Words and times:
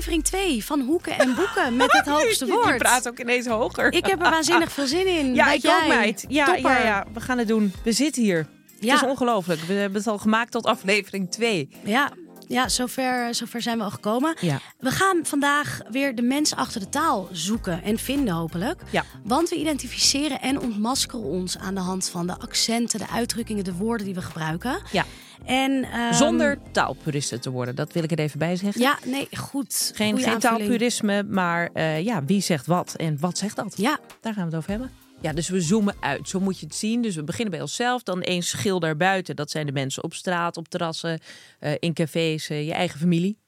Aflevering 0.00 0.24
2 0.24 0.64
van 0.64 0.80
Hoeken 0.80 1.18
en 1.18 1.34
Boeken 1.34 1.76
met 1.76 1.92
het 1.92 2.06
hoogste 2.14 2.46
woord. 2.46 2.68
Je 2.68 2.76
praat 2.76 3.08
ook 3.08 3.18
ineens 3.18 3.46
hoger. 3.46 3.92
Ik 3.92 4.06
heb 4.06 4.22
er 4.24 4.30
waanzinnig 4.30 4.72
veel 4.72 4.86
zin 4.86 5.06
in. 5.06 5.34
Ja, 5.34 5.52
ik 5.52 5.66
ook, 5.66 5.88
meid. 5.88 6.24
Ja, 6.28 6.54
ja, 6.54 6.82
ja, 6.82 7.06
we 7.12 7.20
gaan 7.20 7.38
het 7.38 7.48
doen. 7.48 7.72
We 7.84 7.92
zitten 7.92 8.22
hier. 8.22 8.46
Ja. 8.78 8.94
Het 8.94 9.02
is 9.02 9.08
ongelooflijk. 9.08 9.60
We 9.60 9.72
hebben 9.72 9.98
het 9.98 10.06
al 10.06 10.18
gemaakt 10.18 10.52
tot 10.52 10.64
aflevering 10.64 11.30
2. 11.30 11.68
Ja, 11.84 12.10
ja 12.50 12.68
zover, 12.68 13.34
zover 13.34 13.62
zijn 13.62 13.78
we 13.78 13.84
al 13.84 13.90
gekomen. 13.90 14.36
Ja. 14.40 14.60
We 14.78 14.90
gaan 14.90 15.20
vandaag 15.22 15.80
weer 15.90 16.14
de 16.14 16.22
mens 16.22 16.54
achter 16.54 16.80
de 16.80 16.88
taal 16.88 17.28
zoeken 17.32 17.82
en 17.82 17.98
vinden 17.98 18.34
hopelijk. 18.34 18.82
Ja. 18.90 19.04
Want 19.24 19.48
we 19.48 19.56
identificeren 19.56 20.40
en 20.40 20.60
ontmaskeren 20.60 21.24
ons 21.24 21.58
aan 21.58 21.74
de 21.74 21.80
hand 21.80 22.08
van 22.08 22.26
de 22.26 22.38
accenten, 22.38 22.98
de 22.98 23.08
uitdrukkingen, 23.08 23.64
de 23.64 23.74
woorden 23.74 24.06
die 24.06 24.14
we 24.14 24.22
gebruiken. 24.22 24.78
Ja. 24.92 25.04
En, 25.44 25.84
ehm, 25.84 26.12
Zonder 26.12 26.58
taalpuristen 26.72 27.40
te 27.40 27.50
worden. 27.50 27.74
Dat 27.74 27.92
wil 27.92 28.02
ik 28.02 28.10
er 28.10 28.18
even 28.18 28.38
bij 28.38 28.56
zeggen. 28.56 28.80
Ja, 28.80 28.98
nee, 29.04 29.28
goed. 29.36 29.92
Geen, 29.94 30.18
geen 30.18 30.38
taalpurisme, 30.38 31.22
maar 31.22 31.70
eh, 31.72 32.04
ja, 32.04 32.24
wie 32.24 32.40
zegt 32.40 32.66
wat 32.66 32.94
en 32.94 33.16
wat 33.20 33.38
zegt 33.38 33.56
dat? 33.56 33.74
Ja, 33.76 33.98
Daar 34.20 34.32
gaan 34.32 34.42
we 34.42 34.48
het 34.48 34.58
over 34.58 34.70
hebben. 34.70 34.90
Ja, 35.22 35.32
dus 35.32 35.48
we 35.48 35.60
zoomen 35.60 35.94
uit. 36.00 36.28
Zo 36.28 36.40
moet 36.40 36.58
je 36.58 36.66
het 36.66 36.74
zien. 36.74 37.02
Dus 37.02 37.14
we 37.14 37.24
beginnen 37.24 37.50
bij 37.50 37.60
onszelf. 37.60 38.02
Dan 38.02 38.22
één 38.22 38.42
schil 38.42 38.80
daarbuiten. 38.80 39.36
Dat 39.36 39.50
zijn 39.50 39.66
de 39.66 39.72
mensen 39.72 40.04
op 40.04 40.14
straat, 40.14 40.56
op 40.56 40.68
terrassen, 40.68 41.20
eh, 41.58 41.72
in 41.78 41.94
cafés, 41.94 42.48
eh, 42.48 42.66
je 42.66 42.72
eigen 42.72 42.98
familie. 42.98 43.38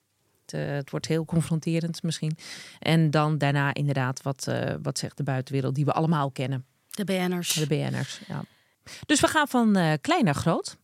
Het, 0.45 0.55
eh, 0.55 0.67
het 0.67 0.91
wordt 0.91 1.07
heel 1.07 1.25
confronterend 1.25 2.03
misschien. 2.03 2.37
En 2.79 3.11
dan 3.11 3.39
daarna 3.39 3.75
inderdaad, 3.75 4.23
wat, 4.23 4.49
wat 4.83 4.99
zegt 4.99 5.17
de 5.17 5.23
buitenwereld 5.23 5.75
die 5.75 5.85
we 5.85 5.93
allemaal 5.93 6.31
kennen. 6.31 6.65
de 6.91 7.05
BN'ers. 7.05 7.53
De 7.53 7.67
BN'ers. 7.67 8.21
Ja. 8.29 8.45
Dus 9.07 9.21
we 9.21 9.27
gaan 9.27 9.49
van 9.49 9.99
klein 10.01 10.25
naar 10.25 10.35
groot. 10.35 10.77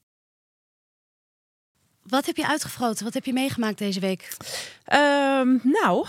Wat 2.03 2.27
heb 2.27 2.37
je 2.37 2.49
uitgefroten? 2.49 3.05
Wat 3.05 3.15
heb 3.15 3.25
je 3.25 3.33
meegemaakt 3.33 3.79
deze 3.79 4.01
week? 4.01 4.37
Ehm, 4.85 5.57
nou, 5.63 6.07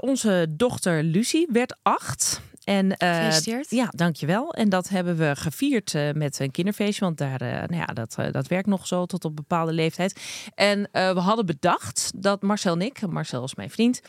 onze 0.00 0.46
dochter 0.50 1.02
Lucie 1.02 1.48
werd 1.52 1.76
acht. 1.82 2.40
En, 2.64 2.96
eh, 2.96 3.14
Gefeliciteerd. 3.14 3.70
Ja, 3.70 3.88
dankjewel. 3.90 4.52
En 4.52 4.68
dat 4.68 4.88
hebben 4.88 5.16
we 5.16 5.36
gevierd 5.36 5.94
eh, 5.94 6.12
met 6.12 6.38
een 6.38 6.50
kinderfeestje. 6.50 7.04
Want 7.04 7.18
daar, 7.18 7.40
eh, 7.40 7.50
nou 7.50 7.76
ja, 7.76 7.84
dat, 7.84 8.16
dat 8.32 8.46
werkt 8.46 8.66
nog 8.66 8.86
zo 8.86 9.06
tot 9.06 9.24
op 9.24 9.36
bepaalde 9.36 9.72
leeftijd. 9.72 10.20
En 10.54 10.88
we 10.92 11.20
hadden 11.20 11.46
bedacht 11.46 12.12
dat 12.16 12.42
Marcel 12.42 12.72
en 12.72 12.82
ik, 12.82 13.06
Marcel 13.06 13.44
is 13.44 13.54
mijn 13.54 13.70
vriend, 13.70 14.00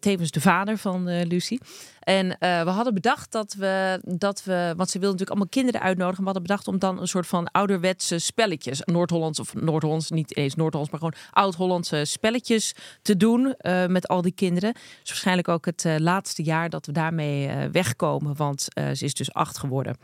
tevens 0.00 0.30
de 0.30 0.40
vader 0.40 0.78
van 0.78 1.08
eh, 1.08 1.26
Lucie. 1.26 1.60
En 2.00 2.38
eh, 2.38 2.62
we 2.62 2.70
hadden 2.70 2.94
bedacht 2.94 3.32
dat 3.32 3.54
we, 3.54 4.00
dat 4.04 4.44
we, 4.44 4.72
want 4.76 4.90
ze 4.90 4.98
wilde 4.98 5.12
natuurlijk 5.12 5.30
allemaal 5.30 5.48
kinderen 5.48 5.80
uitnodigen. 5.80 6.18
We 6.18 6.24
hadden 6.24 6.42
bedacht 6.42 6.68
om 6.68 6.78
dan 6.78 7.00
een 7.00 7.08
soort 7.08 7.26
van 7.26 7.50
ouderwetse 7.50 8.18
spelletjes, 8.18 8.80
Noord-Hollands 8.84 9.40
of 9.40 9.54
Noord-Hollands, 9.54 10.10
niet 10.10 10.36
eens 10.36 10.54
Noord-Hollands, 10.54 10.90
maar 10.90 11.00
gewoon 11.00 11.20
oud-Hollandse 11.30 12.04
spelletjes 12.04 12.74
te 13.02 13.16
doen 13.16 13.54
eh, 13.54 13.86
met 13.86 14.08
al 14.08 14.22
die 14.22 14.32
kinderen. 14.32 14.72
Dus 14.72 15.08
waarschijnlijk 15.08 15.48
ook 15.48 15.66
het 15.66 15.84
eh, 15.84 15.96
laatste 15.98 16.42
jaar 16.42 16.70
dat 16.70 16.86
we 16.86 16.92
daarmee 16.92 17.48
eh, 17.48 17.64
wegkomen, 17.72 18.36
want 18.36 18.74
eh, 18.74 18.90
ze 18.92 19.04
is 19.04 19.14
dus 19.14 19.32
acht 19.32 19.58
geworden. 19.58 19.96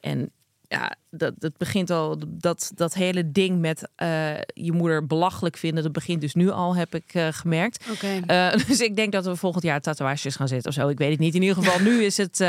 En 0.00 0.30
ja, 0.68 0.94
dat, 1.10 1.34
dat 1.38 1.56
begint 1.56 1.90
al, 1.90 2.16
dat, 2.28 2.72
dat 2.74 2.94
hele 2.94 3.32
ding 3.32 3.60
met 3.60 3.88
eh, 3.96 4.34
je 4.54 4.72
moeder 4.72 5.06
belachelijk 5.06 5.56
vinden, 5.56 5.82
dat 5.82 5.92
begint 5.92 6.20
dus 6.20 6.34
nu 6.34 6.50
al, 6.50 6.76
heb 6.76 6.94
ik 6.94 7.14
eh, 7.14 7.28
gemerkt. 7.30 7.86
Eh, 8.26 8.52
dus 8.68 8.80
ik 8.80 8.96
denk 8.96 9.12
dat 9.12 9.24
we 9.24 9.36
volgend 9.36 9.62
jaar 9.64 9.80
tatoeages 9.80 10.36
gaan 10.36 10.48
zetten 10.48 10.68
of 10.68 10.74
zo. 10.74 10.88
Ik 10.88 10.98
weet 10.98 11.10
het 11.10 11.18
niet. 11.18 11.34
In 11.34 11.42
ieder 11.42 11.62
geval, 11.62 11.80
nu 11.80 12.02
is 12.04 12.16
het, 12.16 12.44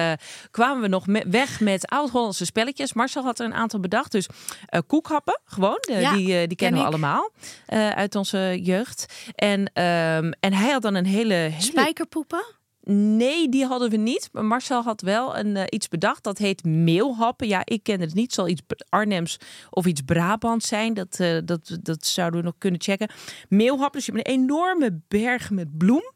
kwamen 0.52 0.82
we 0.82 0.88
nog 0.88 1.08
me- 1.08 1.26
weg 1.28 1.60
met 1.60 1.88
oud-Hollandse 1.88 2.46
spelletjes. 2.46 2.94
Marcel 2.94 3.24
had 3.24 3.40
er 3.40 3.46
een 3.46 3.54
aantal 3.54 3.80
bedacht. 3.80 4.12
Dus 4.12 4.28
koekhappen, 4.88 5.40
gewoon. 5.46 5.78
De- 5.82 5.94
Ja, 5.94 6.14
die, 6.14 6.48
die 6.48 6.58
kennen 6.58 6.80
we 6.82 6.86
allemaal 6.88 7.32
uit 7.96 8.16
onze 8.16 8.60
jeugd. 8.62 9.14
En, 9.36 9.72
ehm, 9.74 10.32
en 10.40 10.54
hij 10.54 10.72
had 10.72 10.82
dan 10.82 10.96
een 10.96 11.06
hele... 11.06 11.34
hele 11.34 11.62
Spijkerpoepen? 11.62 12.44
Nee, 12.94 13.50
die 13.50 13.66
hadden 13.66 13.90
we 13.90 13.98
niet. 13.98 14.30
Maar 14.32 14.46
Marcel 14.46 14.84
had 14.84 15.02
wel 15.02 15.38
een, 15.38 15.56
eh, 15.56 15.64
iets 15.70 15.88
bedacht. 15.88 16.24
Dat 16.24 16.38
heet 16.38 16.64
meelhappen. 16.64 17.48
Ja, 17.48 17.62
ik 17.64 17.84
ken 17.84 18.00
het 18.00 18.14
niet. 18.14 18.34
Zal 18.34 18.48
iets 18.48 18.62
Arnhems 18.90 19.40
of 19.70 19.86
iets 19.86 20.02
Brabants 20.02 20.68
zijn. 20.68 20.94
Dat, 20.94 21.20
eh, 21.20 21.38
dat, 21.46 21.78
dat 21.82 22.06
zouden 22.06 22.40
we 22.40 22.46
nog 22.46 22.56
kunnen 22.58 22.82
checken. 22.82 23.10
Meelhappen. 23.50 23.92
Dus 23.92 24.06
je 24.06 24.12
hebt 24.12 24.28
een 24.28 24.34
enorme 24.34 25.02
berg 25.08 25.52
met 25.52 25.78
bloem. 25.78 26.14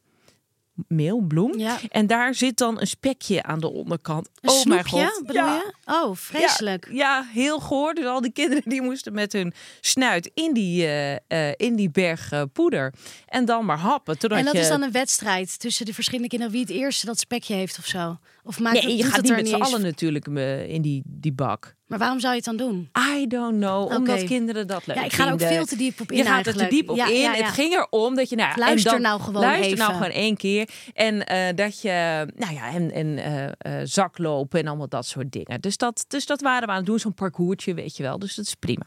Meel, 0.88 1.20
bloem. 1.20 1.58
Ja. 1.58 1.78
En 1.90 2.08
daar 2.08 2.36
zit 2.36 2.58
dan 2.58 2.82
een 2.82 2.88
spekje 2.88 3.44
aan 3.44 3.60
de 3.60 3.72
onderkant. 3.72 4.30
Een 4.42 4.50
oh 4.50 4.66
mijn 4.66 4.88
god. 4.88 5.22
bedoel 5.26 5.44
ja. 5.44 5.56
je? 5.56 5.74
Oh, 5.86 6.16
vreselijk. 6.16 6.88
Ja, 6.88 6.94
ja, 6.94 7.26
heel 7.34 7.60
goor. 7.60 7.94
Dus 7.94 8.06
al 8.06 8.22
die 8.22 8.32
kinderen 8.32 8.64
die 8.66 8.82
moesten 8.82 9.14
met 9.14 9.34
hun 9.34 9.54
snuit 9.82 10.32
in 10.34 10.54
die, 10.54 10.88
eh, 11.28 11.52
in 11.56 11.76
die 11.76 11.90
berg 11.90 12.32
eh, 12.32 12.42
poeder. 12.54 12.94
En 13.26 13.46
dan 13.46 13.66
maar 13.66 13.78
happen. 13.78 14.18
En 14.18 14.46
dat 14.46 14.54
je... 14.54 14.60
is 14.60 14.68
dan 14.68 14.82
een 14.82 14.92
wedstrijd 14.92 15.60
tussen 15.60 15.86
de 15.86 15.94
verschillende 15.94 16.30
kinderen 16.30 16.54
wie 16.54 16.62
het 16.62 16.72
eerste 16.72 17.06
dat 17.06 17.20
spekje 17.20 17.54
heeft 17.54 17.78
of 17.78 17.86
zo? 17.86 18.18
Of 18.50 18.60
maakt 18.60 18.84
Nee, 18.84 18.84
het, 18.84 18.98
je 18.98 19.04
gaat 19.04 19.16
het 19.16 19.26
niet 19.26 19.36
met 19.36 19.48
z'n 19.48 19.56
allen 19.56 19.82
natuurlijk 19.82 20.28
eh, 20.28 20.70
in 20.70 20.82
die, 20.82 21.02
die 21.06 21.34
bak. 21.34 21.78
Maar 21.90 22.00
waarom 22.00 22.20
zou 22.20 22.32
je 22.34 22.38
het 22.38 22.58
dan 22.58 22.58
doen? 22.58 22.90
I 23.18 23.28
don't 23.28 23.58
know, 23.58 23.92
omdat 23.92 24.24
kinderen 24.24 24.68
dat 24.68 24.88
leuk 24.88 24.96
Ja, 24.96 25.04
ik 25.04 25.14
ga 25.14 25.28
er 25.28 25.34
ook 25.34 25.42
veel 25.42 25.66
te 25.66 25.76
diep 25.76 26.02
op 26.02 26.12
in 26.12 26.18
Je 26.18 26.24
gaat 26.24 26.48
er 26.48 26.56
te 26.56 26.68
diep 26.68 26.90
op 26.90 26.96
Ja, 26.96 27.08
in. 27.08 27.20
ja, 27.20 27.34
ja. 27.34 27.44
Het 27.44 27.54
ging 27.54 27.74
erom 27.74 28.16
dat 28.16 28.30
je... 28.30 28.36
Nou, 28.36 28.60
Luister 28.60 28.92
dan, 28.92 29.02
nou 29.02 29.22
gewoon 29.22 29.42
Luister 29.42 29.78
nou 29.78 29.94
gewoon 29.94 30.10
één 30.10 30.38
keer. 30.38 30.70
En 30.94 31.26
eh, 31.26 31.56
dat 31.56 31.82
je... 31.82 32.28
Nou 32.36 32.54
ja, 32.54 32.74
en, 32.74 32.92
en 32.92 33.18
eh, 33.18 33.46
eh, 33.46 33.88
zaklopen 33.88 34.60
en 34.60 34.68
allemaal 34.68 34.88
dat 34.88 35.06
soort 35.06 35.32
dingen. 35.32 35.62
Dus 35.62 35.78
dat, 35.78 36.06
dus 36.08 36.26
dat 36.26 36.42
waren 36.42 36.68
we 36.68 36.72
aan 36.72 36.78
het 36.78 36.86
doen. 36.86 37.00
Zo'n 37.00 37.14
parcoursje, 37.14 37.74
weet 37.74 37.98
je 37.98 38.04
wel. 38.04 38.20
Dus 38.20 38.36
dat 38.36 38.46
is 38.46 38.56
prima. 38.56 38.86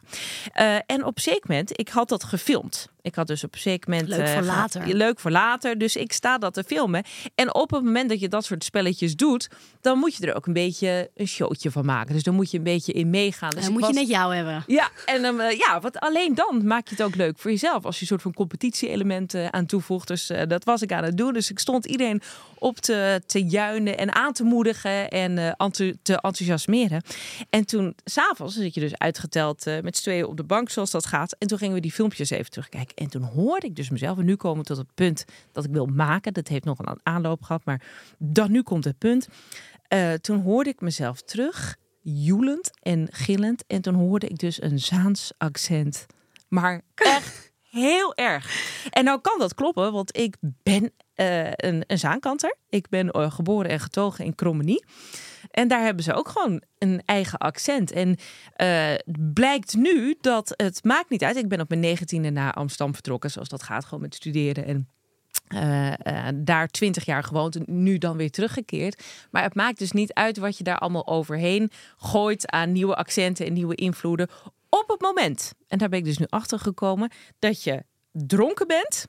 En 0.86 1.04
op 1.04 1.16
een 1.16 1.22
zeker 1.22 1.44
moment... 1.46 1.78
Ik 1.78 1.88
had 1.88 2.08
dat 2.08 2.24
gefilmd. 2.24 2.90
Ik 3.02 3.14
had 3.14 3.26
dus 3.26 3.44
op 3.44 3.54
een 3.54 3.60
zeker 3.60 3.90
moment... 3.90 4.08
Leuk 4.08 4.18
voor 4.18 4.28
eh, 4.28 4.32
geha- 4.42 4.44
later. 4.56 4.94
Leuk 4.96 5.20
voor 5.20 5.30
later. 5.30 5.78
Dus 5.78 5.96
ik 5.96 6.12
sta 6.12 6.38
dat 6.38 6.54
te 6.54 6.64
filmen. 6.64 7.04
En 7.34 7.54
op 7.54 7.70
het 7.70 7.82
moment 7.84 8.08
dat 8.08 8.20
je 8.20 8.28
dat 8.28 8.44
soort 8.44 8.64
spelletjes 8.64 9.16
doet... 9.16 9.48
dan 9.80 9.98
moet 9.98 10.16
je 10.16 10.26
er 10.26 10.34
ook 10.34 10.46
een 10.46 10.52
beetje 10.52 11.10
een 11.14 11.26
showtje 11.28 11.70
van 11.70 11.84
maken. 11.84 12.14
Dus 12.14 12.22
dan 12.22 12.34
moet 12.34 12.50
je 12.50 12.56
een 12.58 12.62
beetje 12.64 12.92
in 12.92 13.10
meegaan. 13.10 13.50
Dus 13.50 13.62
Dan 13.64 13.72
moet 13.72 13.80
je 13.80 13.86
was- 13.86 13.96
net 13.96 14.08
jou 14.08 14.34
hebben. 14.34 14.64
ja, 14.66 14.90
en 15.06 15.22
dan, 15.22 15.40
eh, 15.40 15.58
ja, 15.58 15.80
want 15.80 15.98
alleen 16.00 16.34
dan 16.34 16.66
maak 16.66 16.88
je 16.88 16.94
het 16.94 17.04
ook 17.04 17.14
leuk 17.14 17.38
voor 17.38 17.50
jezelf. 17.50 17.84
Als 17.84 17.94
je 17.96 18.00
een 18.00 18.06
soort 18.06 18.22
van 18.22 18.34
competitie-elementen 18.34 19.52
aan 19.52 19.66
toevoegt. 19.66 20.08
Dus 20.08 20.30
eh, 20.30 20.46
dat 20.48 20.64
was 20.64 20.82
ik 20.82 20.92
aan 20.92 21.04
het 21.04 21.16
doen. 21.16 21.32
Dus 21.32 21.50
ik 21.50 21.58
stond 21.58 21.84
iedereen 21.86 22.22
op 22.58 22.78
te, 22.78 23.22
te 23.26 23.44
juinen 23.44 23.98
en 23.98 24.14
aan 24.14 24.32
te 24.32 24.44
moedigen 24.44 25.08
en 25.08 25.38
enthou- 25.56 25.94
te 26.02 26.12
enthousiasmeren. 26.14 27.02
En 27.50 27.64
toen, 27.66 27.94
s'avonds, 28.04 28.54
zit 28.54 28.74
je 28.74 28.80
dus 28.80 28.98
uitgeteld 28.98 29.64
met 29.82 29.96
z'n 29.96 30.02
tweeën 30.02 30.26
op 30.26 30.36
de 30.36 30.44
bank, 30.44 30.70
zoals 30.70 30.90
dat 30.90 31.06
gaat. 31.06 31.36
En 31.38 31.46
toen 31.48 31.58
gingen 31.58 31.74
we 31.74 31.80
die 31.80 31.92
filmpjes 31.92 32.30
even 32.30 32.50
terugkijken. 32.50 32.90
En 32.94 33.08
toen 33.08 33.22
hoorde 33.22 33.66
ik 33.66 33.76
dus 33.76 33.90
mezelf, 33.90 34.18
en 34.18 34.24
nu 34.24 34.36
komen 34.36 34.58
we 34.58 34.64
tot 34.64 34.76
het 34.76 34.94
punt 34.94 35.24
dat 35.52 35.64
ik 35.64 35.70
wil 35.70 35.86
maken. 35.86 36.32
Dat 36.32 36.48
heeft 36.48 36.64
nog 36.64 36.78
een 36.78 37.00
aanloop 37.02 37.42
gehad, 37.42 37.64
maar 37.64 37.82
dan 38.18 38.50
nu 38.50 38.62
komt 38.62 38.84
het 38.84 38.98
punt. 38.98 39.28
Eh, 39.88 40.12
toen 40.12 40.42
hoorde 40.42 40.70
ik 40.70 40.80
mezelf 40.80 41.22
terug 41.22 41.76
joelend 42.02 42.70
en 42.82 43.08
gillend. 43.10 43.64
En 43.66 43.80
toen 43.80 43.94
hoorde 43.94 44.26
ik 44.26 44.38
dus 44.38 44.62
een 44.62 44.78
Zaans 44.78 45.32
accent. 45.38 46.06
Maar 46.48 46.82
echt 46.94 47.52
heel 47.70 48.14
erg. 48.14 48.70
En 48.90 49.04
nou 49.04 49.20
kan 49.20 49.38
dat 49.38 49.54
kloppen, 49.54 49.92
want 49.92 50.16
ik 50.16 50.36
ben 50.40 50.82
uh, 51.16 51.50
een, 51.50 51.84
een 51.86 51.98
Zaankanter. 51.98 52.56
Ik 52.68 52.88
ben 52.88 53.16
uh, 53.16 53.30
geboren 53.30 53.70
en 53.70 53.80
getogen 53.80 54.24
in 54.24 54.34
Krommenie. 54.34 54.84
En 55.50 55.68
daar 55.68 55.82
hebben 55.82 56.04
ze 56.04 56.14
ook 56.14 56.28
gewoon 56.28 56.62
een 56.78 57.02
eigen 57.04 57.38
accent. 57.38 57.92
En 57.92 58.16
uh, 58.56 58.94
blijkt 59.32 59.74
nu 59.74 60.16
dat 60.20 60.54
het 60.56 60.84
maakt 60.84 61.10
niet 61.10 61.24
uit. 61.24 61.36
Ik 61.36 61.48
ben 61.48 61.60
op 61.60 61.68
mijn 61.68 61.80
negentiende 61.80 62.30
naar 62.30 62.52
Amsterdam 62.52 62.94
vertrokken, 62.94 63.30
zoals 63.30 63.48
dat 63.48 63.62
gaat, 63.62 63.84
gewoon 63.84 64.00
met 64.00 64.14
studeren 64.14 64.64
en 64.64 64.88
uh, 65.54 65.88
uh, 65.88 66.28
daar 66.34 66.68
twintig 66.68 67.04
jaar 67.04 67.22
gewoond 67.22 67.56
en 67.56 67.64
nu 67.66 67.98
dan 67.98 68.16
weer 68.16 68.30
teruggekeerd. 68.30 69.04
Maar 69.30 69.42
het 69.42 69.54
maakt 69.54 69.78
dus 69.78 69.92
niet 69.92 70.12
uit 70.12 70.38
wat 70.38 70.58
je 70.58 70.64
daar 70.64 70.78
allemaal 70.78 71.06
overheen 71.06 71.70
gooit 71.96 72.50
aan 72.50 72.72
nieuwe 72.72 72.94
accenten 72.94 73.46
en 73.46 73.52
nieuwe 73.52 73.74
invloeden 73.74 74.28
op 74.68 74.84
het 74.88 75.00
moment. 75.00 75.52
En 75.68 75.78
daar 75.78 75.88
ben 75.88 75.98
ik 75.98 76.04
dus 76.04 76.18
nu 76.18 76.26
achter 76.28 76.58
gekomen 76.58 77.10
dat 77.38 77.62
je 77.62 77.84
dronken 78.12 78.66
bent 78.66 79.06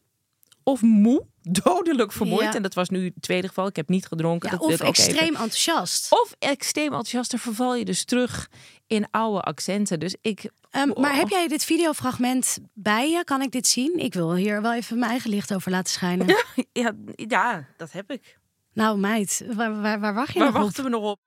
of 0.63 0.81
moe, 0.81 1.25
dodelijk 1.63 2.11
vermoeid. 2.11 2.43
Ja. 2.43 2.53
En 2.55 2.61
dat 2.61 2.73
was 2.73 2.89
nu 2.89 3.05
het 3.05 3.13
tweede 3.19 3.47
geval. 3.47 3.67
Ik 3.67 3.75
heb 3.75 3.89
niet 3.89 4.05
gedronken. 4.05 4.49
Ja, 4.51 4.57
dat 4.57 4.65
wil 4.67 4.77
of 4.77 4.83
extreem 4.87 5.15
even. 5.17 5.27
enthousiast. 5.27 6.11
Of 6.11 6.35
extreem 6.39 6.85
enthousiast. 6.85 7.31
Dan 7.31 7.39
verval 7.39 7.75
je 7.75 7.85
dus 7.85 8.05
terug 8.05 8.49
in 8.87 9.07
oude 9.11 9.41
accenten. 9.41 9.99
Dus 9.99 10.15
ik. 10.21 10.49
Ehm, 10.69 10.87
maar 11.01 11.11
Oh. 11.11 11.17
heb 11.17 11.29
jij 11.29 11.47
dit 11.47 11.63
videofragment 11.65 12.57
bij 12.73 13.09
je? 13.09 13.23
Kan 13.23 13.41
ik 13.41 13.51
dit 13.51 13.67
zien? 13.67 13.97
Ik 13.97 14.13
wil 14.13 14.35
hier 14.35 14.61
wel 14.61 14.73
even 14.73 14.99
mijn 14.99 15.11
eigen 15.11 15.29
licht 15.29 15.53
over 15.53 15.71
laten 15.71 15.93
schijnen. 15.93 16.35
Ja, 16.71 16.91
ja 17.15 17.65
dat 17.77 17.91
heb 17.91 18.11
ik. 18.11 18.37
Nou 18.73 18.97
meid, 18.97 19.43
waar, 19.53 19.81
waar, 19.81 19.99
waar 19.99 20.13
wacht 20.13 20.33
je 20.33 20.39
Waar 20.39 20.47
nog 20.47 20.57
op? 20.57 20.63
wachten 20.63 20.83
we 20.83 20.89
nog 20.89 21.03
op? 21.11 21.19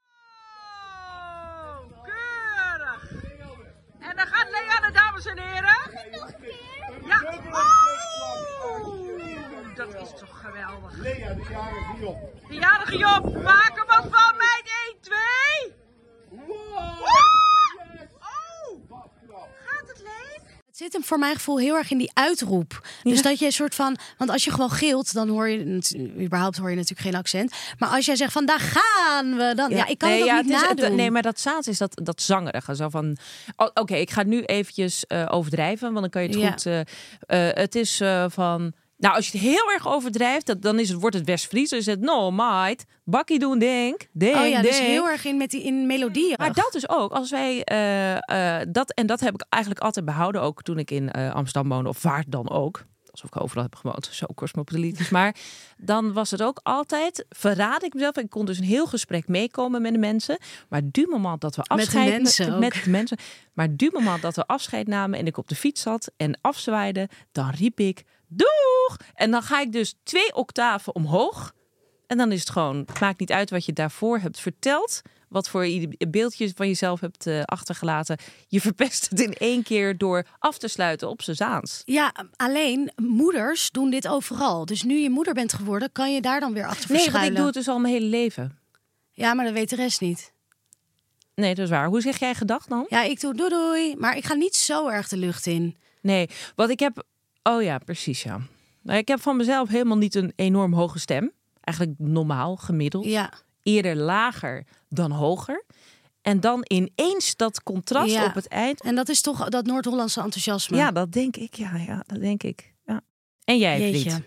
Keurig. 2.02 3.10
En 4.00 4.16
dan 4.16 4.26
gaat 4.26 4.50
Leanne, 4.50 4.92
dames 4.92 5.26
en 5.26 5.38
heren. 5.38 5.76
Ja. 7.06 7.38
Oh, 8.64 9.76
dat 9.76 9.95
is 10.14 10.20
toch 10.20 10.40
geweldig. 10.44 10.92
Lea, 10.98 11.34
de 11.34 11.42
jarige 11.50 12.00
Job. 12.00 12.16
De 12.48 12.54
jarige 12.54 12.96
Job, 12.98 13.42
maak 13.42 13.76
er 13.78 13.84
wat 13.86 14.06
van, 14.12 14.36
meid. 14.36 14.70
1, 14.92 14.96
2. 15.00 15.72
Wow! 16.46 16.56
Oh, 19.30 19.42
gaat 19.66 19.88
het 19.88 19.98
leeg? 20.02 20.40
Het 20.66 20.76
zit 20.76 20.92
hem 20.92 21.04
voor 21.04 21.18
mijn 21.18 21.34
gevoel 21.34 21.58
heel 21.58 21.74
erg 21.76 21.90
in 21.90 21.98
die 21.98 22.10
uitroep. 22.14 22.88
Dus 23.02 23.22
dat 23.22 23.38
je 23.38 23.44
een 23.46 23.52
soort 23.52 23.74
van. 23.74 23.96
Want 24.18 24.30
als 24.30 24.44
je 24.44 24.50
gewoon 24.50 24.70
gilt, 24.70 25.12
dan 25.12 25.28
hoor 25.28 25.48
je. 25.48 25.80
überhaupt 26.20 26.56
hoor 26.56 26.70
je 26.70 26.76
natuurlijk 26.76 27.00
geen 27.08 27.14
accent. 27.16 27.54
Maar 27.78 27.88
als 27.88 28.06
jij 28.06 28.16
zegt 28.16 28.32
van 28.32 28.46
daar 28.46 28.60
gaan 28.60 29.36
we, 29.36 29.52
dan. 29.56 29.70
Ja, 29.70 29.86
ik 29.86 29.98
kan 29.98 30.08
nee, 30.08 30.18
het 30.20 30.28
ook 30.28 30.34
ja, 30.34 30.40
niet 30.42 30.52
het 30.52 30.62
is- 30.62 30.68
het- 30.68 30.78
nadoen. 30.78 30.96
nee, 30.96 31.10
maar 31.10 31.22
dat 31.22 31.40
Zaans 31.40 31.66
is 31.68 31.78
dat, 31.78 32.00
dat 32.04 32.22
zangerige. 32.22 32.76
Zo 32.76 32.88
van, 32.88 33.16
oh, 33.56 33.68
oké, 33.74 33.94
ik 33.94 34.10
ga 34.10 34.22
nu 34.22 34.42
eventjes 34.42 35.06
eh, 35.06 35.26
overdrijven, 35.30 35.88
want 35.88 36.00
dan 36.00 36.10
kan 36.10 36.22
je 36.22 36.28
het 36.28 36.38
Ja. 36.38 36.50
goed... 36.50 36.66
eh, 36.66 37.48
eh, 37.48 37.54
het 37.56 37.74
is 37.74 38.00
eh, 38.00 38.24
van... 38.28 38.72
Nou, 38.98 39.14
als 39.14 39.28
je 39.28 39.38
het 39.38 39.46
heel 39.46 39.72
erg 39.72 39.88
overdrijft, 39.88 40.46
dat, 40.46 40.62
dan 40.62 40.78
is 40.78 40.88
het, 40.88 41.00
wordt 41.00 41.16
het 41.16 41.26
West-Fries. 41.26 41.70
Dan 41.70 41.78
is 41.78 41.86
het, 41.86 42.00
no, 42.00 42.30
mate, 42.30 42.84
bakkie 43.04 43.38
doen, 43.38 43.58
denk, 43.58 44.08
denk, 44.12 44.36
Oh 44.36 44.48
ja, 44.48 44.62
dus 44.62 44.78
heel 44.78 45.08
erg 45.08 45.24
in 45.24 45.36
met 45.36 45.50
die 45.50 45.62
in 45.62 45.86
melodieën. 45.86 46.34
Maar 46.38 46.52
dat 46.52 46.74
is 46.74 46.88
ook, 46.88 47.12
als 47.12 47.30
wij 47.30 47.64
eh, 47.64 48.60
eh, 48.60 48.66
dat 48.68 48.92
en 48.92 49.06
dat 49.06 49.20
heb 49.20 49.34
ik 49.34 49.44
eigenlijk 49.48 49.84
altijd 49.84 50.04
behouden, 50.04 50.42
ook 50.42 50.62
toen 50.62 50.78
ik 50.78 50.90
in 50.90 51.10
eh, 51.10 51.34
Amsterdam 51.34 51.70
woonde, 51.70 51.88
of 51.88 52.02
waar 52.02 52.24
dan 52.28 52.50
ook. 52.50 52.84
Alsof 53.10 53.36
ik 53.36 53.42
overal 53.42 53.62
heb 53.62 53.74
gewoond, 53.74 54.08
zo 54.12 54.26
cosmopolitisch. 54.34 55.08
Maar 55.08 55.36
dan 55.76 56.12
was 56.12 56.30
het 56.30 56.42
ook 56.42 56.60
altijd, 56.62 57.26
verraad 57.28 57.82
ik 57.82 57.94
mezelf. 57.94 58.16
Ik 58.16 58.30
kon 58.30 58.44
dus 58.44 58.58
een 58.58 58.64
heel 58.64 58.86
gesprek 58.86 59.28
meekomen 59.28 59.82
met 59.82 59.92
de 59.92 59.98
mensen. 59.98 60.38
Maar 60.68 60.80
du 60.84 61.06
moment 61.10 61.40
dat 61.40 61.56
we 61.56 61.62
Met 61.68 61.78
de 61.78 61.82
afscheid 61.82 62.10
mensen 62.10 62.54
ook. 62.54 62.60
met 62.60 62.80
de 62.84 62.90
mensen. 62.90 63.18
Maar 63.52 63.76
du 63.76 63.90
moment 63.92 64.22
dat 64.22 64.36
we 64.36 64.46
afscheid 64.46 64.86
namen 64.86 65.18
en 65.18 65.26
ik 65.26 65.36
op 65.36 65.48
de 65.48 65.54
fiets 65.54 65.82
zat 65.82 66.12
en 66.16 66.38
afzwaaide, 66.40 67.08
dan 67.32 67.50
riep 67.50 67.80
ik 67.80 68.04
doeg! 68.28 68.96
En 69.14 69.30
dan 69.30 69.42
ga 69.42 69.60
ik 69.60 69.72
dus 69.72 69.94
twee 70.02 70.34
octaven 70.34 70.94
omhoog. 70.94 71.54
En 72.06 72.16
dan 72.18 72.32
is 72.32 72.40
het 72.40 72.50
gewoon, 72.50 72.76
het 72.76 73.00
maakt 73.00 73.20
niet 73.20 73.32
uit 73.32 73.50
wat 73.50 73.64
je 73.64 73.72
daarvoor 73.72 74.18
hebt 74.18 74.40
verteld. 74.40 75.02
Wat 75.28 75.48
voor 75.48 75.66
ieder 75.66 76.10
beeldje 76.10 76.52
van 76.54 76.66
jezelf 76.66 77.00
hebt 77.00 77.26
eh, 77.26 77.42
achtergelaten. 77.42 78.16
Je 78.48 78.60
verpest 78.60 79.10
het 79.10 79.20
in 79.20 79.32
één 79.32 79.62
keer 79.62 79.98
door 79.98 80.26
af 80.38 80.58
te 80.58 80.68
sluiten 80.68 81.08
op 81.08 81.22
zaans. 81.22 81.82
Ja, 81.84 82.12
alleen 82.36 82.92
moeders 82.96 83.70
doen 83.70 83.90
dit 83.90 84.08
overal. 84.08 84.64
Dus 84.64 84.82
nu 84.82 84.94
je 84.96 85.10
moeder 85.10 85.34
bent 85.34 85.52
geworden, 85.52 85.92
kan 85.92 86.14
je 86.14 86.20
daar 86.20 86.40
dan 86.40 86.52
weer 86.52 86.66
achter 86.66 86.78
Nee, 86.80 86.88
want 86.88 87.00
verschuilen. 87.02 87.30
ik 87.32 87.36
doe 87.36 87.46
het 87.46 87.54
dus 87.54 87.68
al 87.68 87.78
mijn 87.78 87.94
hele 87.94 88.06
leven. 88.06 88.58
Ja, 89.10 89.34
maar 89.34 89.44
dat 89.44 89.54
weet 89.54 89.70
de 89.70 89.76
rest 89.76 90.00
niet. 90.00 90.32
Nee, 91.34 91.54
dat 91.54 91.64
is 91.64 91.70
waar. 91.70 91.86
Hoe 91.86 92.00
zeg 92.00 92.18
jij 92.18 92.34
gedag 92.34 92.66
dan? 92.66 92.86
Ja, 92.88 93.02
ik 93.02 93.20
doe 93.20 93.34
doei 93.34 93.48
doei, 93.50 93.96
maar 93.96 94.16
ik 94.16 94.24
ga 94.24 94.34
niet 94.34 94.56
zo 94.56 94.88
erg 94.88 95.08
de 95.08 95.16
lucht 95.16 95.46
in. 95.46 95.76
Nee, 96.00 96.28
wat 96.54 96.70
ik 96.70 96.80
heb... 96.80 97.04
Oh 97.46 97.62
ja, 97.62 97.78
precies 97.78 98.22
ja. 98.22 98.40
Nou, 98.82 98.98
ik 98.98 99.08
heb 99.08 99.20
van 99.20 99.36
mezelf 99.36 99.68
helemaal 99.68 99.96
niet 99.96 100.14
een 100.14 100.32
enorm 100.36 100.72
hoge 100.74 100.98
stem. 100.98 101.32
Eigenlijk 101.60 101.98
normaal, 101.98 102.56
gemiddeld. 102.56 103.04
Ja, 103.04 103.32
Eerder 103.62 103.96
lager 103.96 104.64
dan 104.88 105.10
hoger. 105.10 105.64
En 106.22 106.40
dan 106.40 106.64
ineens 106.68 107.36
dat 107.36 107.62
contrast 107.62 108.12
Ja. 108.12 108.24
op 108.24 108.34
het 108.34 108.48
eind. 108.48 108.80
en 108.82 108.94
dat 108.94 109.08
is 109.08 109.20
toch 109.20 109.48
dat 109.48 109.66
Noord-Hollandse 109.66 110.20
enthousiasme. 110.20 110.76
Ja, 110.76 110.90
dat 110.90 111.12
denk 111.12 111.36
ik. 111.36 111.54
Ja, 111.54 111.76
ja 111.76 112.04
dat 112.06 112.20
denk 112.20 112.42
ik. 112.42 112.74
Ja. 112.86 113.00
En 113.44 113.58
jij, 113.58 113.90
Jeetje. 113.90 114.22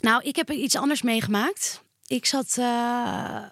Nou, 0.00 0.22
ik 0.22 0.36
heb 0.36 0.50
iets 0.50 0.76
anders 0.76 1.02
meegemaakt. 1.02 1.82
Ik 2.06 2.26
zat 2.26 2.56
eh, 2.58 3.42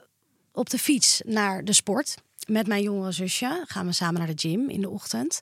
op 0.53 0.71
de 0.71 0.79
fiets 0.79 1.21
naar 1.25 1.65
de 1.65 1.73
sport 1.73 2.17
met 2.47 2.67
mijn 2.67 2.83
jongere 2.83 3.13
zusje. 3.13 3.63
Gaan 3.67 3.87
we 3.87 3.93
samen 3.93 4.19
naar 4.19 4.35
de 4.35 4.49
gym 4.49 4.69
in 4.69 4.81
de 4.81 4.91
ochtend. 4.91 5.41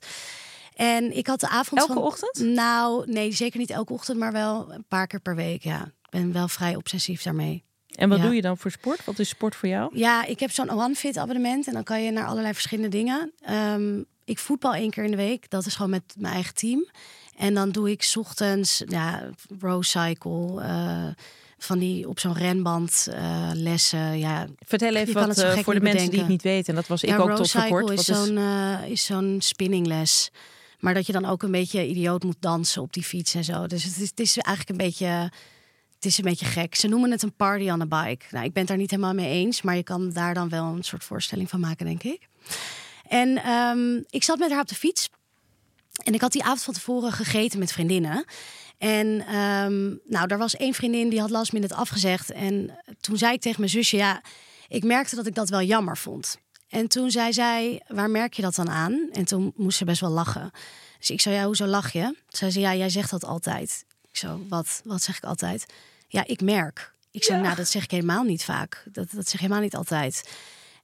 En 0.75 1.17
ik 1.17 1.27
had 1.27 1.39
de 1.39 1.47
avond 1.49 1.79
Elke 1.81 1.93
van... 1.93 2.01
ochtend? 2.01 2.39
Nou, 2.39 3.11
nee, 3.11 3.31
zeker 3.31 3.59
niet 3.59 3.69
elke 3.69 3.93
ochtend, 3.93 4.17
maar 4.19 4.31
wel 4.31 4.71
een 4.73 4.85
paar 4.87 5.07
keer 5.07 5.19
per 5.19 5.35
week. 5.35 5.63
Ja, 5.63 5.81
ik 5.83 6.09
ben 6.09 6.31
wel 6.31 6.47
vrij 6.47 6.75
obsessief 6.75 7.21
daarmee. 7.23 7.63
En 7.95 8.09
wat 8.09 8.17
Ja. 8.17 8.23
doe 8.23 8.35
je 8.35 8.41
dan 8.41 8.57
voor 8.57 8.71
sport? 8.71 9.05
Wat 9.05 9.19
is 9.19 9.29
sport 9.29 9.55
voor 9.55 9.69
jou? 9.69 9.97
Ja, 9.97 10.25
ik 10.25 10.39
heb 10.39 10.51
zo'n 10.51 10.69
OneFit 10.69 11.17
abonnement 11.17 11.67
en 11.67 11.73
dan 11.73 11.83
kan 11.83 12.03
je 12.03 12.11
naar 12.11 12.25
allerlei 12.25 12.53
verschillende 12.53 12.89
dingen. 12.89 13.33
Ehm, 13.41 14.01
ik 14.25 14.39
voetbal 14.39 14.73
één 14.73 14.89
keer 14.89 15.03
in 15.03 15.11
de 15.11 15.17
week. 15.17 15.49
Dat 15.49 15.65
is 15.65 15.75
gewoon 15.75 15.91
met 15.91 16.03
mijn 16.17 16.33
eigen 16.33 16.53
team. 16.55 16.87
En 17.37 17.53
dan 17.53 17.69
doe 17.71 17.91
ik 17.91 18.03
's 18.03 18.15
ochtends 18.17 18.83
ja, 18.87 19.29
row 19.59 19.83
cycle. 19.83 20.61
eh, 20.61 21.07
van 21.57 21.79
die 21.79 22.07
op 22.09 22.19
zo'n 22.19 22.33
renband 22.33 23.07
eh, 23.11 23.49
lessen. 23.53 24.19
Ja, 24.19 24.47
Vertel 24.65 24.95
even 24.95 25.13
wat 25.27 25.37
eh, 25.37 25.57
voor 25.57 25.73
de 25.73 25.79
mensen 25.81 26.09
die 26.09 26.19
het 26.19 26.27
niet 26.27 26.41
weten. 26.41 26.67
En 26.69 26.75
dat 26.75 26.87
was 26.87 27.03
ik 27.03 27.09
ja, 27.09 27.17
ook 27.17 27.35
tot 27.35 27.51
voor 27.51 27.67
kort. 27.67 27.89
is 27.89 28.07
Wat 28.07 28.17
is... 28.17 28.25
zo'n 28.25 28.37
is 28.87 29.05
zo'n 29.05 29.35
spinningles. 29.39 30.29
Maar 30.83 30.93
dat 30.93 31.05
je 31.05 31.13
dan 31.13 31.25
ook 31.25 31.43
een 31.43 31.51
beetje 31.51 31.87
idioot 31.87 32.23
moet 32.23 32.35
dansen 32.39 32.81
op 32.81 32.93
die 32.93 33.03
fiets 33.03 33.33
en 33.33 33.43
zo. 33.43 33.67
Dus 33.67 33.83
het 33.83 33.97
is, 33.97 34.09
het 34.09 34.19
is 34.19 34.37
eigenlijk 34.37 34.69
een 34.69 34.85
beetje, 34.85 35.05
het 35.95 36.05
is 36.05 36.17
een 36.17 36.23
beetje 36.23 36.45
gek. 36.45 36.75
Ze 36.75 36.87
noemen 36.87 37.11
het 37.11 37.23
een 37.23 37.35
party 37.35 37.69
on 37.69 37.81
a 37.81 38.05
bike. 38.05 38.25
Nou, 38.31 38.45
ik 38.45 38.53
ben 38.53 38.61
het 38.61 38.67
daar 38.67 38.77
niet 38.77 38.91
helemaal 38.91 39.13
mee 39.13 39.29
eens, 39.29 39.61
maar 39.61 39.75
je 39.75 39.83
kan 39.83 40.09
daar 40.09 40.33
dan 40.33 40.49
wel 40.49 40.65
een 40.65 40.83
soort 40.83 41.03
voorstelling 41.03 41.49
van 41.49 41.59
maken, 41.59 41.85
denk 41.85 42.03
ik. 42.03 42.27
En 43.07 43.43
ehm, 43.43 44.01
ik 44.09 44.23
zat 44.23 44.39
met 44.39 44.51
haar 44.51 44.61
op 44.61 44.67
de 44.67 44.75
fiets. 44.75 45.09
En 46.03 46.13
ik 46.13 46.21
had 46.21 46.31
die 46.31 46.43
avond 46.43 46.63
van 46.63 46.73
tevoren 46.73 47.11
gegeten 47.11 47.59
met 47.59 47.71
vriendinnen. 47.71 48.25
En 48.77 49.25
ehm, 49.27 49.95
nou, 50.05 50.27
daar 50.27 50.37
was 50.37 50.55
één 50.55 50.73
vriendin 50.73 51.09
die 51.09 51.19
had 51.19 51.29
last 51.29 51.53
minute 51.53 51.75
afgezegd. 51.75 52.31
En 52.31 52.79
toen 52.99 53.17
zei 53.17 53.33
ik 53.33 53.41
tegen 53.41 53.59
mijn 53.59 53.71
zusje, 53.71 53.97
ja, 53.97 54.21
ik 54.67 54.83
merkte 54.83 55.15
dat 55.15 55.27
ik 55.27 55.35
dat 55.35 55.49
wel 55.49 55.61
jammer 55.61 55.97
vond. 55.97 56.37
En 56.73 56.87
toen 56.87 57.11
zei 57.11 57.33
zij, 57.33 57.81
waar 57.87 58.09
merk 58.09 58.33
je 58.33 58.41
dat 58.41 58.55
dan 58.55 58.69
aan? 58.69 59.09
En 59.11 59.25
toen 59.25 59.53
moest 59.55 59.77
ze 59.77 59.85
best 59.85 60.01
wel 60.01 60.09
lachen. 60.09 60.51
Dus 60.99 61.09
ik 61.09 61.21
zei, 61.21 61.35
ja, 61.35 61.45
hoezo 61.45 61.65
lach 61.65 61.91
je? 61.91 62.15
Zei 62.27 62.51
ze, 62.51 62.59
ja, 62.59 62.75
jij 62.75 62.89
zegt 62.89 63.09
dat 63.09 63.25
altijd. 63.25 63.85
Ik 64.11 64.17
zo, 64.17 64.41
wat, 64.49 64.81
wat 64.83 65.01
zeg 65.01 65.17
ik 65.17 65.23
altijd? 65.23 65.65
Ja, 66.07 66.23
ik 66.27 66.41
merk. 66.41 66.93
Ik 67.11 67.23
zei, 67.23 67.41
nou, 67.41 67.55
dat 67.55 67.69
zeg 67.69 67.83
ik 67.83 67.91
helemaal 67.91 68.23
niet 68.23 68.43
vaak. 68.43 68.83
Dat, 68.91 69.11
dat 69.11 69.25
zeg 69.25 69.33
ik 69.33 69.39
helemaal 69.39 69.61
niet 69.61 69.75
altijd. 69.75 70.29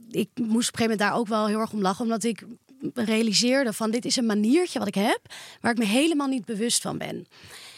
Ik 0.10 0.30
moest 0.36 0.46
op 0.46 0.46
een 0.46 0.62
gegeven 0.62 0.82
moment 0.82 1.00
daar 1.00 1.14
ook 1.14 1.28
wel 1.28 1.48
heel 1.48 1.60
erg 1.60 1.72
om 1.72 1.82
lachen, 1.82 2.04
omdat 2.04 2.24
ik 2.24 2.44
realiseerde 2.94 3.74
van 3.74 3.92
dit 3.92 4.06
is 4.06 4.16
een 4.16 4.26
maniertje 4.26 4.80
wat 4.80 4.88
ik 4.88 4.96
heb, 4.96 5.20
waar 5.62 5.72
ik 5.72 5.78
me 5.78 5.86
helemaal 5.86 6.28
niet 6.28 6.46
bewust 6.46 6.82
van 6.82 6.98
ben. 6.98 7.28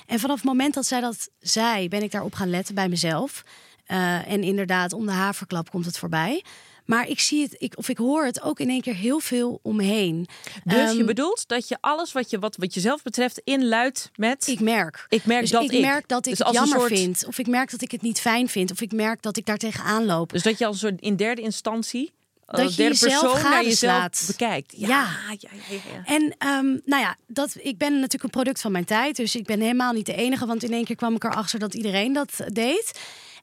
En 0.05 0.19
vanaf 0.19 0.35
het 0.35 0.45
moment 0.45 0.73
dat 0.73 0.85
zij 0.85 1.01
dat 1.01 1.29
zei, 1.39 1.87
ben 1.87 2.03
ik 2.03 2.11
daarop 2.11 2.33
gaan 2.33 2.49
letten 2.49 2.75
bij 2.75 2.89
mezelf. 2.89 3.43
Eh, 3.85 4.31
en 4.31 4.43
inderdaad, 4.43 4.93
om 4.93 5.05
de 5.05 5.11
haverklap 5.11 5.69
komt 5.69 5.85
het 5.85 5.97
voorbij. 5.97 6.43
Maar 6.85 7.07
ik 7.07 7.19
zie 7.19 7.41
het, 7.43 7.55
ik, 7.57 7.73
of 7.77 7.89
ik 7.89 7.97
hoor 7.97 8.25
het 8.25 8.41
ook 8.41 8.59
in 8.59 8.69
één 8.69 8.81
keer 8.81 8.95
heel 8.95 9.19
veel 9.19 9.59
omheen. 9.63 10.27
Dus 10.63 10.91
je 10.91 10.97
Ehm, 10.97 11.05
bedoelt 11.05 11.47
dat 11.47 11.67
je 11.67 11.77
alles 11.81 12.11
wat, 12.11 12.29
je, 12.29 12.39
wat, 12.39 12.55
wat 12.55 12.73
jezelf 12.73 13.01
betreft 13.01 13.41
inluidt 13.43 14.11
met... 14.15 14.47
Ik 14.47 14.59
merk. 14.59 15.05
Ik 15.09 15.25
merk 15.25 15.41
dus 15.41 15.49
dat 15.51 15.63
ik 15.63 15.71
ik. 15.71 15.81
merk 15.81 16.07
dat 16.07 16.25
ik 16.25 16.37
Dus 16.37 16.45
het 16.47 16.55
jammer 16.55 16.79
soort- 16.79 16.91
vind. 16.93 17.25
Of 17.27 17.37
ik 17.37 17.47
merk 17.47 17.71
dat 17.71 17.81
ik 17.81 17.91
het 17.91 18.01
niet 18.01 18.19
fijn 18.19 18.49
vind. 18.49 18.71
Of 18.71 18.81
ik 18.81 18.91
merk 18.91 19.21
dat 19.21 19.37
ik 19.37 19.45
daar 19.45 19.57
tegenaan 19.57 20.05
loop. 20.05 20.31
Dus 20.31 20.43
dat 20.43 20.57
je 20.57 20.65
als 20.65 20.81
een 20.81 20.89
soort 20.89 21.01
in 21.01 21.15
derde 21.15 21.41
instantie... 21.41 22.11
Dat 22.45 22.59
als 22.59 22.75
je 22.75 22.81
derde 22.81 22.97
jezelf 22.99 23.31
persoon 23.31 23.51
naar 23.51 23.63
jezelf 23.63 24.23
bekijkt. 24.27 24.73
Ja, 24.77 24.87
Ja. 24.87 25.07
ja, 25.29 25.35
ja, 25.39 25.49
ja, 25.69 25.75
ja. 25.93 26.15
En 26.15 26.35
ehm, 26.37 26.65
nou 26.85 27.01
ja, 27.01 27.15
dat, 27.27 27.55
ik 27.59 27.77
ben 27.77 27.93
natuurlijk 27.93 28.23
een 28.23 28.29
product 28.29 28.61
van 28.61 28.71
mijn 28.71 28.85
tijd. 28.85 29.15
Dus 29.15 29.35
ik 29.35 29.45
ben 29.45 29.59
helemaal 29.61 29.93
niet 29.93 30.05
de 30.05 30.15
enige. 30.15 30.45
Want 30.45 30.63
in 30.63 30.73
één 30.73 30.85
keer 30.85 30.95
kwam 30.95 31.15
ik 31.15 31.23
erachter 31.23 31.59
dat 31.59 31.73
iedereen 31.73 32.13
dat 32.13 32.31
deed. 32.53 32.99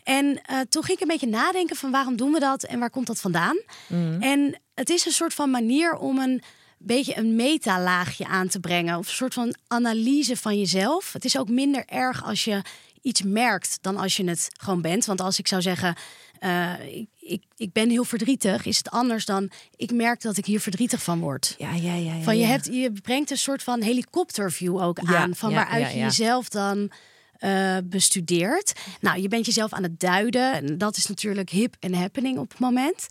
En 0.09 0.41
eh, 0.43 0.61
toen 0.69 0.83
ging 0.83 0.97
ik 0.97 1.03
een 1.03 1.09
beetje 1.09 1.27
nadenken 1.27 1.77
van 1.77 1.91
waarom 1.91 2.17
doen 2.17 2.33
we 2.33 2.41
dat 2.41 2.63
en 2.63 2.79
waar 2.79 2.91
komt 2.91 3.07
dat 3.07 3.21
vandaan? 3.21 3.61
En 4.21 4.61
het 4.75 4.91
is 4.91 5.07
een 5.07 5.13
soort 5.13 5.35
van 5.35 5.51
manier 5.51 5.97
om 5.97 6.19
een 6.19 6.43
beetje 6.79 7.17
een 7.17 7.37
metalaagje 7.37 8.27
aan 8.27 8.49
te 8.49 8.61
brengen. 8.61 8.99
Of 8.99 9.07
een 9.07 9.15
soort 9.15 9.35
van 9.35 9.55
analyse 9.67 10.37
van 10.37 10.59
jezelf. 10.59 11.13
Het 11.13 11.25
is 11.25 11.39
ook 11.39 11.49
minder 11.49 11.85
erg 11.87 12.25
als 12.25 12.45
je 12.45 12.63
iets 13.03 13.23
merkt 13.23 13.79
dan 13.81 13.97
als 13.97 14.17
je 14.17 14.25
het 14.25 14.49
gewoon 14.61 14.81
bent. 14.81 15.05
Want 15.05 15.21
als 15.21 15.39
ik 15.39 15.49
zou 15.49 15.63
zeggen, 15.63 15.97
eh, 16.39 16.73
ik, 16.87 17.09
ik, 17.21 17.43
ik 17.57 17.73
ben 17.73 17.91
heel 17.91 18.05
verdrietig, 18.05 18.65
is 18.65 18.79
het 18.79 18.91
anders 18.91 19.25
dan 19.25 19.51
ik 19.77 19.93
merk 19.93 20.21
dat 20.21 20.37
ik 20.37 20.47
hier 20.47 20.61
verdrietig 20.61 21.03
van 21.03 21.21
word. 21.21 21.55
Ja, 21.59 21.75
ja, 21.75 21.95
ja. 21.95 22.15
ja, 22.15 22.23
Van 22.23 22.37
je, 22.37 22.43
ja. 22.43 22.49
hebt, 22.49 22.67
je 22.67 22.93
brengt 23.03 23.31
een 23.31 23.39
soort 23.39 23.63
van 23.63 23.83
helikopterview 23.83 24.83
ook 24.83 25.01
Ja, 25.01 25.17
aan. 25.17 25.35
Van 25.35 25.55
waaruit 25.55 25.93
je 25.93 25.99
jezelf 25.99 26.49
dan 26.49 26.91
eh, 27.39 27.77
bestudeert. 27.85 28.73
Nou, 29.01 29.21
je 29.21 29.29
bent 29.29 29.47
jezelf 29.47 29.73
aan 29.73 29.83
het 29.83 30.01
duiden. 30.01 30.53
En 30.53 30.79
dat 30.79 30.97
is 30.97 31.07
natuurlijk 31.07 31.51
hip 31.51 31.77
en 31.81 31.95
happening 31.95 32.39
op 32.39 32.51
het 32.51 32.59
moment. 32.59 33.09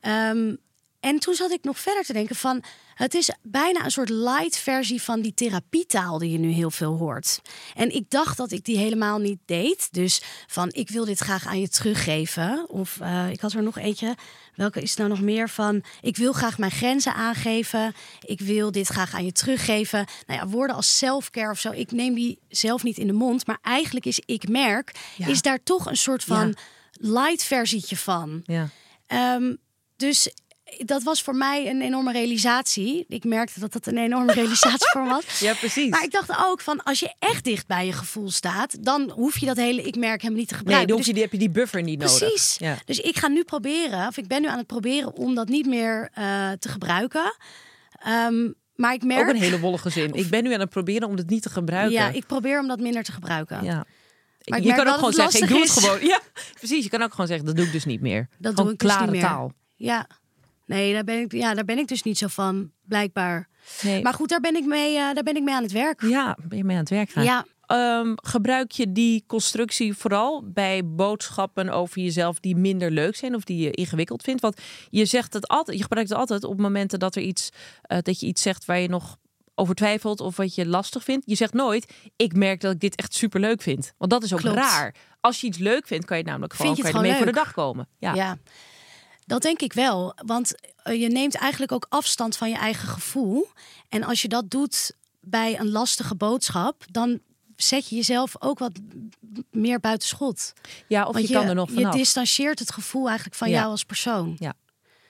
Ehm, 0.00 0.54
en 1.00 1.18
toen 1.18 1.34
zat 1.34 1.50
ik 1.50 1.64
nog 1.64 1.78
verder 1.78 2.04
te 2.04 2.12
denken 2.12 2.36
van... 2.36 2.62
het 2.96 3.14
is 3.14 3.30
bijna 3.42 3.84
een 3.84 3.90
soort 3.90 4.08
light 4.08 4.56
versie 4.56 5.02
van 5.02 5.20
die 5.20 5.34
therapietaal... 5.34 6.18
die 6.18 6.30
je 6.30 6.38
nu 6.38 6.50
heel 6.50 6.70
veel 6.70 6.96
hoort. 6.96 7.40
En 7.74 7.94
ik 7.94 8.10
dacht 8.10 8.36
dat 8.36 8.52
ik 8.52 8.64
die 8.64 8.78
helemaal 8.78 9.18
niet 9.18 9.38
deed. 9.44 9.88
Dus 9.92 10.22
van, 10.46 10.68
ik 10.72 10.90
wil 10.90 11.04
dit 11.04 11.18
graag 11.18 11.46
aan 11.46 11.60
je 11.60 11.68
teruggeven. 11.68 12.68
Of 12.68 13.00
eh, 13.00 13.30
ik 13.30 13.40
had 13.40 13.52
er 13.52 13.62
nog 13.62 13.78
eentje. 13.78 14.14
Welke 14.54 14.80
is 14.80 14.96
nou 14.96 15.08
nog 15.08 15.20
meer 15.20 15.48
van... 15.48 15.82
ik 16.00 16.16
wil 16.16 16.32
graag 16.32 16.58
mijn 16.58 16.70
grenzen 16.70 17.14
aangeven. 17.14 17.94
Ik 18.20 18.40
wil 18.40 18.70
dit 18.72 18.86
graag 18.86 19.14
aan 19.14 19.24
je 19.24 19.32
teruggeven. 19.32 20.06
Nou 20.26 20.40
ja, 20.40 20.46
woorden 20.48 20.76
als 20.76 20.98
self-care 20.98 21.50
of 21.50 21.60
zo. 21.60 21.70
Ik 21.70 21.90
neem 21.90 22.14
die 22.14 22.38
zelf 22.48 22.82
niet 22.82 22.98
in 22.98 23.06
de 23.06 23.12
mond. 23.12 23.46
Maar 23.46 23.58
eigenlijk 23.62 24.06
is 24.06 24.20
ik 24.26 24.48
merk... 24.48 24.94
Ja. 25.16 25.26
is 25.26 25.42
daar 25.42 25.62
toch 25.62 25.86
een 25.86 25.96
soort 25.96 26.24
van 26.24 26.48
Ja. 26.48 26.54
light 27.10 27.42
versietje 27.42 27.96
van. 27.96 28.40
Ja. 28.44 28.68
Ehm, 29.06 29.54
dus 29.96 30.28
dat 30.84 31.02
was 31.02 31.22
voor 31.22 31.34
mij 31.36 31.70
een 31.70 31.82
enorme 31.82 32.12
realisatie. 32.12 33.04
Ik 33.08 33.24
merkte 33.24 33.60
dat 33.60 33.72
dat 33.72 33.86
een 33.86 33.98
enorme 33.98 34.32
realisatie 34.42 34.90
voor 34.90 35.02
me 35.02 35.08
was. 35.08 35.38
ja, 35.38 35.54
precies. 35.54 35.88
Maar 35.90 36.02
ik 36.04 36.10
dacht 36.10 36.30
ook 36.44 36.60
van 36.60 36.82
als 36.82 36.98
je 36.98 37.14
echt 37.18 37.44
dicht 37.44 37.66
bij 37.66 37.86
je 37.86 37.92
gevoel 37.92 38.30
staat, 38.30 38.84
dan 38.84 39.10
hoef 39.10 39.38
je 39.38 39.46
dat 39.46 39.56
hele 39.56 39.82
ik 39.82 39.96
merk 39.96 40.22
hem 40.22 40.32
niet 40.32 40.48
te 40.48 40.54
nee, 40.54 40.58
gebruiken. 40.62 40.88
dan 40.88 40.96
hoef 40.96 41.06
Dus- 41.06 41.14
die, 41.14 41.22
heb 41.22 41.32
je 41.32 41.38
die 41.38 41.50
buffer 41.50 41.82
niet 41.82 41.98
nodig. 41.98 42.18
Precies. 42.18 42.56
Ja. 42.58 42.76
Dus 42.84 42.98
ik 43.00 43.16
ga 43.18 43.28
nu 43.28 43.44
proberen, 43.44 44.06
of 44.08 44.16
ik 44.16 44.26
ben 44.26 44.42
nu 44.42 44.48
aan 44.48 44.58
het 44.58 44.66
proberen 44.66 45.12
om 45.16 45.34
dat 45.34 45.48
niet 45.48 45.66
meer 45.66 46.08
eh, 46.12 46.50
te 46.58 46.68
gebruiken. 46.68 47.36
Ehm, 48.02 48.50
maar 48.74 48.94
ik 48.94 49.04
merk. 49.04 49.28
Ook 49.28 49.34
een 49.34 49.40
hele 49.40 49.60
wollige 49.60 49.90
zin. 49.90 50.14
Ik 50.14 50.28
ben 50.28 50.42
nu 50.42 50.52
aan 50.52 50.60
het 50.60 50.70
proberen 50.70 51.08
om 51.08 51.16
het 51.16 51.30
niet 51.30 51.42
te 51.42 51.50
gebruiken. 51.50 51.92
Ja, 51.92 52.08
ik 52.08 52.26
probeer 52.26 52.60
om 52.60 52.68
dat 52.68 52.80
minder 52.80 53.02
te 53.02 53.12
gebruiken. 53.12 53.64
Ja. 53.64 53.84
Maar 54.44 54.62
je 54.62 54.74
kan 54.74 54.88
ook 54.88 54.94
gewoon 54.94 55.12
zeggen, 55.12 55.42
ik 55.42 55.48
doe 55.48 55.60
het 55.60 55.70
gewoon. 55.70 56.06
Ja, 56.06 56.20
precies. 56.54 56.84
Je 56.84 56.90
kan 56.90 57.02
ook 57.02 57.10
gewoon 57.10 57.26
zeggen, 57.26 57.46
dat 57.46 57.56
doe 57.56 57.64
ik 57.64 57.72
dus 57.72 57.84
niet 57.84 58.00
meer. 58.00 58.28
Dat 58.38 58.50
gewoon 58.54 58.64
doe 58.64 58.72
ik 58.72 58.78
dus 58.80 58.88
klare 58.90 59.10
niet 59.10 59.20
meer. 59.20 59.30
taal. 59.30 59.52
Ja. 59.76 60.06
Nee, 60.66 60.92
daar 60.92 61.04
ben 61.04 61.20
ik, 61.20 61.32
ja, 61.32 61.54
daar 61.54 61.64
ben 61.64 61.78
ik 61.78 61.88
dus 61.88 62.02
niet 62.02 62.18
zo 62.18 62.26
van, 62.26 62.70
blijkbaar. 62.82 63.48
Nee. 63.82 64.02
Maar 64.02 64.14
goed, 64.14 64.28
daar 64.28 64.40
ben 64.40 64.56
ik 64.56 64.64
mee, 64.64 64.96
eh, 64.96 65.14
daar 65.14 65.22
ben 65.22 65.36
ik 65.36 65.42
mee 65.42 65.54
aan 65.54 65.62
het 65.62 65.72
werk. 65.72 66.02
Ja, 66.02 66.36
ben 66.48 66.58
je 66.58 66.64
mee 66.64 66.76
aan 66.76 66.82
het 66.82 66.90
werk 66.90 67.10
gaan? 67.10 67.24
Ja. 67.24 67.46
Ehm, 67.66 68.12
gebruik 68.14 68.70
je 68.70 68.92
die 68.92 69.24
constructie 69.26 69.94
vooral 69.94 70.44
bij 70.44 70.82
boodschappen 70.84 71.68
over 71.68 72.02
jezelf 72.02 72.40
die 72.40 72.56
minder 72.56 72.90
leuk 72.90 73.16
zijn 73.16 73.34
of 73.34 73.44
die 73.44 73.62
je 73.62 73.70
ingewikkeld 73.70 74.22
vindt? 74.22 74.40
Want 74.40 74.60
je 74.90 75.04
zegt 75.04 75.32
het 75.32 75.48
altijd, 75.48 75.76
je 75.76 75.82
gebruikt 75.82 76.08
het 76.08 76.18
altijd 76.18 76.44
op 76.44 76.58
momenten 76.58 76.98
dat 76.98 77.16
er 77.16 77.22
iets, 77.22 77.50
eh, 77.82 77.98
dat 78.02 78.20
je 78.20 78.26
iets 78.26 78.42
zegt 78.42 78.64
waar 78.64 78.78
je 78.78 78.88
nog 78.88 79.16
over 79.54 79.74
twijfelt 79.74 80.20
of 80.20 80.36
wat 80.36 80.54
je 80.54 80.66
lastig 80.66 81.04
vindt. 81.04 81.24
Je 81.26 81.34
zegt 81.34 81.52
nooit, 81.52 81.92
ik 82.16 82.34
merk 82.34 82.60
dat 82.60 82.72
ik 82.72 82.80
dit 82.80 82.94
echt 82.94 83.14
super 83.14 83.40
leuk 83.40 83.62
vind. 83.62 83.92
Want 83.98 84.10
dat 84.10 84.22
is 84.22 84.32
ook 84.32 84.40
Klopt. 84.40 84.56
raar. 84.56 84.94
Als 85.20 85.40
je 85.40 85.46
iets 85.46 85.58
leuk 85.58 85.86
vindt, 85.86 86.04
kan 86.04 86.16
je 86.16 86.22
het 86.22 86.30
namelijk 86.30 86.54
gewoon, 86.54 86.74
Vind 86.74 86.86
je 86.86 86.92
kan 86.92 87.02
het 87.02 87.10
je 87.10 87.16
ermee 87.16 87.32
gewoon 87.32 87.44
voor 87.44 87.52
de 87.52 87.54
dag 87.54 87.64
komen. 87.64 87.88
Ja. 87.98 88.14
Ja. 88.14 88.38
Dat 89.26 89.42
denk 89.42 89.60
ik 89.60 89.72
wel. 89.72 90.14
Want 90.26 90.54
eh, 90.82 91.00
je 91.00 91.08
neemt 91.08 91.34
eigenlijk 91.34 91.72
ook 91.72 91.86
afstand 91.88 92.36
van 92.36 92.48
je 92.48 92.56
eigen 92.56 92.88
gevoel. 92.88 93.48
En 93.88 94.02
als 94.04 94.22
je 94.22 94.28
dat 94.28 94.50
doet 94.50 94.92
bij 95.20 95.58
een 95.58 95.70
lastige 95.70 96.14
boodschap, 96.14 96.84
dan 96.90 97.20
zet 97.56 97.88
je 97.88 97.96
jezelf 97.96 98.34
ook 98.42 98.58
wat 98.58 98.72
meer 99.50 99.80
buiten 99.80 100.08
schot. 100.08 100.52
Ja, 100.88 101.06
of 101.06 101.14
Want 101.14 101.28
je, 101.28 101.34
kan 101.34 101.46
er 101.46 101.54
nog 101.54 101.68
je 101.68 101.74
vanaf. 101.74 101.94
distancieert 101.94 102.58
het 102.58 102.72
gevoel 102.72 103.06
eigenlijk 103.06 103.36
van 103.36 103.48
Ja. 103.50 103.58
jou 103.58 103.70
als 103.70 103.84
persoon. 103.84 104.36
Ja. 104.38 104.52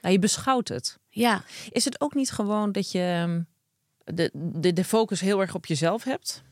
Nou, 0.00 0.14
je 0.14 0.20
beschouwt 0.20 0.68
het. 0.68 0.98
Ja, 1.08 1.42
Is 1.70 1.84
het 1.84 2.00
ook 2.00 2.14
niet 2.14 2.30
gewoon 2.30 2.72
dat 2.72 2.90
je 2.90 2.98
ehm, 3.00 3.40
de, 4.16 4.30
de, 4.34 4.72
de 4.72 4.84
focus 4.84 5.20
heel 5.20 5.40
erg 5.40 5.54
op 5.54 5.66
jezelf 5.66 6.04
hebt? 6.04 6.42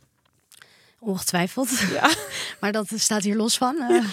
ongetwijfeld. 0.99 1.69
Ja. 1.79 2.11
maar 2.61 2.73
dat 2.73 2.89
staat 2.95 3.23
hier 3.23 3.37
los 3.37 3.57
van. 3.57 3.77
Eh, 3.81 4.05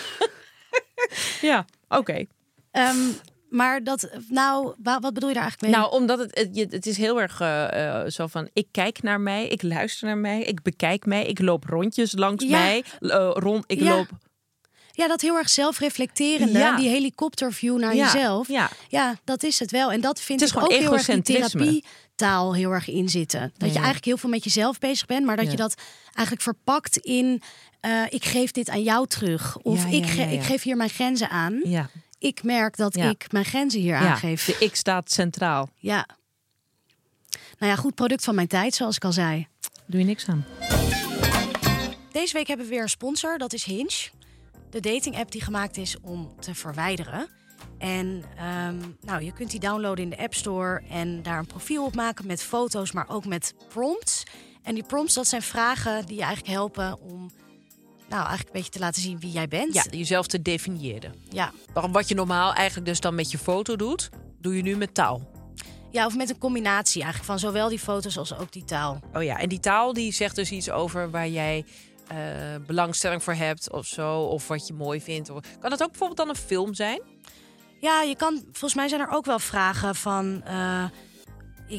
Ja, 1.41 1.65
oké. 1.99 2.25
ehm, 2.71 2.97
maar 3.51 3.83
dat, 3.83 4.09
nou, 4.29 4.73
wa- 4.83 4.99
wat 4.99 5.13
bedoel 5.13 5.29
je 5.29 5.35
daar 5.35 5.43
eigenlijk 5.43 5.73
mee? 5.73 5.81
Nou, 5.81 5.93
omdat 6.01 6.19
het, 6.19 6.49
het, 6.71 6.85
is 6.85 6.97
heel 6.97 7.21
erg 7.21 7.39
eh, 7.41 7.99
eh, 8.01 8.09
zo 8.09 8.27
van, 8.27 8.49
ik 8.53 8.67
kijk 8.71 9.03
naar 9.03 9.21
mij, 9.21 9.47
ik 9.47 9.61
luister 9.61 10.07
naar 10.07 10.17
mij, 10.17 10.41
ik 10.41 10.61
bekijk 10.61 11.05
mij, 11.05 11.25
ik 11.25 11.39
loop 11.39 11.63
rondjes 11.65 12.11
langs 12.15 12.43
Ja. 12.43 12.49
mij, 12.59 12.83
eh, 12.99 13.31
rond, 13.33 13.63
ik 13.67 13.79
Ja. 13.79 13.95
loop... 13.95 14.07
ja, 14.91 15.07
dat 15.07 15.21
heel 15.21 15.35
erg 15.37 15.49
zelfreflecterende, 15.49 16.59
Ja. 16.59 16.75
die 16.75 16.89
helikopterview 16.89 17.77
naar 17.79 17.95
jezelf. 17.95 18.47
ja. 18.47 18.69
Ja, 18.87 19.15
dat 19.23 19.43
is 19.43 19.59
het 19.59 19.71
wel. 19.71 19.91
En 19.91 20.01
dat 20.01 20.21
vind 20.21 20.41
ik 20.41 20.47
ook 20.47 20.53
heel 20.53 20.69
erg 20.69 20.77
die 20.79 20.87
egocentrisme. 20.87 21.59
therapietaal 21.59 22.55
heel 22.55 22.71
erg 22.71 22.87
in 22.89 23.09
zitten. 23.09 23.41
Dat 23.57 23.69
je 23.69 23.75
eigenlijk 23.75 24.05
heel 24.05 24.17
veel 24.17 24.29
met 24.29 24.43
jezelf 24.43 24.79
bezig 24.79 25.05
bent, 25.05 25.25
maar 25.25 25.37
dat 25.37 25.51
je 25.51 25.57
dat 25.57 25.75
eigenlijk 26.05 26.41
verpakt 26.41 26.97
in 26.97 27.41
ik 28.09 28.25
geef 28.25 28.51
dit 28.51 28.69
aan 28.69 28.83
jou 28.83 29.07
terug. 29.07 29.57
Of 29.57 29.83
Ja, 29.83 29.97
ik, 29.97 30.05
ge- 30.05 30.21
ja. 30.21 30.25
ik 30.27 30.41
geef 30.43 30.63
hier 30.63 30.77
mijn 30.77 30.89
grenzen 30.89 31.29
aan. 31.29 31.59
Ja, 31.63 31.89
Ik 32.21 32.43
merk 32.43 32.77
dat 32.77 32.95
Ja. 32.95 33.09
ik 33.09 33.31
mijn 33.31 33.45
grenzen 33.45 33.79
hier 33.79 33.95
aangeef. 33.95 34.45
de 34.45 34.55
ik 34.59 34.75
staat 34.75 35.11
centraal. 35.11 35.69
Ja. 35.75 36.05
Nou 37.59 37.71
ja, 37.71 37.75
goed 37.75 37.95
product 37.95 38.23
van 38.23 38.35
mijn 38.35 38.47
tijd, 38.47 38.73
zoals 38.75 38.95
ik 38.95 39.03
al 39.05 39.11
zei. 39.11 39.47
Doe 39.85 39.99
je 39.99 40.05
niks 40.05 40.27
aan. 40.27 40.45
Deze 42.11 42.33
week 42.33 42.47
hebben 42.47 42.65
we 42.65 42.71
weer 42.71 42.81
een 42.81 42.89
sponsor, 42.89 43.37
dat 43.37 43.53
is 43.53 43.63
Hinge. 43.63 44.09
De 44.69 44.79
dating 44.79 45.17
app 45.17 45.31
die 45.31 45.41
gemaakt 45.41 45.77
is 45.77 45.95
om 46.01 46.33
te 46.39 46.55
verwijderen. 46.55 47.27
En 47.77 48.23
ehm, 48.37 48.77
nou, 49.01 49.23
je 49.23 49.33
kunt 49.33 49.51
die 49.51 49.59
downloaden 49.59 50.03
in 50.03 50.09
de 50.09 50.17
App 50.17 50.33
Store 50.33 50.81
en 50.89 51.23
daar 51.23 51.39
een 51.39 51.45
profiel 51.47 51.85
op 51.85 51.95
maken 51.95 52.27
met 52.27 52.43
foto's, 52.43 52.91
maar 52.91 53.09
ook 53.09 53.25
met 53.25 53.53
prompts. 53.69 54.23
En 54.63 54.73
die 54.73 54.83
prompts, 54.83 55.13
dat 55.13 55.27
zijn 55.27 55.41
vragen 55.41 56.05
die 56.05 56.15
je 56.15 56.21
eigenlijk 56.23 56.53
helpen 56.53 56.99
om 57.01 57.31
nou, 58.11 58.25
eigenlijk 58.27 58.47
een 58.47 58.53
beetje 58.61 58.71
te 58.71 58.79
laten 58.79 59.01
zien 59.01 59.19
wie 59.19 59.31
jij 59.31 59.47
bent. 59.47 59.73
Ja, 59.73 59.83
jezelf 59.89 60.27
te 60.27 60.41
definiëren. 60.41 61.13
ja. 61.29 61.51
Wat 61.91 62.07
je 62.07 62.15
normaal 62.15 62.53
eigenlijk 62.53 62.87
dus 62.87 62.99
dan 62.99 63.15
met 63.15 63.31
je 63.31 63.37
foto 63.37 63.75
doet, 63.75 64.09
doe 64.39 64.55
je 64.55 64.61
nu 64.61 64.75
met 64.75 64.93
taal. 64.93 65.29
Ja, 65.91 66.05
of 66.05 66.15
met 66.15 66.29
een 66.29 66.37
combinatie 66.37 67.01
eigenlijk 67.01 67.31
van 67.31 67.39
zowel 67.39 67.69
die 67.69 67.79
foto's 67.79 68.17
als 68.17 68.37
ook 68.37 68.51
die 68.51 68.63
taal. 68.65 68.99
Oh 69.13 69.23
ja, 69.23 69.37
en 69.39 69.49
die 69.49 69.59
taal 69.59 69.93
die 69.93 70.13
zegt 70.13 70.35
dus 70.35 70.51
iets 70.51 70.69
over 70.69 71.09
waar 71.11 71.27
jij 71.27 71.65
eh, 72.07 72.17
belangstelling 72.67 73.23
voor 73.23 73.33
hebt 73.33 73.71
of 73.71 73.85
zo, 73.85 74.19
of 74.21 74.47
wat 74.47 74.67
je 74.67 74.73
mooi 74.73 75.01
vindt. 75.01 75.29
Of- 75.29 75.41
Kan 75.59 75.71
het 75.71 75.81
ook 75.83 75.89
bijvoorbeeld 75.89 76.19
dan 76.19 76.29
een 76.29 76.35
film 76.35 76.73
zijn? 76.73 77.01
Ja, 77.79 78.01
je 78.01 78.15
kan, 78.15 78.41
volgens 78.43 78.73
mij 78.73 78.87
zijn 78.87 79.01
er 79.01 79.09
ook 79.11 79.25
wel 79.25 79.39
vragen 79.39 79.95
van. 79.95 80.41
eh, 80.45 80.83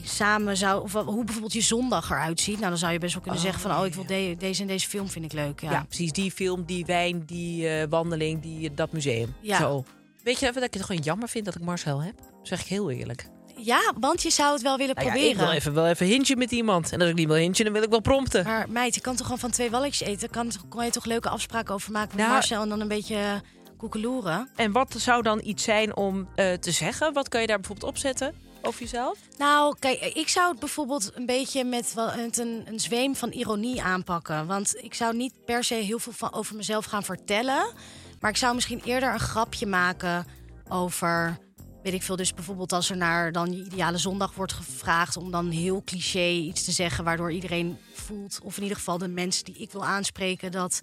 samen 0.05 0.57
zou. 0.57 0.83
Of 0.83 0.93
hoe 0.93 1.25
bijvoorbeeld 1.25 1.53
je 1.53 1.61
zondag 1.61 2.11
eruit 2.11 2.41
ziet. 2.41 2.57
Nou, 2.59 2.69
dan 2.69 2.79
zou 2.79 2.93
je 2.93 2.99
best 2.99 3.13
wel 3.15 3.23
kunnen 3.23 3.41
Oh, 3.41 3.47
zeggen 3.47 3.63
van. 3.71 3.79
Oh, 3.81 3.87
ik 3.87 3.95
wil 3.95 4.07
de- 4.07 4.35
deze 4.39 4.61
en 4.63 4.67
deze 4.69 4.89
film 4.89 5.09
vind 5.09 5.25
ik 5.25 5.33
leuk. 5.33 5.61
Ja, 5.61 5.71
Ja, 5.71 5.85
precies. 5.89 6.13
Die 6.13 6.31
film, 6.31 6.65
die 6.65 6.85
wijn, 6.85 7.23
die 7.27 7.69
eh, 7.69 7.87
wandeling, 7.91 8.43
die, 8.43 8.75
dat 8.75 8.93
museum. 8.93 9.35
Ja. 9.41 9.59
Zo. 9.59 9.85
Weet 10.23 10.39
je 10.39 10.43
even 10.47 10.61
dat 10.61 10.65
ik 10.69 10.75
het 10.75 10.85
gewoon 10.85 11.03
jammer 11.03 11.29
vind 11.29 11.45
dat 11.45 11.55
ik 11.55 11.63
Marcel 11.63 12.03
heb? 12.03 12.15
zeg 12.43 12.61
ik 12.61 12.67
heel 12.67 12.91
eerlijk. 12.91 13.27
Ja, 13.57 13.93
want 14.01 14.23
je 14.23 14.31
zou 14.31 14.53
het 14.53 14.63
wel 14.63 14.77
willen 14.77 14.95
Nou 14.95 15.07
ja, 15.07 15.13
proberen. 15.13 15.39
ik 15.41 15.47
wil 15.47 15.51
even, 15.57 15.75
wel 15.75 15.87
even 15.87 16.07
hintje 16.07 16.37
met 16.37 16.51
iemand. 16.51 16.93
En 16.93 17.01
als 17.01 17.09
ik 17.11 17.15
niet 17.17 17.27
wil 17.27 17.37
hintje, 17.37 17.65
dan 17.65 17.73
wil 17.73 17.83
ik 17.83 17.91
wel 17.91 18.01
prompten. 18.01 18.45
Maar 18.45 18.67
meid, 18.71 18.95
je 18.95 19.01
kan 19.01 19.13
toch 19.17 19.23
gewoon 19.25 19.39
van 19.41 19.51
twee 19.51 19.71
walletjes 19.71 20.09
eten? 20.09 20.31
Kan, 20.31 20.53
kan 20.69 20.85
je 20.85 20.91
toch 20.91 21.05
leuke 21.05 21.29
afspraken 21.29 21.75
over 21.75 21.93
maken 21.93 22.09
met 22.09 22.19
Nou- 22.19 22.33
Marcel 22.33 22.63
en 22.63 22.69
dan 22.69 22.81
een 22.81 22.89
beetje 22.89 23.43
koekeloeren? 23.77 24.49
En 24.57 24.73
wat 24.73 24.95
zou 24.99 25.23
dan 25.23 25.41
iets 25.45 25.63
zijn 25.65 25.97
om 25.97 26.29
eh, 26.35 26.53
te 26.53 26.71
zeggen? 26.71 27.13
Wat 27.13 27.29
kan 27.29 27.41
je 27.41 27.47
daar 27.47 27.57
bijvoorbeeld 27.59 27.91
opzetten 27.91 28.35
over 28.63 28.81
jezelf? 28.81 29.19
Nou, 29.39 29.77
kijk, 29.79 30.01
ik 30.01 30.29
zou 30.29 30.51
het 30.51 30.59
bijvoorbeeld 30.59 31.11
een 31.15 31.27
beetje 31.27 31.65
met, 31.65 31.93
een, 31.97 32.63
een 32.65 32.81
zweem 32.81 33.17
van 33.17 33.31
ironie 33.31 33.83
aanpakken. 33.83 34.47
Want 34.47 34.77
ik 34.77 34.95
zou 34.95 35.17
niet 35.17 35.45
per 35.45 35.65
se 35.65 35.75
heel 35.75 35.99
veel 35.99 36.13
van, 36.13 36.33
over 36.33 36.57
mezelf 36.57 36.85
gaan 36.85 37.05
vertellen. 37.05 37.73
Maar 38.21 38.31
ik 38.31 38.37
zou 38.37 38.55
misschien 38.55 38.81
eerder 38.85 39.13
een 39.13 39.21
grapje 39.21 39.67
maken 39.67 40.27
over. 40.69 41.39
Weet 41.83 41.93
ik 41.93 42.03
veel, 42.03 42.17
dus 42.17 42.35
bijvoorbeeld 42.35 42.73
als 42.73 42.91
er 42.91 42.97
naar 42.97 43.33
dan 43.33 43.53
je 43.53 43.65
ideale 43.65 43.99
zondag 43.99 44.35
wordt 44.35 44.53
gevraagd 44.53 45.17
om 45.17 45.31
dan 45.31 45.51
heel 45.51 45.83
cliché 45.85 46.29
iets 46.29 46.65
te 46.65 46.73
zeggen, 46.73 47.05
waardoor 47.05 47.33
iedereen 47.33 47.79
voelt, 47.95 48.41
of 48.43 48.57
in 48.57 48.63
ieder 48.63 48.77
geval 48.77 48.99
de 48.99 49.09
mensen 49.09 49.45
die 49.45 49.57
ik 49.57 49.73
wil 49.73 49.85
aanspreken, 49.85 50.53
dat 50.53 50.81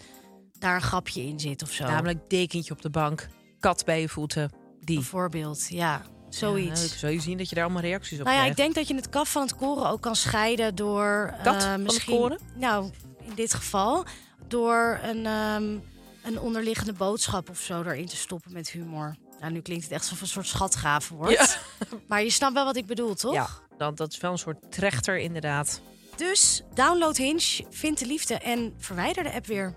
daar 0.57 0.75
een 0.75 0.81
grapje 0.81 1.21
in 1.21 1.39
zit 1.39 1.61
of 1.61 1.71
zo. 1.71 1.83
Namelijk 1.83 2.29
dekentje 2.29 2.73
op 2.73 2.81
de 2.81 2.89
bank, 2.89 3.27
kat 3.59 3.85
bij 3.85 4.01
je 4.01 4.09
voeten. 4.09 4.51
Die. 4.79 4.95
Bijvoorbeeld, 4.95 5.67
ja, 5.69 6.05
zoiets. 6.29 6.99
Ja, 7.01 7.07
je 7.07 7.19
zien 7.19 7.37
dat 7.37 7.49
je 7.49 7.55
daar 7.55 7.63
allemaal 7.63 7.81
reacties 7.81 8.19
op 8.19 8.25
Nou 8.25 8.37
ja, 8.37 8.43
ik 8.43 8.55
denk 8.55 8.75
dat 8.75 8.87
je 8.87 8.95
het 8.95 9.09
kaf 9.09 9.31
van 9.31 9.41
het 9.41 9.55
koren 9.55 9.89
ook 9.89 10.01
kan 10.01 10.15
scheiden 10.15 10.75
door... 10.75 11.33
Kat 11.43 11.55
eh, 11.55 11.61
van 11.61 11.71
het 11.71 11.81
misschien, 11.81 12.17
koren? 12.17 12.39
Nou, 12.55 12.91
in 13.21 13.35
dit 13.35 13.53
geval 13.53 14.05
door 14.47 14.99
een... 15.03 15.25
ehm, 15.25 15.77
een 16.23 16.39
onderliggende 16.39 16.93
boodschap 16.93 17.49
of 17.49 17.59
zo 17.59 17.81
erin 17.81 18.05
te 18.05 18.15
stoppen 18.15 18.53
met 18.53 18.69
humor. 18.69 19.15
Nou, 19.39 19.51
nu 19.51 19.61
klinkt 19.61 19.83
het 19.83 19.93
echt 19.93 20.01
alsof 20.01 20.21
een 20.21 20.27
soort 20.27 20.47
schatgraven 20.47 21.15
wordt. 21.15 21.59
Maar 22.07 22.23
je 22.23 22.29
snapt 22.29 22.53
wel 22.53 22.65
wat 22.65 22.75
ik 22.75 22.85
bedoel, 22.85 23.13
toch? 23.13 23.33
Ja, 23.33 23.49
dan, 23.77 23.95
dat 23.95 24.11
is 24.11 24.17
wel 24.17 24.31
een 24.31 24.37
soort 24.37 24.71
trechter 24.71 25.17
inderdaad. 25.17 25.81
Dus 26.15 26.61
download 26.73 27.17
Hinge, 27.17 27.65
vind 27.69 27.99
de 27.99 28.05
liefde 28.05 28.37
en 28.37 28.73
verwijder 28.77 29.23
de 29.23 29.33
app 29.33 29.45
weer. 29.45 29.73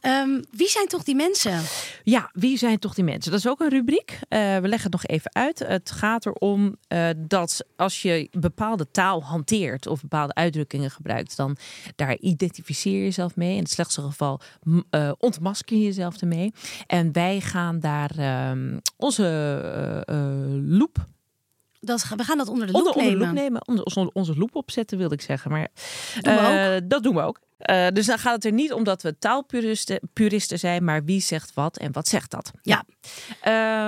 Ehm, 0.00 0.42
wie 0.50 0.68
zijn 0.68 0.88
toch 0.88 1.02
die 1.02 1.14
mensen? 1.14 1.62
Ja, 2.04 2.30
wie 2.32 2.58
zijn 2.58 2.78
toch 2.78 2.94
die 2.94 3.04
mensen? 3.04 3.30
Dat 3.30 3.40
is 3.40 3.48
ook 3.48 3.60
een 3.60 3.68
rubriek. 3.68 4.18
Eh, 4.28 4.38
we 4.38 4.68
leggen 4.68 4.90
het 4.90 4.92
nog 4.92 5.06
even 5.06 5.34
uit. 5.34 5.58
Het 5.58 5.90
gaat 5.90 6.26
erom 6.26 6.76
uh, 6.88 7.08
dat 7.16 7.64
als 7.76 8.02
je 8.02 8.28
bepaalde 8.30 8.90
taal 8.90 9.22
hanteert 9.22 9.86
of 9.86 10.00
bepaalde 10.00 10.34
uitdrukkingen 10.34 10.90
gebruikt, 10.90 11.36
dan 11.36 11.56
daar 11.96 12.18
identificeer 12.18 12.96
je 12.96 13.02
jezelf 13.02 13.36
mee. 13.36 13.54
In 13.54 13.62
het 13.62 13.70
slechtste 13.70 14.02
geval 14.02 14.40
uh, 14.90 15.12
ontmasker 15.18 15.76
je 15.76 15.82
jezelf 15.82 16.20
ermee. 16.20 16.52
En 16.86 17.12
wij 17.12 17.40
gaan 17.40 17.80
daar 17.80 18.10
ehm, 18.18 18.78
onze 18.96 19.30
loop 20.62 21.06
dat, 21.80 22.08
we 22.16 22.24
gaan 22.24 22.38
dat 22.38 22.48
onder 22.48 22.66
de 22.66 22.72
loep 22.72 22.86
onder, 22.86 23.02
nemen. 23.02 23.12
Onder 23.12 23.34
de 23.34 23.34
loep 23.34 23.66
nemen. 23.66 23.84
Onze, 23.84 24.12
onze 24.12 24.36
loep 24.36 24.56
opzetten, 24.56 24.98
wilde 24.98 25.14
ik 25.14 25.20
zeggen. 25.20 25.50
Maar 25.50 25.68
dat 26.88 27.02
doen 27.02 27.14
we 27.14 27.20
ook. 27.20 27.40
Uh, 27.70 27.86
dus 27.88 28.06
dan 28.06 28.18
gaat 28.18 28.34
het 28.34 28.44
er 28.44 28.52
niet 28.52 28.72
om 28.72 28.84
dat 28.84 29.02
we 29.02 29.18
taalpuristen 29.18 30.00
puristen 30.12 30.58
zijn, 30.58 30.84
maar 30.84 31.04
wie 31.04 31.20
zegt 31.20 31.54
wat 31.54 31.78
en 31.78 31.92
wat 31.92 32.08
zegt 32.08 32.30
dat? 32.30 32.50
Ja. 32.62 32.84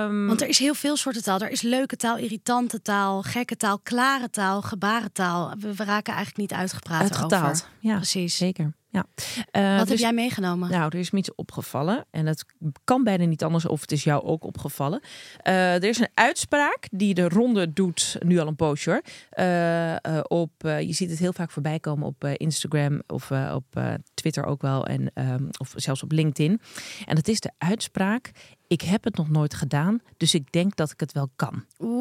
Um, 0.05 0.27
Want 0.27 0.41
er 0.41 0.47
is 0.47 0.59
heel 0.59 0.73
veel 0.73 0.95
soorten 0.97 1.23
taal. 1.23 1.39
Er 1.39 1.49
is 1.49 1.61
leuke 1.61 1.95
taal, 1.95 2.17
irritante 2.17 2.81
taal, 2.81 3.21
gekke 3.21 3.57
taal, 3.57 3.79
klare 3.79 4.29
taal, 4.29 4.61
gebarentaal. 4.61 5.53
We, 5.59 5.75
we 5.75 5.83
raken 5.83 6.13
eigenlijk 6.13 6.49
niet 6.49 6.59
uitgepraat 6.59 7.01
Uitgetaald. 7.01 7.51
over. 7.53 7.67
Ja, 7.79 7.95
precies. 7.95 8.37
Zeker. 8.37 8.73
Ja. 8.95 9.05
Uh, 9.51 9.77
Wat 9.77 9.87
dus, 9.87 9.89
heb 9.89 9.97
jij 9.97 10.13
meegenomen? 10.13 10.69
Nou, 10.69 10.85
er 10.85 10.99
is 10.99 11.11
me 11.11 11.19
iets 11.19 11.35
opgevallen. 11.35 12.05
En 12.11 12.25
het 12.25 12.45
kan 12.83 13.03
bijna 13.03 13.25
niet 13.25 13.43
anders 13.43 13.65
of 13.65 13.81
het 13.81 13.91
is 13.91 14.03
jou 14.03 14.23
ook 14.23 14.43
opgevallen. 14.43 15.01
Uh, 15.43 15.75
er 15.75 15.83
is 15.83 15.99
een 15.99 16.09
uitspraak 16.13 16.87
die 16.91 17.13
de 17.13 17.29
ronde 17.29 17.73
doet, 17.73 18.17
nu 18.19 18.39
al 18.39 18.47
een 18.47 18.55
poosje 18.55 18.89
hoor. 18.89 19.01
Uh, 19.39 20.19
op, 20.23 20.51
je 20.61 20.93
ziet 20.93 21.09
het 21.09 21.19
heel 21.19 21.33
vaak 21.33 21.51
voorbij 21.51 21.79
komen 21.79 22.07
op 22.07 22.25
Instagram 22.25 23.01
of 23.07 23.31
op 23.31 23.65
Twitter 24.13 24.45
ook 24.45 24.61
wel. 24.61 24.85
En, 24.85 25.11
um, 25.13 25.49
of 25.57 25.73
zelfs 25.75 26.03
op 26.03 26.11
LinkedIn. 26.11 26.61
En 27.05 27.15
dat 27.15 27.27
is 27.27 27.39
de 27.39 27.51
uitspraak. 27.57 28.31
Ik 28.67 28.81
heb 28.81 29.03
het 29.03 29.17
nog 29.17 29.29
nooit 29.29 29.53
gedaan, 29.53 29.99
dus 30.17 30.33
ik 30.33 30.51
denk 30.51 30.75
dat 30.75 30.91
ik 30.91 30.99
het 30.99 31.11
wel 31.11 31.29
kan. 31.35 31.65
Oeh, 31.79 31.94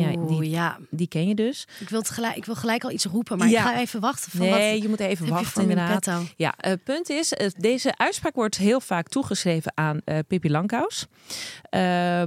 ja, 0.00 0.26
die, 0.26 0.50
ja. 0.50 0.78
die 0.90 1.08
ken 1.08 1.28
je 1.28 1.34
dus. 1.34 1.66
Ik 1.80 1.88
wil, 1.88 2.02
gelijk, 2.02 2.36
ik 2.36 2.44
wil 2.44 2.54
gelijk 2.54 2.84
al 2.84 2.90
iets 2.90 3.04
roepen, 3.04 3.38
maar 3.38 3.48
ja. 3.48 3.60
ik 3.60 3.66
ga 3.66 3.80
even 3.80 4.00
wachten. 4.00 4.30
Van 4.30 4.40
nee, 4.40 4.72
wat 4.72 4.82
je 4.82 4.88
moet 4.88 5.00
even 5.00 5.28
wachten 5.28 5.62
inderdaad. 5.62 6.10
Ja, 6.36 6.54
het 6.56 6.78
uh, 6.78 6.84
punt 6.84 7.10
is, 7.10 7.32
uh, 7.32 7.48
deze 7.56 7.96
uitspraak 7.96 8.34
wordt 8.34 8.56
heel 8.56 8.80
vaak 8.80 9.08
toegeschreven 9.08 9.72
aan 9.74 10.00
uh, 10.04 10.18
Pippi 10.28 10.50
Lankhuis. 10.50 11.06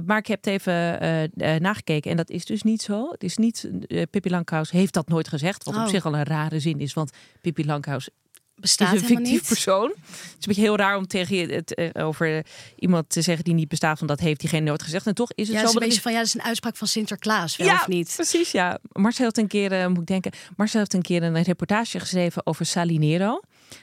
maar 0.06 0.18
ik 0.18 0.26
heb 0.26 0.44
het 0.44 0.46
even 0.46 1.30
nagekeken 1.62 2.10
en 2.10 2.16
dat 2.16 2.30
is 2.30 2.44
dus 2.44 2.62
niet 2.62 2.82
zo. 2.82 3.10
Het 3.10 3.22
is 3.22 3.36
niet, 3.36 3.70
Pippi 4.10 4.30
Lankhuis 4.30 4.70
heeft 4.70 4.94
dat 4.94 5.08
nooit 5.08 5.28
gezegd, 5.28 5.64
wat 5.64 5.74
oh. 5.74 5.82
op 5.82 5.88
zich 5.88 6.06
al 6.06 6.14
een 6.14 6.24
rare 6.24 6.60
zin 6.60 6.80
is, 6.80 6.94
want 6.94 7.10
Pippi 7.40 7.64
Lankhuis 7.64 8.08
bestaat 8.56 8.94
is 8.94 9.00
een 9.00 9.06
fictief 9.06 9.30
niet. 9.30 9.48
persoon. 9.48 9.88
Het 9.88 10.06
is 10.10 10.30
een 10.30 10.38
beetje 10.40 10.62
heel 10.62 10.76
raar 10.76 10.96
om 10.96 11.06
tegen 11.06 11.36
je 11.36 11.46
het, 11.46 11.78
uh, 11.96 12.06
over 12.06 12.46
iemand 12.76 13.08
te 13.08 13.22
zeggen 13.22 13.44
die 13.44 13.54
niet 13.54 13.68
bestaat, 13.68 13.98
van 13.98 14.06
dat 14.06 14.20
heeft 14.20 14.40
diegene 14.40 14.64
nooit 14.64 14.82
gezegd. 14.82 15.06
En 15.06 15.14
toch 15.14 15.32
is 15.34 15.46
het 15.48 15.56
ja, 15.56 15.60
zo. 15.62 15.66
Het 15.66 15.68
is 15.68 15.74
een 15.74 15.88
beetje 15.88 16.02
van 16.02 16.12
ja, 16.12 16.18
dat 16.18 16.26
is 16.26 16.34
een 16.34 16.42
uitspraak 16.42 16.76
van 16.76 16.86
Sinterklaas, 16.86 17.56
wel 17.56 17.66
ja, 17.66 17.74
of 17.74 17.88
niet? 17.88 18.12
Precies, 18.14 18.50
ja. 18.50 18.78
Marcel 18.92 19.24
heeft 19.24 19.38
een 19.38 19.48
keer, 19.48 19.72
uh, 19.72 19.86
moet 19.86 19.98
ik 19.98 20.06
denken, 20.06 20.32
Marcel 20.56 20.78
heeft 20.78 20.94
een 20.94 21.02
keer 21.02 21.22
een 21.22 21.42
reportage 21.42 22.00
geschreven 22.00 22.46
over 22.46 22.66
Salinero. 22.66 23.40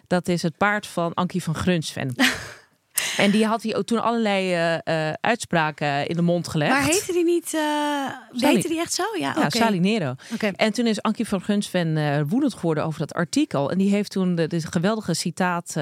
Dat 0.08 0.28
is 0.28 0.42
het 0.42 0.58
paard 0.58 0.88
van 0.88 1.14
Ankie 1.14 1.44
van 1.44 1.56
Grunsven. 1.56 2.16
En 3.18 3.32
die 3.32 3.46
had 3.46 3.64
hij 3.64 3.76
ook 3.76 3.86
toen 3.86 4.04
allerlei 4.04 4.54
uh, 4.54 4.78
uh, 4.86 5.14
uitspraken 5.22 6.08
in 6.08 6.16
de 6.16 6.22
mond 6.22 6.48
gelegd. 6.48 6.72
Maar 6.72 6.84
heette 6.84 7.12
die 7.14 7.24
niet? 7.24 7.54
Uh, 7.54 7.62
heette 8.32 8.68
die 8.68 8.80
echt 8.80 8.94
zo? 8.94 9.04
Ja, 9.18 9.20
ja 9.20 9.32
okay. 9.32 9.50
Salinero. 9.50 10.16
Okay. 10.34 10.52
En 10.56 10.74
toen 10.74 10.88
is 10.88 11.02
Ankie 11.02 11.28
van 11.28 11.42
Gunsven 11.42 12.28
woedend 12.28 12.54
geworden 12.54 12.86
over 12.86 13.00
dat 13.00 13.14
artikel. 13.14 13.72
En 13.72 13.78
die 13.78 13.90
heeft 13.90 14.12
toen 14.12 14.36
de 14.36 14.62
geweldige 14.70 15.14
citaat, 15.14 15.74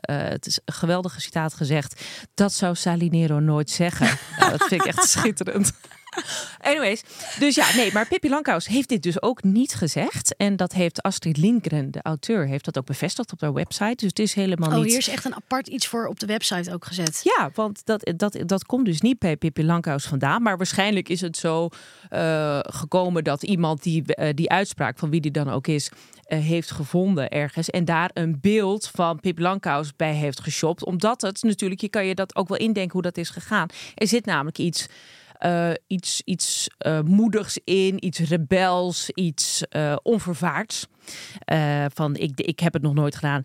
het 0.00 0.46
is 0.46 0.60
een 0.64 0.74
geweldige 0.74 1.20
citaat 1.20 1.54
gezegd. 1.54 2.04
Dat 2.34 2.52
zou 2.52 2.74
Salinero 2.74 3.40
nooit 3.40 3.70
zeggen. 3.70 4.06
nou, 4.38 4.50
dat 4.50 4.64
vind 4.64 4.80
ik 4.80 4.86
echt 4.86 5.08
schitterend. 5.08 5.72
Anyways, 6.70 7.02
dus 7.38 7.54
ja, 7.54 7.74
nee, 7.76 7.92
maar 7.92 8.08
Pippi 8.08 8.28
Lankhuis 8.28 8.66
heeft 8.66 8.88
dit 8.88 9.02
dus 9.02 9.22
ook 9.22 9.42
niet 9.42 9.74
gezegd. 9.74 10.36
En 10.36 10.56
dat 10.56 10.72
heeft 10.72 11.02
Astrid 11.02 11.36
Lindgren, 11.36 11.90
de 11.90 12.02
auteur, 12.02 12.46
heeft 12.46 12.64
dat 12.64 12.78
ook 12.78 12.86
bevestigd 12.86 13.32
op 13.32 13.40
haar 13.40 13.52
website. 13.52 13.94
Dus 13.96 14.08
het 14.08 14.18
is 14.18 14.34
helemaal 14.34 14.70
oh, 14.70 14.76
niet... 14.76 14.86
hier 14.86 14.98
is 14.98 15.08
echt 15.08 15.24
een 15.24 15.34
apart 15.34 15.68
iets 15.68 15.86
voor 15.86 16.06
op 16.06 16.20
de 16.20 16.26
website 16.26 16.72
ook 16.72 16.84
gezet. 16.84 17.20
Ja, 17.22 17.50
want 17.54 17.80
dat, 17.84 18.12
dat, 18.16 18.38
dat 18.46 18.64
komt 18.64 18.84
dus 18.84 19.00
niet 19.00 19.18
bij 19.18 19.36
Pippi 19.36 19.64
Lankhuis 19.64 20.04
vandaan. 20.04 20.42
Maar 20.42 20.56
waarschijnlijk 20.56 21.08
is 21.08 21.20
het 21.20 21.36
zo 21.36 21.68
uh, 22.10 22.58
gekomen 22.62 23.24
dat 23.24 23.42
iemand 23.42 23.82
die, 23.82 24.02
uh, 24.06 24.28
die 24.34 24.50
uitspraak, 24.50 24.98
van 24.98 25.10
wie 25.10 25.20
die 25.20 25.30
dan 25.30 25.50
ook 25.50 25.66
is, 25.66 25.90
uh, 25.90 26.38
heeft 26.38 26.70
gevonden 26.70 27.30
ergens. 27.30 27.70
En 27.70 27.84
daar 27.84 28.10
een 28.14 28.38
beeld 28.40 28.90
van 28.94 29.20
Pippi 29.20 29.42
Lankhuis 29.42 29.96
bij 29.96 30.14
heeft 30.14 30.40
geshopt. 30.40 30.84
Omdat 30.84 31.20
het 31.20 31.42
natuurlijk, 31.42 31.80
je 31.80 31.88
kan 31.88 32.06
je 32.06 32.14
dat 32.14 32.36
ook 32.36 32.48
wel 32.48 32.58
indenken 32.58 32.92
hoe 32.92 33.02
dat 33.02 33.16
is 33.16 33.30
gegaan. 33.30 33.68
Er 33.94 34.08
zit 34.08 34.24
namelijk 34.24 34.58
iets... 34.58 34.88
Uh, 35.46 35.70
iets, 35.86 36.22
iets 36.24 36.68
uh, 36.86 37.00
moedigs 37.00 37.58
in, 37.64 38.04
iets 38.04 38.18
rebels, 38.18 39.10
iets 39.10 39.62
uh, 39.76 39.96
onvervaards. 40.02 40.86
van 41.94 42.16
ik, 42.16 42.40
ik 42.40 42.60
heb 42.60 42.72
het 42.72 42.82
nog 42.82 42.94
nooit 42.94 43.14
gedaan. 43.14 43.44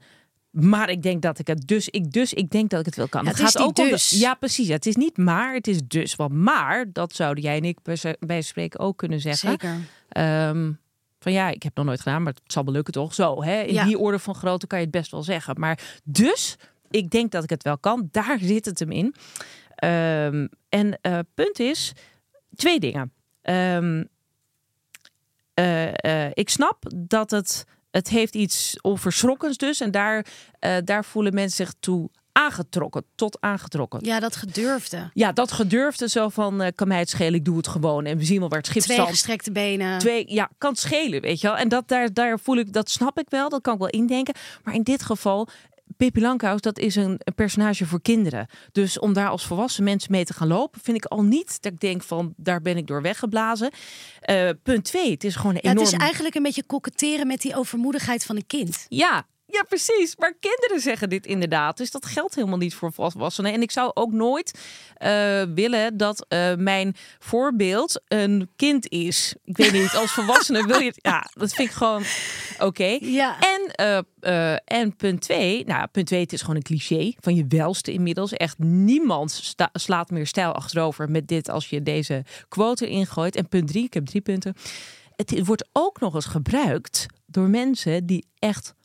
Maar 0.51 0.89
ik 0.89 1.01
denk 1.01 1.21
dat 1.21 1.39
ik 1.39 1.47
het 1.47 1.67
dus, 1.67 1.89
ik 1.89 2.11
dus, 2.11 2.33
ik 2.33 2.49
denk 2.49 2.69
dat 2.69 2.79
ik 2.79 2.85
het 2.85 2.95
wel 2.95 3.07
kan. 3.07 3.23
Ja, 3.23 3.29
het, 3.29 3.37
het 3.37 3.47
gaat 3.47 3.61
ook 3.63 3.75
dus. 3.75 4.11
om 4.11 4.17
de, 4.17 4.23
ja, 4.23 4.33
precies. 4.33 4.67
Het 4.67 4.85
is 4.85 4.95
niet 4.95 5.17
maar, 5.17 5.53
het 5.53 5.67
is 5.67 5.79
dus. 5.87 6.15
Want 6.15 6.33
maar, 6.33 6.85
dat 6.91 7.13
zouden 7.13 7.43
jij 7.43 7.57
en 7.57 7.63
ik 7.63 7.77
bij 8.19 8.41
spreken 8.41 8.79
ook 8.79 8.97
kunnen 8.97 9.19
zeggen. 9.19 9.49
Zeker. 9.49 10.49
Um, 10.49 10.79
van 11.19 11.31
ja, 11.31 11.47
ik 11.47 11.63
heb 11.63 11.63
het 11.63 11.75
nog 11.75 11.85
nooit 11.85 12.01
gedaan, 12.01 12.23
maar 12.23 12.33
het 12.33 12.53
zal 12.53 12.63
wel 12.63 12.73
lukken 12.73 12.93
toch? 12.93 13.13
Zo, 13.13 13.43
hè? 13.43 13.61
In 13.61 13.73
Ja. 13.73 13.85
die 13.85 13.97
orde 13.97 14.19
van 14.19 14.35
grootte 14.35 14.67
kan 14.67 14.79
je 14.79 14.85
het 14.85 14.93
best 14.93 15.11
wel 15.11 15.23
zeggen. 15.23 15.59
Maar 15.59 15.99
dus, 16.03 16.55
ik 16.89 17.09
denk 17.09 17.31
dat 17.31 17.43
ik 17.43 17.49
het 17.49 17.63
wel 17.63 17.77
kan. 17.77 18.07
Daar 18.11 18.37
zit 18.41 18.65
het 18.65 18.79
hem 18.79 18.91
in. 18.91 19.15
Um, 19.83 20.49
en 20.69 20.99
uh, 21.01 21.19
punt 21.33 21.59
is, 21.59 21.93
twee 22.55 22.79
dingen. 22.79 23.13
Um, 23.41 24.07
uh, 25.59 25.85
uh, 25.85 26.29
ik 26.33 26.49
snap 26.49 26.83
dat 26.95 27.31
het, 27.31 27.63
het 27.91 28.09
heeft 28.09 28.35
iets 28.35 28.81
onverschrokkens 28.81 29.57
dus. 29.57 29.81
En 29.81 29.91
daar, 29.91 30.25
daar 30.83 31.05
voelen 31.05 31.33
mensen 31.33 31.65
zich 31.65 31.73
toe 31.79 32.09
aangetrokken, 32.37 33.03
tot 33.15 33.41
aangetrokken. 33.41 33.99
Ja, 34.05 34.19
dat 34.19 34.35
gedurfde. 34.35 35.09
Ja, 35.13 35.31
dat 35.31 35.51
gedurfde 35.51 36.09
zo 36.09 36.29
van, 36.29 36.61
uh, 36.61 36.67
kan 36.75 36.87
mij 36.87 36.99
het 36.99 37.09
schelen, 37.09 37.33
ik 37.33 37.45
doe 37.45 37.57
het 37.57 37.67
gewoon. 37.67 38.05
En 38.05 38.17
we 38.17 38.23
zien 38.23 38.39
wel 38.39 38.49
waar 38.49 38.57
het 38.57 38.67
schip 38.67 38.81
Twee 38.81 39.05
gestrekte 39.05 39.51
benen. 39.51 39.99
Twee, 39.99 40.33
ja, 40.33 40.49
kan 40.57 40.71
het 40.71 40.79
schelen, 40.79 41.21
weet 41.21 41.41
je 41.41 41.47
wel. 41.47 41.57
En 41.57 41.69
dat, 41.69 41.87
daar, 41.87 42.13
daar 42.13 42.39
voel 42.39 42.57
ik, 42.57 42.73
dat 42.73 42.89
snap 42.89 43.19
ik 43.19 43.29
wel, 43.29 43.49
dat 43.49 43.61
kan 43.61 43.73
ik 43.73 43.79
wel 43.79 43.89
indenken. 43.89 44.33
Maar 44.63 44.73
in 44.73 44.83
dit 44.83 45.03
geval, 45.03 45.47
Pippi 45.97 46.21
Lankhuis, 46.21 46.61
dat 46.61 46.79
is 46.79 46.95
een, 46.95 47.19
een, 47.23 47.33
personage 47.35 47.85
voor 47.85 48.01
kinderen. 48.01 48.47
Dus 48.71 48.99
om 48.99 49.13
daar 49.13 49.29
als 49.29 49.45
volwassen 49.45 49.83
mensen 49.83 50.11
mee 50.11 50.25
te 50.25 50.33
gaan 50.33 50.47
lopen, 50.47 50.81
vind 50.81 50.97
ik 50.97 51.05
al 51.05 51.23
niet 51.23 51.61
dat 51.61 51.71
ik 51.71 51.79
denk 51.79 52.03
van, 52.03 52.33
daar 52.37 52.61
ben 52.61 52.77
ik 52.77 52.87
door 52.87 53.01
weggeblazen. 53.01 53.71
Uh, 54.29 54.49
punt 54.63 54.83
twee, 54.83 55.11
het 55.11 55.23
is 55.23 55.35
gewoon 55.35 55.51
een 55.51 55.59
ja, 55.63 55.69
enorm... 55.69 55.85
Het 55.85 55.93
is 55.93 55.99
eigenlijk 55.99 56.35
een 56.35 56.43
beetje 56.43 56.63
koketteren 56.63 57.27
met 57.27 57.41
die 57.41 57.55
overmoedigheid 57.55 58.25
van 58.25 58.35
een 58.35 58.47
kind. 58.47 58.85
Ja, 58.89 59.25
ja, 59.49 59.63
precies. 59.63 60.15
Maar 60.15 60.33
kinderen 60.39 60.79
zeggen 60.79 61.09
dit 61.09 61.25
inderdaad. 61.25 61.77
Dus 61.77 61.91
dat 61.91 62.05
geldt 62.05 62.35
helemaal 62.35 62.57
niet 62.57 62.73
voor 62.73 62.93
volwassenen. 62.93 63.53
En 63.53 63.61
ik 63.61 63.71
zou 63.71 63.91
ook 63.93 64.11
nooit 64.11 64.59
uh, 65.03 65.43
willen 65.53 65.97
dat 65.97 66.25
uh, 66.29 66.55
mijn 66.55 66.95
voorbeeld 67.19 68.01
een 68.07 68.49
kind 68.55 68.89
is. 68.89 69.35
Ik 69.43 69.57
weet 69.57 69.71
niet, 69.71 69.95
als 69.95 70.11
volwassene 70.11 70.65
wil 70.65 70.79
je 70.79 70.87
het... 70.87 70.99
Ja, 71.01 71.29
dat 71.33 71.53
vind 71.53 71.69
ik 71.69 71.75
gewoon 71.75 72.03
oké. 72.53 72.65
Okay. 72.65 72.99
Ja. 73.01 73.37
En, 73.39 74.03
uh, 74.21 74.55
en 74.65 74.95
punt 74.95 75.21
twee, 75.21 75.65
nou, 75.65 75.87
punt 75.87 76.07
twee, 76.07 76.21
het 76.21 76.33
is 76.33 76.41
gewoon 76.41 76.55
een 76.55 76.61
cliché 76.61 77.13
van 77.19 77.35
je 77.35 77.45
welste 77.47 77.91
inmiddels. 77.91 78.33
Echt 78.33 78.59
niemand 78.59 79.55
slaat 79.73 80.09
meer 80.09 80.27
stijl 80.27 80.51
achterover 80.51 81.09
met 81.09 81.27
dit 81.27 81.49
als 81.49 81.69
je 81.69 81.83
deze 81.83 82.23
quote 82.47 82.89
ingooit. 82.89 83.35
En 83.35 83.47
punt 83.47 83.67
drie, 83.67 83.83
ik 83.83 83.93
heb 83.93 84.05
drie 84.05 84.21
punten. 84.21 84.55
Het 85.15 85.45
wordt 85.45 85.67
ook 85.71 85.99
nog 85.99 86.15
eens 86.15 86.25
gebruikt 86.25 87.05
door 87.25 87.47
mensen 87.47 88.05
die 88.05 88.27
echt 88.39 88.75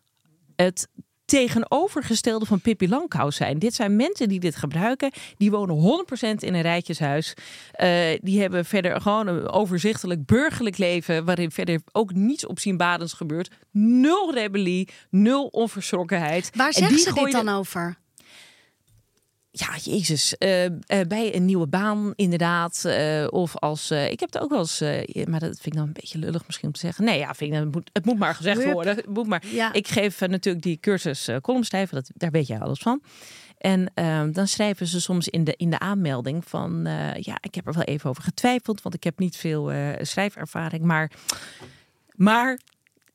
het 0.63 0.89
tegenovergestelde 1.25 2.47
van 2.47 2.61
Pippi 2.61 2.89
Lankhuis 2.89 3.37
zijn. 3.37 3.59
Dit 3.59 3.75
zijn 3.75 3.97
mensen 3.97 4.29
die 4.29 4.41
dit 4.41 4.57
gebruiken. 4.57 5.11
Die 5.37 5.51
wonen 5.51 5.77
100% 5.77 6.35
in 6.39 6.55
een 6.55 6.61
rijtjeshuis. 6.61 7.35
Uh, 7.81 7.89
die 8.21 8.41
hebben 8.41 8.65
verder 8.65 9.01
gewoon 9.01 9.27
een 9.27 9.49
overzichtelijk 9.49 10.27
burgerlijk 10.27 10.79
leven... 10.79 11.25
waarin 11.25 11.51
verder 11.51 11.81
ook 11.93 12.15
niets 12.15 12.47
opzienbarends 12.47 13.13
gebeurt. 13.13 13.51
Nul 13.71 14.35
rebellie, 14.35 14.89
nul 15.11 15.47
onverschrokkenheid. 15.47 16.51
Waar 16.57 16.67
en 16.67 16.73
zeggen 16.73 16.99
ze 16.99 17.13
dit 17.13 17.33
dan 17.33 17.49
over? 17.49 17.97
Ja, 19.55 19.77
Jezus, 19.83 20.39
eh, 20.39 20.65
eh, 20.65 20.73
bij 21.09 21.35
een 21.35 21.45
nieuwe 21.45 21.67
baan 21.67 22.13
inderdaad. 22.17 22.85
eh, 22.85 23.27
of 23.31 23.57
als, 23.57 23.91
ik 23.91 24.21
heb 24.21 24.33
het 24.33 24.43
ook 24.43 24.51
wel 24.51 24.59
eens, 24.59 24.81
maar 25.29 25.41
dat 25.41 25.61
vind 25.61 25.67
ik 25.67 25.75
dan 25.75 25.87
een 25.87 25.93
beetje 25.93 26.19
lullig 26.19 26.47
misschien 26.47 26.69
om 26.69 26.75
te 26.75 26.81
zeggen. 26.81 27.05
Nee, 27.05 27.19
ja, 27.19 27.35
vind 27.35 27.53
ik, 27.53 27.59
het, 27.59 27.73
moet, 27.73 27.91
het 27.93 28.05
moet 28.05 28.19
maar 28.19 28.35
gezegd 28.35 28.63
Hup. 28.63 28.73
worden. 28.73 28.97
Het 28.97 29.07
moet 29.07 29.27
maar. 29.27 29.43
Ja. 29.47 29.73
Ik 29.73 29.89
geef 29.89 30.21
natuurlijk 30.21 30.65
die 30.65 30.79
cursus 30.81 31.29
columnschrijven, 31.41 31.95
dat, 31.95 32.11
daar 32.15 32.31
weet 32.31 32.47
jij 32.47 32.59
alles 32.59 32.79
van. 32.79 33.03
En 33.59 33.91
ehm, 33.95 34.33
dan 34.33 34.49
schrijven 34.49 34.87
ze 34.87 35.01
soms 35.01 35.29
in 35.29 35.45
de, 35.45 35.55
in 35.57 35.71
de 35.71 35.79
aanmelding 35.79 36.45
van, 36.49 36.83
ja, 37.19 37.39
ik 37.41 37.55
heb 37.55 37.67
er 37.67 37.73
wel 37.73 37.83
even 37.83 38.11
over 38.11 38.23
getwijfeld, 38.23 38.83
want 38.83 38.95
ik 38.95 39.05
heb 39.05 39.19
niet 39.19 39.37
veel 39.37 39.73
schrijfervaring, 40.01 40.85
maar, 40.85 41.11
maar 42.15 42.59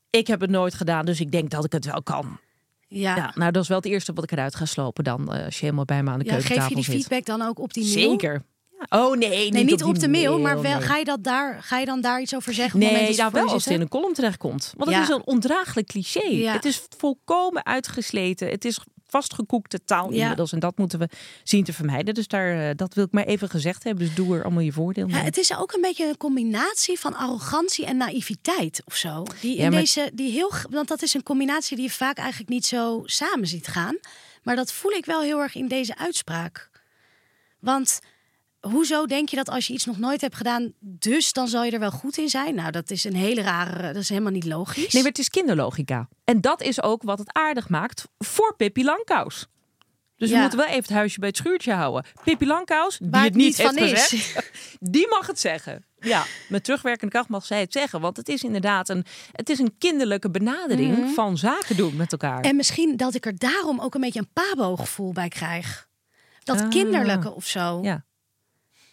ik 0.10 0.28
heb 0.28 0.42
het 0.42 0.50
nooit 0.50 0.74
gedaan, 0.74 1.06
dus 1.06 1.20
ik 1.20 1.32
denk 1.32 1.50
dat 1.50 1.66
ik 1.66 1.72
het 1.72 1.86
wel 1.86 2.04
kan. 2.04 2.40
Ja. 2.88 3.16
Ja, 3.16 3.32
nou, 3.36 3.52
dat 3.52 3.62
is 3.64 3.68
wel 3.70 3.78
het 3.78 3.86
eerste 3.86 4.14
wat 4.14 4.24
ik 4.24 4.32
eruit 4.32 4.56
ga 4.56 4.66
slopen 4.66 5.04
dan, 5.04 5.34
eh, 5.34 5.46
als 5.46 5.56
je 5.56 5.62
helemaal 5.64 5.86
bij 5.86 6.04
me 6.04 6.10
aan 6.12 6.20
de 6.20 6.26
Ja, 6.26 6.32
keukentafel 6.32 6.62
geef 6.68 6.70
je 6.70 6.76
die 6.76 6.84
zit. 6.84 6.94
feedback 7.08 7.26
dan 7.38 7.48
ook 7.48 7.60
op 7.60 7.74
die 7.74 7.84
mail? 7.96 8.10
Zeker. 8.10 8.44
Oh 8.90 9.18
nee, 9.18 9.30
Nee, 9.30 9.52
niet, 9.52 9.66
niet, 9.66 9.84
op, 9.84 9.88
op, 9.90 9.94
die 9.94 10.04
de 10.04 10.10
mail, 10.10 10.40
maar 10.40 10.62
wel, 10.62 10.72
nee. 10.78 10.82
ga, 10.82 10.98
je 10.98 11.04
dat 11.04 11.24
daar, 11.24 11.58
ga 11.64 11.78
je 11.80 11.86
dan 11.86 12.02
daar 12.02 12.22
iets 12.22 12.36
over 12.36 12.54
zeggen? 12.54 12.80
Nee, 12.80 12.90
dat 13.08 13.18
nou 13.18 13.32
voor 13.32 13.40
wel 13.44 13.50
als 13.54 13.66
het 13.66 13.74
in 13.74 13.82
een 13.82 13.88
column 13.88 14.14
terechtkomt. 14.14 14.74
Want 14.78 14.90
Ja. 14.92 15.00
het 15.00 15.10
is 15.10 15.16
een 15.16 15.26
ondraaglijk 15.26 15.88
cliché. 15.88 16.28
Ja. 16.28 16.54
Het 16.54 16.66
is 16.66 16.82
volkomen 16.98 17.66
uitgesleten. 17.66 18.48
Het 18.50 18.66
is 18.66 18.80
vastgekoekte 19.08 19.84
taal 19.84 20.14
Ja. 20.14 20.22
inmiddels. 20.22 20.52
En 20.52 20.60
dat 20.60 20.78
moeten 20.78 21.00
we 21.00 21.10
zien 21.44 21.64
te 21.64 21.74
vermijden. 21.74 22.14
Dus 22.14 22.28
daar, 22.28 22.70
eh, 22.70 22.76
dat 22.76 22.94
wil 22.94 23.04
ik 23.04 23.12
maar 23.12 23.24
even 23.26 23.50
gezegd 23.50 23.84
hebben. 23.84 24.06
Dus 24.06 24.16
doe 24.16 24.36
er 24.36 24.44
allemaal 24.44 24.62
je 24.64 24.72
voordeel 24.72 25.06
mee. 25.08 25.16
Ja, 25.16 25.22
het 25.24 25.38
is 25.38 25.58
ook 25.58 25.72
een 25.74 25.82
beetje 25.82 26.08
een 26.08 26.18
combinatie 26.18 27.00
van 27.00 27.16
arrogantie 27.16 27.86
en 27.86 27.98
naïviteit 27.98 28.82
of 28.86 28.96
zo. 28.96 29.24
Die 29.42 29.56
in 29.56 29.64
Ja, 29.64 29.70
maar- 29.70 29.80
deze, 29.80 30.12
die 30.14 30.32
heel, 30.32 30.52
want 30.70 30.88
dat 30.88 31.02
is 31.02 31.14
een 31.14 31.24
combinatie 31.24 31.76
die 31.78 31.86
je 31.86 31.92
vaak 31.92 32.18
eigenlijk 32.18 32.50
niet 32.50 32.66
zo 32.66 33.02
samen 33.06 33.48
ziet 33.48 33.68
gaan. 33.68 33.98
Maar 34.44 34.56
dat 34.56 34.72
voel 34.72 34.92
ik 34.92 35.06
wel 35.06 35.22
heel 35.22 35.40
erg 35.40 35.56
in 35.56 35.68
deze 35.68 35.98
uitspraak. 35.98 36.70
Want 37.60 38.00
hoezo 38.70 39.06
denk 39.06 39.30
je 39.30 39.36
dat 39.36 39.50
als 39.50 39.68
je 39.68 39.74
iets 39.74 39.86
nog 39.86 39.98
nooit 39.98 40.22
hebt 40.22 40.36
gedaan, 40.36 40.74
dus 40.80 41.34
dan 41.34 41.48
zal 41.48 41.64
je 41.64 41.72
er 41.72 41.80
wel 41.80 41.92
goed 41.92 42.18
in 42.18 42.30
zijn? 42.30 42.56
Nou, 42.56 42.72
dat 42.72 42.90
is 42.92 43.04
een 43.04 43.16
hele 43.16 43.42
rare, 43.42 43.94
dat 43.94 44.02
is 44.02 44.10
helemaal 44.10 44.32
niet 44.32 44.46
logisch. 44.46 44.94
Nee, 44.94 45.02
maar 45.02 45.12
het 45.12 45.20
is 45.22 45.30
kinderlogica. 45.30 46.08
En 46.24 46.42
dat 46.42 46.62
is 46.62 46.82
ook 46.82 47.04
wat 47.04 47.20
het 47.20 47.34
aardig 47.34 47.70
maakt 47.70 48.08
voor 48.18 48.56
Pippi 48.58 48.84
Langkous. 48.84 49.48
Dus 50.16 50.30
we 50.32 50.38
moeten 50.38 50.58
wel 50.60 50.68
even 50.68 50.82
het 50.82 50.90
huisje 50.92 51.20
bij 51.20 51.28
het 51.30 51.38
schuurtje 51.38 51.74
houden. 51.74 52.04
Pippi 52.24 52.46
Langkous, 52.48 52.98
die 52.98 53.10
Waar 53.10 53.24
het 53.24 53.34
het 53.34 53.42
niet, 53.44 53.56
van 53.62 53.78
heeft 53.78 53.94
is. 53.94 54.22
gezegd, 54.22 54.52
die 54.80 55.08
mag 55.10 55.28
het 55.28 55.40
zeggen. 55.40 55.86
Ja, 56.00 56.26
met 56.50 56.64
terugwerkende 56.64 57.14
kracht 57.14 57.30
mag 57.30 57.46
zij 57.46 57.60
het 57.60 57.72
zeggen. 57.74 58.02
Want 58.02 58.18
het 58.18 58.30
is 58.30 58.44
inderdaad 58.44 58.90
een, 58.90 59.06
het 59.32 59.50
is 59.50 59.60
een 59.60 59.76
kinderlijke 59.78 60.30
benadering 60.32 61.10
van 61.16 61.38
zaken 61.38 61.78
doen 61.78 61.96
met 61.96 62.12
elkaar. 62.12 62.38
Mhm. 62.40 62.48
En 62.48 62.56
misschien 62.56 62.98
dat 62.98 63.14
ik 63.16 63.26
er 63.26 63.38
daarom 63.38 63.80
ook 63.80 63.96
een 63.96 64.02
beetje 64.02 64.20
een 64.20 64.30
pabo-gevoel 64.34 65.12
bij 65.14 65.28
krijg. 65.30 65.88
Dat 66.44 66.62
Ah. 66.62 66.70
kinderlijke 66.70 67.34
of 67.36 67.46
zo. 67.48 67.80
ja. 67.84 68.06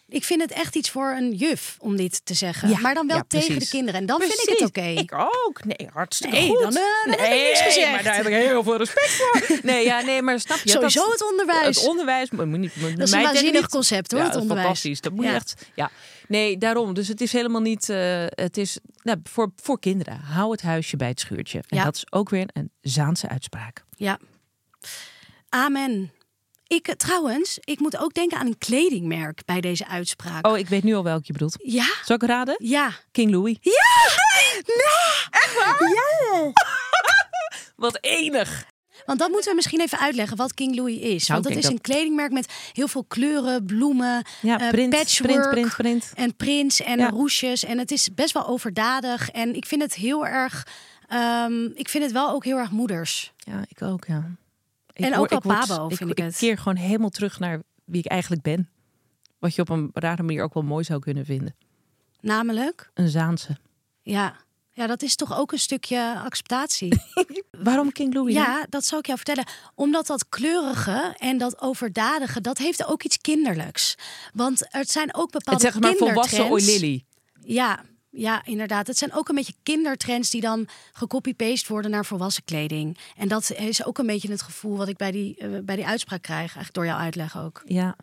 Ik 0.07 0.23
vind 0.23 0.41
het 0.41 0.51
echt 0.51 0.75
iets 0.75 0.89
voor 0.89 1.09
een 1.11 1.33
juf 1.33 1.75
om 1.79 1.95
dit 1.95 2.25
te 2.25 2.33
zeggen. 2.33 2.69
Ja, 2.69 2.79
maar 2.79 2.93
dan 2.93 3.07
wel 3.07 3.17
ja, 3.17 3.23
tegen 3.27 3.59
de 3.59 3.67
kinderen. 3.67 3.99
En 3.99 4.05
dan 4.05 4.19
vind 4.21 4.33
ik 4.33 4.49
het 4.49 4.61
oké. 4.61 4.81
Ik 4.81 5.13
ook. 5.13 5.63
Nee, 5.63 5.89
hartstikke 5.93 6.35
Nee, 6.35 6.49
goed. 6.49 6.61
dan, 6.61 6.73
dan 6.73 6.83
heb 7.07 7.19
ik 7.19 7.43
niks 7.47 7.61
gezegd. 7.61 7.91
maar 7.91 8.03
daar 8.03 8.15
heb 8.15 8.25
ik 8.25 8.33
heel 8.33 8.63
veel 8.63 8.77
respect 8.77 9.09
voor. 9.11 9.41
Nee, 9.61 9.85
ja, 9.85 10.01
nee, 10.01 10.21
maar 10.21 10.39
snap 10.39 10.57
je? 10.63 10.69
Sowieso 10.69 11.01
dat, 11.01 11.11
het 11.11 11.29
onderwijs. 11.29 11.75
Het 11.77 11.87
onderwijs 11.87 12.29
moet 12.29 12.45
moet 12.45 12.59
niet. 12.59 12.75
Moet 12.75 12.97
Dat 12.97 13.07
is 13.07 13.13
een 13.13 13.21
waanzinnig 13.21 13.67
concept 13.67 14.11
hoor, 14.11 14.19
ja, 14.21 14.25
het 14.25 14.35
onderwijs. 14.35 14.65
Fantastisch. 14.65 15.01
Dat 15.01 15.13
moet 15.13 15.25
je 15.25 15.31
echt. 15.31 15.55
Ja. 15.75 15.91
Nee, 16.27 16.57
daarom. 16.57 16.93
Dus 16.93 17.07
het 17.07 17.21
is 17.21 17.31
helemaal 17.31 17.61
niet. 17.61 17.89
eh, 17.89 18.25
het 18.29 18.57
is 18.57 18.79
nou, 19.03 19.19
voor, 19.23 19.51
voor 19.55 19.79
kinderen. 19.79 20.19
Hou 20.19 20.51
het 20.51 20.61
huisje 20.61 20.97
bij 20.97 21.07
het 21.07 21.19
schuurtje. 21.19 21.63
En 21.67 21.83
dat 21.83 21.95
is 21.95 22.05
ook 22.09 22.29
weer 22.29 22.49
een 22.53 22.71
Zaanse 22.81 23.29
uitspraak. 23.29 23.83
Ja. 23.97 24.19
Amen. 25.49 26.11
Ik, 26.67 26.87
eh, 26.87 26.95
trouwens, 26.95 27.57
ik 27.63 27.79
moet 27.79 27.97
ook 27.97 28.13
denken 28.13 28.37
aan 28.37 28.45
een 28.45 28.57
kledingmerk 28.57 29.41
bij 29.45 29.61
deze 29.61 29.87
uitspraak. 29.87 30.47
Oh, 30.47 30.57
ik 30.57 30.67
weet 30.67 30.83
nu 30.83 30.95
al 30.95 31.03
welk 31.03 31.25
je 31.25 31.33
bedoelt. 31.33 31.55
Ja? 31.63 31.85
Zal 32.05 32.15
ik 32.15 32.23
raden? 32.23 32.55
Ja. 32.57 32.91
King 33.11 33.31
Louis. 33.31 33.57
Ja! 33.61 33.71
Nee! 34.51 34.63
Echt 35.29 35.55
waar? 35.57 35.89
Ja! 35.89 36.51
Wat 37.75 37.97
enig. 38.01 38.65
Want 39.05 39.19
dat 39.19 39.29
moeten 39.29 39.49
we 39.49 39.55
misschien 39.55 39.81
even 39.81 39.99
uitleggen 39.99 40.37
wat 40.37 40.53
King 40.53 40.75
Louis 40.75 40.97
is. 40.99 41.27
Want 41.27 41.43
dat 41.43 41.55
is 41.55 41.65
een 41.65 41.81
kledingmerk 41.81 42.31
met 42.31 42.53
heel 42.73 42.87
veel 42.87 43.03
kleuren, 43.03 43.65
bloemen, 43.65 44.25
Ja, 44.41 44.59
eh, 44.59 44.69
print, 44.69 44.89
patchwork 44.89 45.31
print, 45.31 45.49
print, 45.49 45.75
print. 45.75 46.11
en 46.15 46.35
prints 46.35 46.81
en 46.81 46.97
Ja. 46.99 47.09
roesjes. 47.09 47.63
En 47.63 47.77
het 47.77 47.91
is 47.91 48.09
best 48.13 48.33
wel 48.33 48.47
overdadig. 48.47 49.29
En 49.29 49.55
ik 49.55 49.65
vind 49.65 49.81
het 49.81 49.93
heel 49.93 50.25
erg... 50.27 50.67
ehm, 51.07 51.65
ik 51.73 51.89
vind 51.89 52.03
het 52.03 52.11
wel 52.13 52.29
ook 52.29 52.43
heel 52.45 52.57
erg 52.57 52.71
moeders. 52.71 53.33
Ja, 53.37 53.63
ik 53.67 53.81
ook, 53.81 54.05
ja. 54.07 54.23
Ik 54.95 55.05
En 55.05 55.15
ook 55.17 55.29
word- 55.29 55.41
Pabo, 55.67 55.89
vind 55.89 56.09
ik 56.11 56.17
het. 56.17 56.31
Ik 56.31 56.37
keer 56.37 56.57
gewoon 56.57 56.75
helemaal 56.75 57.09
terug 57.09 57.39
naar 57.39 57.61
wie 57.83 57.99
ik 58.03 58.11
eigenlijk 58.11 58.41
ben. 58.41 58.69
Wat 59.39 59.55
je 59.55 59.61
op 59.61 59.69
een 59.69 59.89
rare 59.93 60.23
manier 60.23 60.43
ook 60.43 60.53
wel 60.53 60.63
mooi 60.63 60.83
zou 60.83 60.99
kunnen 60.99 61.25
vinden. 61.25 61.55
Namelijk, 62.19 62.91
Een 62.93 63.09
Zaanse. 63.09 63.57
ja... 64.01 64.43
Ja, 64.77 64.87
dat 64.87 65.01
is 65.01 65.15
toch 65.15 65.37
ook 65.37 65.51
een 65.51 65.59
stukje 65.59 66.19
acceptatie. 66.23 67.01
Waarom 67.63 67.91
King 67.91 68.13
Louis? 68.13 68.33
dan? 68.33 68.43
Ja, 68.43 68.65
dat 68.69 68.85
zal 68.85 68.99
ik 68.99 69.05
jou 69.05 69.17
vertellen. 69.17 69.45
Omdat 69.75 70.07
dat 70.07 70.29
kleurige 70.29 71.15
en 71.17 71.37
dat 71.37 71.61
overdadige, 71.61 72.41
dat 72.41 72.57
heeft 72.57 72.85
ook 72.85 73.03
iets 73.03 73.17
kinderlijks. 73.17 73.95
Want 74.33 74.73
er 74.75 74.85
zijn 74.85 75.15
ook 75.15 75.31
bepaalde 75.31 75.63
Het 75.65 75.73
zeg 75.73 75.81
maar 75.81 75.93
volwassen 75.95 76.37
kindertrends. 76.37 76.71
Oi 76.71 76.79
Lily. 76.79 77.05
Ja, 77.41 77.83
ja, 78.15 78.45
inderdaad. 78.45 78.87
Het 78.87 78.97
zijn 78.97 79.13
ook 79.13 79.29
een 79.29 79.35
beetje 79.35 79.53
kindertrends 79.63 80.29
die 80.29 80.41
dan 80.41 80.67
gecopy-paste 80.93 81.71
worden 81.71 81.91
naar 81.91 82.05
volwassen 82.05 82.43
kleding. 82.43 82.97
En 83.17 83.27
dat 83.27 83.51
is 83.51 83.85
ook 83.85 83.97
een 83.97 84.05
beetje 84.05 84.31
het 84.31 84.41
gevoel 84.41 84.77
wat 84.77 84.87
ik 84.87 84.97
bij 84.97 85.11
die, 85.11 85.37
eh, 85.37 85.49
bij 85.63 85.75
die 85.75 85.87
uitspraak 85.87 86.21
krijg. 86.21 86.39
Eigenlijk 86.39 86.73
door 86.73 86.85
jouw 86.85 86.97
uitleg 86.97 87.37
ook. 87.37 87.61
Ja. 87.65 87.95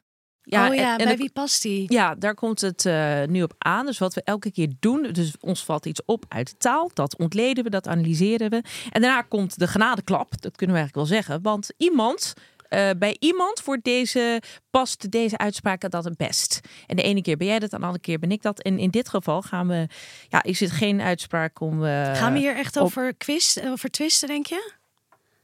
Ja, 0.44 0.68
oh 0.68 0.74
ja, 0.74 0.98
en 0.98 1.04
bij 1.04 1.16
wie 1.16 1.30
past 1.30 1.62
die? 1.62 1.92
Ja, 1.92 2.14
daar 2.14 2.34
komt 2.34 2.60
het 2.60 2.86
eh, 2.86 3.22
nu 3.24 3.42
op 3.42 3.54
aan. 3.58 3.86
Dus 3.86 3.98
wat 3.98 4.14
we 4.14 4.22
elke 4.24 4.50
keer 4.50 4.72
doen, 4.80 5.02
dus 5.12 5.34
ons 5.40 5.64
valt 5.64 5.86
iets 5.86 6.04
op 6.04 6.24
uit 6.28 6.48
de 6.48 6.56
taal. 6.56 6.90
Dat 6.94 7.16
ontleden 7.16 7.64
we, 7.64 7.70
dat 7.70 7.88
analyseren 7.88 8.50
we. 8.50 8.62
En 8.90 9.00
daarna 9.02 9.22
komt 9.22 9.58
de 9.58 9.66
genadeklap, 9.66 10.30
dat 10.40 10.56
kunnen 10.56 10.76
we 10.76 10.82
eigenlijk 10.82 10.94
wel 10.94 11.18
zeggen. 11.18 11.42
Want 11.42 11.70
iemand, 11.76 12.32
eh, 12.72 12.90
bij 12.98 13.16
iemand 13.18 13.64
wordt 13.64 13.84
deze, 13.84 14.42
past 14.70 15.10
deze 15.10 15.38
uitspraak 15.38 15.90
dat 15.90 16.04
het 16.04 16.16
best. 16.16 16.60
En 16.86 16.96
de 16.96 17.02
ene 17.02 17.22
keer 17.22 17.36
ben 17.36 17.46
jij 17.46 17.58
dat, 17.58 17.72
en 17.72 17.78
de 17.78 17.84
andere 17.84 18.02
keer 18.02 18.18
ben 18.18 18.30
ik 18.30 18.42
dat. 18.42 18.60
En 18.62 18.78
in 18.78 18.90
dit 18.90 19.08
geval 19.08 19.42
gaan 19.42 19.68
we, 19.68 19.86
ja, 20.28 20.42
is 20.42 20.60
het 20.60 20.70
geen 20.70 21.00
uitspraak 21.00 21.60
om... 21.60 21.84
eh, 21.84 22.14
Gaan 22.16 22.32
we 22.32 22.38
hier 22.38 22.56
echt 22.56 22.76
op- 22.76 22.82
over, 22.82 23.14
quiz, 23.14 23.56
over 23.64 23.90
twisten, 23.90 24.28
denk 24.28 24.46
je? 24.46 24.72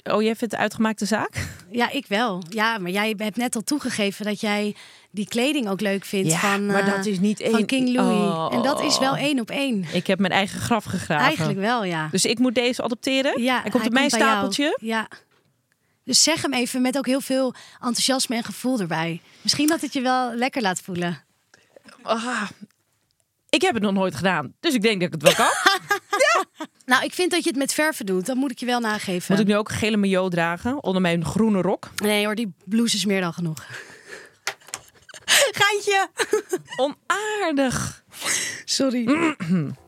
Oh, 0.05 0.23
jij 0.23 0.37
vindt 0.37 0.53
het 0.55 0.63
uitgemaakte 0.63 1.05
zaak? 1.05 1.47
Ja, 1.71 1.91
ik 1.91 2.07
wel. 2.07 2.43
Ja, 2.49 2.79
maar 2.79 2.91
jij 2.91 3.15
hebt 3.17 3.37
net 3.37 3.55
al 3.55 3.63
toegegeven 3.63 4.25
dat 4.25 4.41
jij 4.41 4.75
die 5.11 5.29
kleding 5.29 5.69
ook 5.69 5.81
leuk 5.81 6.05
vindt 6.05 6.31
Ja, 6.31 6.39
van, 6.39 6.67
maar 6.67 6.87
eh, 6.87 6.95
dat 6.97 7.07
is 7.07 7.19
niet 7.21 7.43
van 7.45 7.55
één- 7.59 7.67
King 7.67 7.89
Louis. 7.95 8.19
Oh. 8.35 8.49
En 8.53 8.63
dat 8.63 8.83
is 8.83 8.99
wel 8.99 9.17
één 9.17 9.41
op 9.41 9.51
één. 9.51 9.85
Ik 9.93 10.07
heb 10.07 10.19
mijn 10.19 10.33
eigen 10.33 10.61
graf 10.61 10.85
gegraven. 10.85 11.27
Eigenlijk 11.27 11.59
wel, 11.59 11.85
ja. 11.85 12.09
Dus 12.11 12.25
ik 12.25 12.39
moet 12.39 12.55
deze 12.55 12.83
adopteren? 12.83 13.43
Ja, 13.43 13.61
Hij 13.61 13.71
komt 13.71 13.87
op 13.87 13.93
mijn 13.93 14.09
jou. 14.09 14.23
stapeltje? 14.23 14.79
Ja. 14.81 15.09
Dus 16.09 16.23
zeg 16.23 16.43
hem 16.43 16.53
even 16.53 16.83
met 16.83 16.99
ook 16.99 17.07
heel 17.07 17.21
veel 17.21 17.55
enthousiasme 17.75 18.37
en 18.37 18.45
gevoel 18.45 18.81
erbij. 18.81 19.21
Misschien 19.43 19.67
dat 19.67 19.81
het 19.81 19.93
je 19.93 20.01
wel 20.01 20.35
lekker 20.35 20.63
laat 20.63 20.81
voelen. 20.81 21.25
Ah, 22.03 22.49
ik 23.49 23.63
heb 23.63 23.75
het 23.75 23.83
nog 23.83 23.93
nooit 23.93 24.15
gedaan, 24.15 24.55
dus 24.61 24.75
ik 24.75 24.83
denk 24.83 25.01
dat 25.01 25.15
ik 25.15 25.15
het 25.15 25.23
wel 25.23 25.47
kan. 25.47 25.53
Nou, 26.85 27.05
ik 27.05 27.13
vind 27.13 27.31
dat 27.31 27.43
je 27.43 27.49
het 27.49 27.59
met 27.59 27.73
verven 27.73 28.07
doet. 28.07 28.27
Dat 28.27 28.37
moet 28.37 28.51
ik 28.51 28.59
je 28.59 28.67
wel 28.67 28.81
nageven. 28.81 29.33
Moet 29.33 29.43
ik 29.43 29.47
nu 29.47 29.57
ook 29.57 29.69
een 29.69 29.75
gele 29.75 29.97
maillot 29.97 30.31
dragen 30.31 30.83
onder 30.83 31.03
mijn 31.03 31.25
groene 31.25 31.61
rok? 31.61 31.91
Nee 31.97 32.25
hoor, 32.25 32.35
die 32.35 32.53
blouse 32.65 32.97
is 32.97 33.05
meer 33.05 33.21
dan 33.21 33.33
genoeg. 33.33 33.67
Geintje! 35.59 36.09
Onaardig. 36.77 38.05
Sorry. 38.65 39.07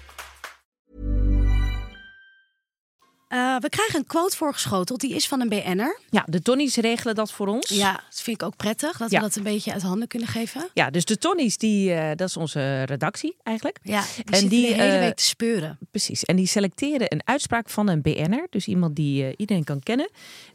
Eh, 3.31 3.55
we 3.59 3.69
krijgen 3.69 3.99
een 3.99 4.05
quote 4.05 4.37
voorgeschoteld. 4.37 4.99
Die 4.99 5.15
is 5.15 5.27
van 5.27 5.41
een 5.41 5.49
BN'er. 5.49 5.99
Ja, 6.09 6.23
de 6.29 6.41
Tonnies 6.41 6.75
regelen 6.75 7.15
dat 7.15 7.31
voor 7.31 7.47
ons. 7.47 7.69
Ja, 7.69 7.91
dat 7.91 8.21
vind 8.21 8.41
ik 8.41 8.47
ook 8.47 8.55
prettig. 8.55 8.97
Dat 8.97 9.11
Ja. 9.11 9.17
we 9.17 9.23
dat 9.25 9.35
een 9.35 9.43
beetje 9.43 9.73
uit 9.73 9.81
handen 9.81 10.07
kunnen 10.07 10.27
geven. 10.27 10.69
Ja, 10.73 10.89
dus 10.89 11.05
de 11.05 11.17
Tonnies, 11.17 11.57
die, 11.57 11.93
eh, 11.93 12.15
dat 12.15 12.27
is 12.27 12.37
onze 12.37 12.83
redactie 12.83 13.35
eigenlijk. 13.43 13.79
Ja, 13.83 14.03
die 14.15 14.39
En 14.39 14.47
die, 14.47 14.67
de 14.67 14.73
hele 14.81 14.93
eh, 14.93 14.99
week 14.99 15.15
te 15.15 15.23
speuren. 15.23 15.77
Precies. 15.91 16.23
En 16.25 16.35
die 16.35 16.45
selecteren 16.47 17.11
een 17.13 17.21
uitspraak 17.25 17.69
van 17.69 17.87
een 17.87 18.01
BN'er. 18.01 18.47
Dus 18.49 18.67
iemand 18.67 18.95
die 18.95 19.35
iedereen 19.37 19.63
kan 19.63 19.79
kennen. 19.79 20.09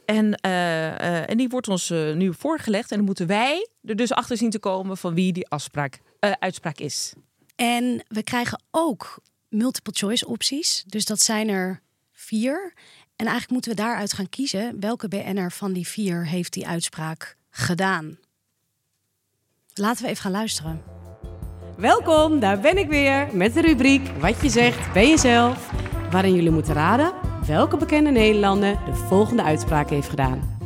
En, 0.07 0.35
en 0.35 1.37
die 1.37 1.49
wordt 1.49 1.69
ons 1.69 1.89
nu 2.15 2.35
voorgelegd. 2.39 2.91
En 2.91 2.97
dan 2.97 3.07
moeten 3.07 3.27
wij 3.27 3.69
er 3.85 3.97
dus 3.97 4.13
achter 4.13 4.37
zien 4.37 4.51
te 4.51 4.59
komen 4.59 4.97
van 4.97 5.15
wie 5.15 5.33
die 5.33 5.49
afspraak, 5.49 5.99
uitspraak 6.21 6.79
is. 6.79 7.13
En 7.55 8.05
we 8.09 8.23
krijgen 8.23 8.63
ook 8.71 9.19
multiple 9.49 9.93
choice 9.97 10.27
opties. 10.27 10.85
Dus 10.87 11.05
dat 11.05 11.21
zijn 11.21 11.49
er 11.49 11.85
vier. 12.27 12.73
En 13.17 13.27
eigenlijk 13.27 13.51
moeten 13.51 13.71
we 13.71 13.77
daaruit 13.77 14.13
gaan 14.13 14.29
kiezen 14.29 14.81
welke 14.81 15.09
BN'er 15.09 15.53
van 15.53 15.73
die 15.73 15.87
vier 15.87 16.27
heeft 16.27 16.53
die 16.53 16.67
uitspraak 16.67 17.37
gedaan. 17.51 18.19
Laten 19.75 20.03
we 20.03 20.09
even 20.11 20.23
gaan 20.23 20.33
luisteren. 20.33 20.83
Welkom, 21.77 22.41
daar 22.41 22.61
ben 22.61 22.79
ik 22.79 22.89
weer 22.89 23.29
met 23.33 23.55
de 23.55 23.61
rubriek 23.61 24.09
Wat 24.21 24.43
je 24.43 24.49
zegt, 24.49 24.93
ben 24.93 25.09
jezelf. 25.09 25.71
Waarin 26.11 26.35
jullie 26.35 26.51
moeten 26.51 26.75
raden 26.75 27.13
welke 27.47 27.77
bekende 27.77 28.11
Nederlander 28.11 28.79
de 28.85 28.95
volgende 28.95 29.43
uitspraak 29.43 29.91
heeft 29.91 30.09
gedaan. 30.09 30.59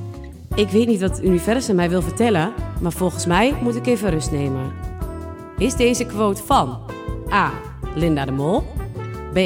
Ik 0.55 0.69
weet 0.69 0.87
niet 0.87 1.01
wat 1.01 1.17
het 1.17 1.25
universum 1.25 1.77
mij 1.77 1.89
wil 1.89 2.03
vertellen, 2.03 2.53
maar 2.81 2.93
volgens 2.93 3.27
mij 3.27 3.53
moet 3.63 3.77
ik 3.77 3.87
even 3.87 4.11
rust 4.11 4.31
nemen. 4.31 4.73
Is 5.59 5.75
deze 5.75 6.07
quote 6.07 6.43
van 6.43 6.91
A. 7.33 7.53
Linda 7.95 8.25
de 8.25 8.33
Mol, 8.33 8.61
B. 9.33 9.39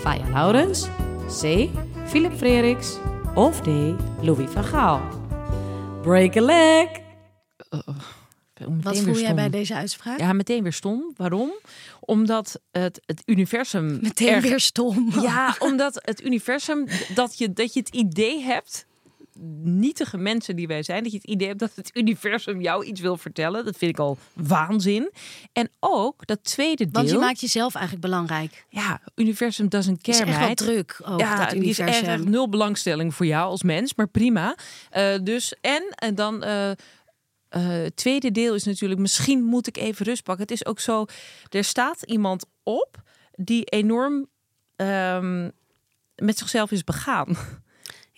Faya 0.00 0.28
Laurens, 0.32 0.88
C. 1.28 1.68
Philip 2.06 2.36
Freriks 2.36 2.96
of 3.34 3.60
D. 3.60 3.66
Louis 4.22 4.50
van 4.50 4.64
Gaal? 4.64 5.00
Break 6.02 6.36
a 6.36 6.40
leg! 6.40 6.88
Meteen 8.58 8.82
Wat 8.82 8.94
weer 8.94 9.02
voel 9.02 9.18
jij 9.18 9.34
bij 9.34 9.50
deze 9.50 9.74
uitspraak? 9.74 10.18
Ja, 10.18 10.32
meteen 10.32 10.62
weer 10.62 10.72
stom. 10.72 11.12
Waarom? 11.16 11.52
Omdat 12.00 12.60
het, 12.70 13.00
het 13.06 13.22
universum. 13.24 13.98
Meteen 14.02 14.28
erg- 14.28 14.42
weer 14.42 14.60
stom. 14.60 15.12
Ja, 15.20 15.56
omdat 15.58 16.00
het 16.04 16.24
universum, 16.24 16.86
dat 17.14 17.38
je, 17.38 17.52
dat 17.52 17.72
je 17.74 17.80
het 17.80 17.94
idee 17.94 18.40
hebt, 18.42 18.86
nietige 19.62 20.16
mensen 20.16 20.56
die 20.56 20.66
wij 20.66 20.82
zijn, 20.82 21.02
dat 21.02 21.12
je 21.12 21.18
het 21.18 21.26
idee 21.26 21.48
hebt 21.48 21.60
dat 21.60 21.72
het 21.74 21.90
universum 21.94 22.60
jou 22.60 22.84
iets 22.84 23.00
wil 23.00 23.16
vertellen. 23.16 23.64
Dat 23.64 23.76
vind 23.76 23.90
ik 23.90 23.98
al 23.98 24.18
waanzin. 24.32 25.10
En 25.52 25.70
ook 25.80 26.26
dat 26.26 26.44
tweede 26.44 26.84
deel. 26.84 26.92
Want 26.92 27.10
je 27.10 27.18
maakt 27.18 27.40
jezelf 27.40 27.74
eigenlijk 27.74 28.06
belangrijk. 28.06 28.66
Ja, 28.68 29.00
universum 29.14 29.68
doesn't 29.68 29.96
Het 29.96 30.08
is 30.08 30.18
care, 30.18 30.30
echt 30.30 30.40
wel 30.40 30.54
druk 30.54 31.00
ook, 31.04 31.20
ja, 31.20 31.36
dat 31.36 31.50
die 31.50 31.64
is 31.64 31.78
echt, 31.78 31.88
universum. 31.88 32.20
echt 32.20 32.24
nul 32.24 32.48
belangstelling 32.48 33.14
voor 33.14 33.26
jou 33.26 33.50
als 33.50 33.62
mens, 33.62 33.94
maar 33.94 34.08
prima. 34.08 34.56
Eh, 34.90 35.18
dus 35.22 35.54
en, 35.60 35.82
en 35.94 36.14
dan 36.14 36.42
eh, 36.42 36.70
eh, 36.70 36.76
het 37.48 37.96
tweede 37.96 38.30
deel 38.30 38.54
is 38.54 38.64
natuurlijk, 38.64 39.00
misschien 39.00 39.44
moet 39.44 39.66
ik 39.66 39.76
even 39.76 40.06
rust 40.06 40.22
pakken. 40.22 40.42
Het 40.42 40.52
is 40.52 40.66
ook 40.66 40.80
zo, 40.80 41.06
er 41.48 41.64
staat 41.64 42.02
iemand 42.02 42.46
op 42.62 43.02
die 43.34 43.64
enorm 43.64 44.28
ehm, 44.76 45.50
met 46.14 46.38
zichzelf 46.38 46.70
is 46.70 46.84
begaan. 46.84 47.36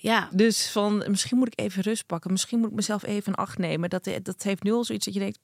Ja, 0.02 0.28
Dus 0.32 0.70
van, 0.70 1.04
misschien 1.08 1.38
moet 1.38 1.46
ik 1.46 1.60
even 1.60 1.82
rust 1.82 2.06
pakken. 2.06 2.32
Misschien 2.32 2.58
moet 2.58 2.68
ik 2.68 2.74
mezelf 2.74 3.02
even 3.04 3.32
in 3.32 3.38
acht 3.38 3.58
nemen. 3.58 3.90
Dat, 3.90 4.10
dat 4.22 4.42
heeft 4.42 4.62
nu 4.62 4.72
al 4.72 4.84
zoiets 4.84 5.04
dat 5.04 5.14
je 5.14 5.20
denkt, 5.20 5.38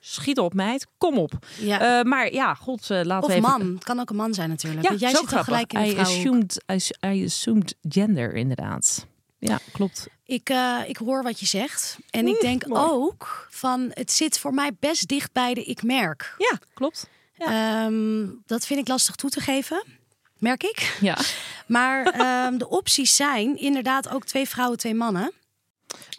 schiet 0.00 0.38
op 0.38 0.54
meid, 0.54 0.86
kom 0.98 1.18
op. 1.18 1.32
ja. 1.58 1.98
Eh, 1.98 2.04
maar 2.04 2.32
ja, 2.32 2.54
god, 2.54 2.90
eh, 2.90 3.00
laten 3.02 3.28
of 3.28 3.34
we 3.34 3.34
even... 3.34 3.50
man. 3.50 3.74
Het 3.74 3.84
kan 3.84 4.00
ook 4.00 4.10
een 4.10 4.16
man 4.16 4.34
zijn 4.34 4.48
natuurlijk. 4.48 4.82
Ja, 4.82 4.88
Want 4.88 5.00
jij 5.00 5.10
zo 5.10 5.16
zit 5.16 5.26
grappig. 5.26 5.46
gelijk 5.46 5.72
in 5.72 5.80
de 5.80 5.90
I 5.90 5.98
assumed, 5.98 6.64
I, 7.04 7.24
assumed 7.24 7.74
gender, 7.88 8.34
inderdaad. 8.34 9.06
Ja, 9.38 9.58
klopt. 9.72 10.06
Ik, 10.24 10.48
eh, 10.48 10.78
ik 10.86 10.96
hoor 10.96 11.22
wat 11.22 11.40
je 11.40 11.46
zegt. 11.46 11.98
En 12.10 12.26
ik 12.26 12.40
denk 12.40 12.64
ook 12.68 13.46
van 13.50 13.90
het 13.90 14.12
zit 14.12 14.38
voor 14.38 14.54
mij 14.54 14.70
best 14.80 15.08
dicht 15.08 15.32
bij 15.32 15.54
de 15.54 15.64
ik 15.64 15.82
merk. 15.82 16.34
Ja, 16.38 16.58
klopt. 16.74 17.08
Ehm, 17.36 18.26
dat 18.46 18.66
vind 18.66 18.80
ik 18.80 18.88
lastig 18.88 19.14
toe 19.14 19.30
te 19.30 19.40
geven. 19.40 19.84
Merk 20.42 20.62
ik. 20.62 20.96
Ja. 21.00 21.18
Maar 21.66 22.06
ehm, 22.06 22.58
de 22.58 22.68
opties 22.68 23.16
zijn 23.16 23.56
inderdaad 23.58 24.08
ook 24.08 24.24
twee 24.24 24.48
vrouwen, 24.48 24.78
twee 24.78 24.94
mannen. 24.94 25.32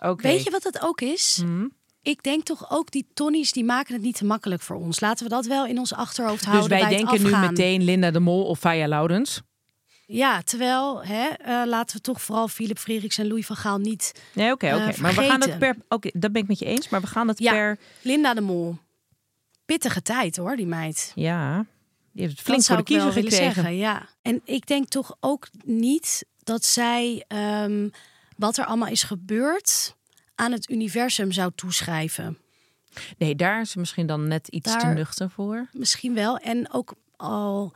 Oké. 0.02 0.22
Weet 0.22 0.44
je 0.44 0.50
wat 0.52 0.64
het 0.64 0.82
ook 0.82 1.02
is? 1.02 1.40
Mhm. 1.44 1.66
Ik 2.02 2.24
denk 2.24 2.44
toch 2.44 2.72
ook 2.72 2.92
die 2.92 3.08
Tonnies 3.14 3.52
die 3.52 3.64
maken 3.64 3.94
het 3.94 4.04
niet 4.04 4.16
te 4.18 4.26
makkelijk 4.26 4.62
voor 4.62 4.76
ons. 4.76 5.00
Laten 5.00 5.24
we 5.24 5.30
dat 5.30 5.46
wel 5.46 5.66
in 5.66 5.80
ons 5.80 5.94
achterhoofd 5.94 6.40
Dus 6.40 6.48
houden. 6.48 6.70
wij 6.70 6.80
bij 6.80 6.90
het 6.98 6.98
denken 7.10 7.24
nu 7.42 7.48
meteen 7.48 7.84
Linda 7.84 8.12
de 8.12 8.20
Mol 8.20 8.46
of 8.46 8.60
Faya 8.60 8.88
Laurens. 8.88 9.42
Ja, 10.06 10.42
terwijl 10.42 11.04
hè, 11.06 11.28
eh, 11.28 11.62
laten 11.66 11.96
we 11.96 12.02
toch 12.02 12.22
vooral 12.22 12.48
Philip 12.48 12.78
Freriks 12.80 13.18
en 13.18 13.28
Louis 13.28 13.46
van 13.46 13.56
Gaal 13.56 13.78
niet. 13.78 14.12
Nee, 14.34 14.52
oké, 14.52 14.74
oké. 14.76 14.84
Eh, 14.84 14.98
maar 14.98 15.14
we 15.14 15.22
gaan 15.24 15.42
het 15.42 15.60
per... 15.60 15.76
Oké, 15.88 16.10
dat 16.14 16.32
ben 16.32 16.42
ik 16.42 16.48
met 16.48 16.60
je 16.60 16.66
eens. 16.66 16.90
Maar 16.90 17.02
we 17.02 17.08
gaan 17.08 17.28
het 17.28 17.40
Ja. 17.40 17.52
per... 17.52 17.78
Linda 18.02 18.34
de 18.34 18.42
Mol. 18.42 18.78
Pittige 19.66 20.02
tijd 20.02 20.38
hoor, 20.38 20.56
die 20.56 20.68
meid. 20.68 21.12
Ja, 21.16 21.66
die 22.14 22.22
heeft 22.22 22.38
het 22.38 22.42
flink 22.42 22.64
voor 22.64 22.76
zou 22.76 22.78
de 22.78 22.86
kiezer 22.86 23.12
gekregen. 23.12 23.54
zeggen, 23.54 23.76
ja. 23.76 24.08
En 24.22 24.42
ik 24.46 24.68
denk 24.68 24.88
toch 24.88 25.16
ook 25.20 25.50
niet 25.66 26.26
dat 26.44 26.66
zij 26.66 27.26
ehm, 27.28 27.90
wat 28.38 28.58
er 28.58 28.66
allemaal 28.66 28.90
is 28.90 29.04
gebeurd 29.04 29.96
aan 30.36 30.52
het 30.52 30.70
universum 30.70 31.32
zou 31.32 31.52
toeschrijven. 31.56 32.38
Nee, 33.18 33.36
daar 33.36 33.62
is 33.62 33.72
ze 33.72 33.80
misschien 33.80 34.08
dan 34.08 34.28
net 34.28 34.48
iets 34.48 34.78
te 34.78 34.86
nuchter 34.86 35.30
voor. 35.30 35.70
Misschien 35.72 36.14
wel. 36.14 36.38
En 36.38 36.74
ook 36.74 36.94
al 37.16 37.74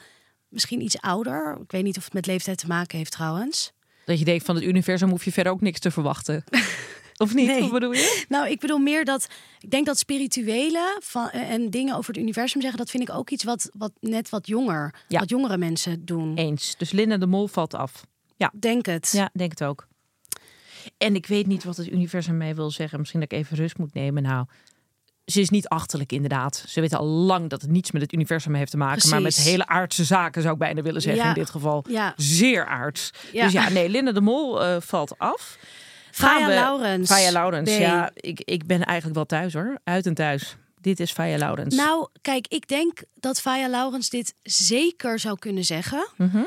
misschien 0.50 0.82
iets 0.82 1.02
ouder. 1.02 1.58
Ik 1.62 1.71
weet 1.71 1.84
niet 1.84 1.97
of 1.97 2.04
het 2.04 2.13
met 2.13 2.26
leeftijd 2.26 2.58
te 2.58 2.67
maken 2.67 2.97
heeft 2.97 3.12
trouwens. 3.12 3.71
Dat 4.06 4.19
je 4.19 4.26
denkt 4.26 4.45
van 4.45 4.56
het 4.56 4.63
universum 4.63 5.10
hoef 5.10 5.26
je 5.26 5.32
verder 5.32 5.52
ook 5.52 5.62
niks 5.62 5.80
te 5.80 5.91
verwachten. 5.91 6.43
Of 7.17 7.34
niet? 7.34 7.47
Nee. 7.47 7.62
Wat 7.62 7.71
bedoel 7.71 7.91
je? 7.91 8.25
Nou, 8.30 8.49
ik 8.49 8.60
bedoel 8.60 8.77
meer 8.77 9.06
dat 9.06 9.27
ik 9.60 9.69
denk 9.71 9.86
dat 9.86 9.97
spirituele 9.97 10.97
van, 11.03 11.30
eh, 11.30 11.49
en 11.49 11.69
dingen 11.69 11.95
over 11.95 12.13
het 12.13 12.21
universum 12.21 12.62
zeggen, 12.62 12.80
dat 12.80 12.89
vind 12.89 13.10
ik 13.10 13.15
ook 13.15 13.30
iets 13.30 13.43
wat, 13.43 13.69
wat 13.73 13.91
net 13.99 14.30
wat 14.30 14.47
jonger, 14.47 14.93
Ja. 15.08 15.19
wat 15.19 15.30
jongere 15.30 15.58
mensen 15.58 16.06
doen. 16.06 16.36
Eens. 16.38 16.75
Dus 16.77 16.91
Linda 16.91 17.17
de 17.17 17.27
Mol 17.27 17.47
valt 17.47 17.73
af. 17.73 18.06
Denk 18.60 18.86
het. 18.86 19.10
Ja, 19.13 19.30
denk 19.34 19.51
het 19.51 19.63
ook. 19.63 19.88
En 20.97 21.15
ik 21.15 21.25
weet 21.25 21.47
niet 21.47 21.63
wat 21.63 21.77
het 21.77 21.88
universum 21.91 22.38
mij 22.38 22.56
wil 22.56 22.71
zeggen. 22.71 22.99
Misschien 22.99 23.19
dat 23.19 23.32
ik 23.32 23.38
even 23.38 23.58
rust 23.58 23.77
moet 23.77 23.93
nemen. 23.93 24.23
Nou, 24.23 24.45
ze 25.25 25.41
is 25.41 25.49
niet 25.49 25.67
achterlijk 25.67 26.12
inderdaad. 26.12 26.63
Ze 26.67 26.82
weet 26.82 26.93
al 26.93 27.06
lang 27.06 27.49
dat 27.49 27.62
het 27.62 27.71
niets 27.71 27.91
met 27.91 28.01
het 28.01 28.13
universum 28.13 28.53
heeft 28.53 28.71
te 28.71 28.77
maken. 28.77 29.10
Maar 29.10 29.21
met 29.21 29.36
hele 29.36 29.67
aardse 29.67 30.03
zaken 30.03 30.41
zou 30.41 30.53
ik 30.53 30.60
bijna 30.60 30.82
willen 30.82 31.01
zeggen 31.01 31.21
Ja. 31.23 31.27
in 31.27 31.34
dit 31.34 31.49
geval. 31.49 31.86
Ja. 31.89 32.13
Zeer 32.15 32.65
aards. 32.65 33.12
Ja. 33.32 33.43
Dus 33.43 33.53
ja, 33.53 33.69
nee, 33.69 33.89
Linda 33.89 34.12
de 34.12 34.21
Mol 34.21 34.63
eh, 34.63 34.75
valt 34.82 35.17
af. 35.17 35.58
Gaan 36.17 36.30
Faya 36.41 36.47
we- 36.47 36.53
Laurens. 36.53 37.10
Faya 37.12 37.32
Laurens, 37.32 37.69
Nee. 37.69 37.80
ja. 37.80 38.12
Ik, 38.13 38.41
ik 38.45 38.65
ben 38.65 38.84
eigenlijk 38.84 39.15
wel 39.15 39.25
thuis 39.25 39.53
hoor. 39.53 39.77
Uit 39.84 40.06
en 40.06 40.13
thuis. 40.13 40.56
Dit 40.82 40.99
is 40.99 41.12
Faya 41.12 41.38
Laurens. 41.38 41.75
Nou, 41.75 42.08
kijk, 42.21 42.47
ik 42.47 42.67
denk 42.67 43.01
dat 43.15 43.41
Faya 43.41 43.67
Laurens 43.69 44.10
dit 44.10 44.34
zeker 44.43 45.19
zou 45.19 45.39
kunnen 45.39 45.63
zeggen. 45.63 46.08
Mhm. 46.17 46.43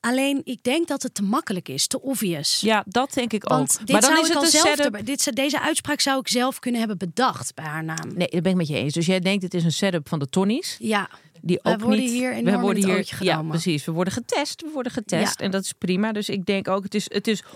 Alleen, 0.00 0.40
ik 0.44 0.62
denk 0.62 0.88
dat 0.88 1.02
het 1.02 1.14
te 1.14 1.22
makkelijk 1.22 1.68
is, 1.68 1.86
te 1.86 2.00
obvious. 2.00 2.60
Ja, 2.60 2.84
dat 2.86 3.12
denk 3.14 3.32
ik 3.32 3.42
Want 3.44 3.70
ook. 3.72 3.78
dit 3.78 3.90
maar 3.90 4.00
dan 4.00 4.10
zou 4.10 4.22
is 4.22 4.28
ik 4.28 4.34
het 4.34 4.44
al 4.44 4.76
zelf 4.76 5.02
dit, 5.04 5.36
deze 5.36 5.60
uitspraak 5.60 6.00
zou 6.00 6.20
ik 6.20 6.28
zelf 6.28 6.58
kunnen 6.58 6.80
hebben 6.80 6.98
bedacht 6.98 7.54
bij 7.54 7.64
haar 7.64 7.84
naam. 7.84 8.14
Nee, 8.14 8.28
dat 8.28 8.42
ben 8.42 8.50
ik 8.52 8.56
met 8.58 8.68
je 8.68 8.74
eens. 8.76 8.92
Dus 8.94 9.06
jij 9.06 9.20
denkt 9.20 9.42
het 9.42 9.54
is 9.54 9.64
een 9.64 9.72
setup 9.72 10.08
van 10.08 10.18
de 10.18 10.28
Tonnies. 10.28 10.76
Ja, 10.78 11.10
Die 11.42 11.64
ook 11.64 11.80
worden 11.80 12.00
niet, 12.00 12.10
hier 12.10 12.30
we 12.30 12.36
enorm 12.36 12.60
worden 12.60 12.84
hier, 12.84 13.16
Ja, 13.20 13.42
precies. 13.42 13.84
We 13.84 13.92
worden 13.92 14.12
getest. 14.12 14.62
We 14.62 14.70
worden 14.72 14.92
getest. 14.92 15.38
Ja. 15.38 15.44
En 15.44 15.50
dat 15.50 15.62
is 15.62 15.72
prima. 15.72 16.12
Dus 16.12 16.28
ik 16.28 16.46
denk 16.46 16.68
ook, 16.68 16.82
het 16.82 16.94
is, 16.94 17.12
het 17.12 17.26
is 17.28 17.42
100% 17.42 17.46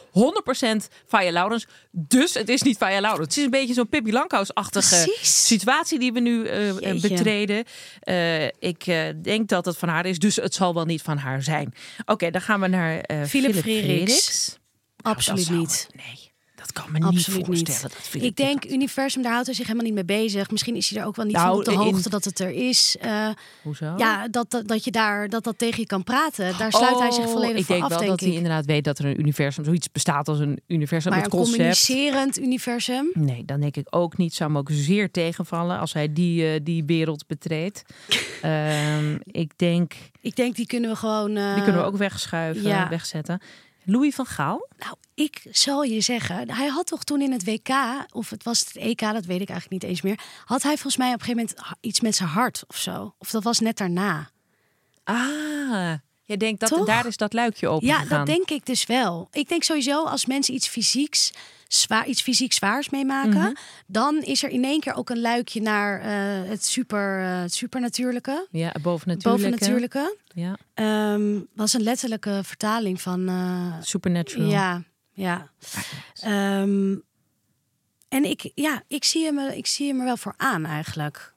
Faya 1.06 1.32
Laurens. 1.32 1.66
Dus 1.90 2.34
het 2.34 2.48
is 2.48 2.62
niet 2.62 2.76
Faya 2.76 3.00
Laurens. 3.00 3.28
Het 3.28 3.36
is 3.36 3.44
een 3.44 3.50
beetje 3.50 3.74
zo'n 3.74 3.88
Pippi 3.88 4.12
Lankhuis-achtige 4.12 5.16
situatie 5.22 5.98
die 5.98 6.12
we 6.12 6.20
nu 6.20 6.46
eh, 6.46 6.90
eh, 6.90 7.00
betreden. 7.00 7.64
Eh, 8.00 8.44
ik 8.44 8.84
denk 9.22 9.48
dat 9.48 9.64
het 9.64 9.76
van 9.76 9.88
haar 9.88 10.06
is. 10.06 10.18
Dus 10.18 10.36
het 10.36 10.54
zal 10.54 10.74
wel 10.74 10.84
niet 10.84 11.02
van 11.02 11.16
haar 11.16 11.42
zijn. 11.42 11.74
Oké, 12.04 12.30
dan 12.30 12.40
gaan 12.40 12.60
we 12.60 12.66
naar 12.66 13.04
Philip 13.26 13.54
Philip. 13.54 14.06
Nou, 14.06 15.16
absoluut 15.16 15.50
niet. 15.50 15.88
Nee, 15.92 16.33
dat 16.66 16.72
kan 16.72 16.92
me 16.92 16.98
niet 16.98 17.06
Absoluut 17.16 17.46
voorstellen. 17.46 17.80
niet. 17.82 17.92
Dat 17.92 17.92
Philip 18.08 18.26
Ik 18.26 18.36
denk, 18.36 18.64
universum, 18.70 19.22
daar 19.22 19.32
houdt 19.32 19.46
hij 19.46 19.54
zich 19.54 19.64
helemaal 19.66 19.86
niet 19.86 19.94
mee 19.94 20.04
bezig. 20.22 20.50
Misschien 20.50 20.76
is 20.76 20.90
hij 20.90 21.00
er 21.00 21.06
ook 21.06 21.16
wel 21.16 21.24
niet 21.24 21.34
Nou, 21.34 21.48
van 21.48 21.58
op 21.58 21.64
de 21.64 21.70
in- 21.70 21.76
hoogte 21.78 22.08
dat 22.10 22.24
het 22.24 22.38
er 22.40 22.50
is. 22.50 22.96
Eh. 23.00 23.28
Hoezo? 23.62 23.94
ja, 23.96 24.28
dat, 24.28 24.50
dat, 24.50 24.68
dat 24.68 24.84
je 24.84 24.90
daar 24.90 25.28
dat, 25.28 25.44
dat 25.44 25.58
tegen 25.58 25.80
je 25.80 25.86
kan 25.86 26.02
praten. 26.04 26.58
Daar 26.58 26.72
sluit 26.72 26.98
hij 26.98 27.10
zich 27.10 27.24
Oh, 27.24 27.30
volledig 27.32 27.60
ik 27.60 27.66
denk 27.66 27.82
af, 27.82 27.88
wel 27.88 27.98
denk 27.98 28.10
dat 28.10 28.20
ik. 28.20 28.26
hij 28.26 28.36
inderdaad 28.36 28.66
weet 28.66 28.84
dat 28.84 28.98
er 28.98 29.04
een 29.04 29.20
universum, 29.20 29.64
zoiets 29.64 29.92
bestaat 29.92 30.28
als 30.28 30.38
een 30.38 30.60
universum, 30.66 31.10
maar 31.12 31.22
het 31.22 31.32
een 31.32 31.38
concept. 31.38 31.56
communicerend 31.56 32.38
universum. 32.38 33.10
Nee, 33.14 33.44
dan 33.44 33.60
denk 33.60 33.76
ik 33.76 33.86
ook 33.90 34.16
niet. 34.16 34.34
Zou 34.34 34.50
me 34.50 34.58
ook 34.58 34.68
zeer 34.72 35.10
tegenvallen 35.10 35.78
als 35.78 35.92
hij 35.92 36.12
die, 36.12 36.46
eh, 36.52 36.60
die 36.62 36.84
wereld 36.84 37.26
betreedt. 37.26 37.82
Ehm, 38.42 39.16
ik 39.24 39.52
denk, 39.56 39.92
Ik 40.20 40.36
denk, 40.36 40.56
die 40.56 40.66
kunnen 40.66 40.90
we 40.90 40.96
gewoon... 40.96 41.36
eh, 41.36 41.54
die 41.54 41.62
kunnen 41.62 41.80
we 41.80 41.86
ook 41.86 41.96
wegschuiven, 41.96 42.62
ja. 42.62 42.88
wegzetten. 42.88 43.40
Louis 43.84 44.14
van 44.14 44.26
Gaal? 44.26 44.68
Nou, 44.78 44.94
ik 45.14 45.42
zal 45.50 45.82
je 45.82 46.00
zeggen, 46.00 46.50
hij 46.50 46.66
had 46.68 46.86
toch 46.86 47.04
toen 47.04 47.20
in 47.20 47.32
het 47.32 47.44
WK, 47.44 47.68
of 48.12 48.30
het 48.30 48.42
was 48.44 48.58
het 48.60 48.76
EK, 48.76 49.00
dat 49.00 49.24
weet 49.24 49.40
ik 49.40 49.48
eigenlijk 49.48 49.82
niet 49.82 49.90
eens 49.90 50.02
meer, 50.02 50.20
had 50.44 50.62
hij 50.62 50.72
volgens 50.72 50.96
mij 50.96 51.12
op 51.14 51.20
een 51.20 51.26
gegeven 51.26 51.48
moment 51.58 51.76
iets 51.80 52.00
met 52.00 52.14
zijn 52.16 52.28
hart 52.28 52.64
of 52.66 52.76
zo. 52.76 53.14
Of 53.18 53.30
dat 53.30 53.42
was 53.42 53.60
net 53.60 53.76
daarna. 53.76 54.30
Ah, 55.04 55.92
Je 56.24 56.36
denkt 56.36 56.60
dat 56.60 56.68
Toch? 56.68 56.86
daar 56.86 57.06
is 57.06 57.16
dat 57.16 57.32
luikje 57.32 57.68
open 57.68 57.86
Ja, 57.86 57.98
gegaan. 57.98 58.18
dat 58.18 58.26
denk 58.26 58.50
ik 58.50 58.66
dus 58.66 58.86
wel. 58.86 59.28
Ik 59.32 59.48
denk 59.48 59.62
sowieso 59.62 60.04
als 60.04 60.26
mensen 60.26 60.54
iets 60.54 60.68
fysieks, 60.68 61.30
zwaar, 61.74 62.06
iets 62.06 62.22
fysiek 62.22 62.52
zwaars 62.52 62.88
meemaken, 62.90 63.30
Mhm. 63.40 63.52
dan 63.86 64.22
is 64.22 64.42
er 64.42 64.50
in 64.50 64.64
één 64.64 64.80
keer 64.80 64.94
ook 64.94 65.10
een 65.10 65.20
luikje 65.20 65.60
naar 65.60 66.00
eh, 66.00 66.48
het, 66.48 66.64
super, 66.64 67.20
eh, 67.22 67.42
supernatuurlijke. 67.46 68.46
Ja, 68.50 68.72
bovennatuurlijke. 68.82 69.28
Bovennatuurlijke. 69.58 70.16
Ja, 70.34 70.56
Ehm 70.74 71.40
was 71.54 71.72
een 71.72 71.82
letterlijke 71.82 72.40
vertaling 72.42 73.00
van. 73.00 73.28
eh, 73.28 73.74
supernatural. 73.80 74.48
ja, 74.48 74.82
ja. 75.12 75.50
Ehm, 76.20 76.96
en 78.08 78.24
ik, 78.24 78.50
ja, 78.54 78.82
ik 78.88 79.04
zie, 79.04 79.24
hem, 79.24 79.38
ik 79.38 79.66
zie 79.66 79.88
hem 79.88 79.98
er 79.98 80.04
wel 80.04 80.16
voor 80.16 80.34
aan 80.36 80.64
eigenlijk. 80.64 81.33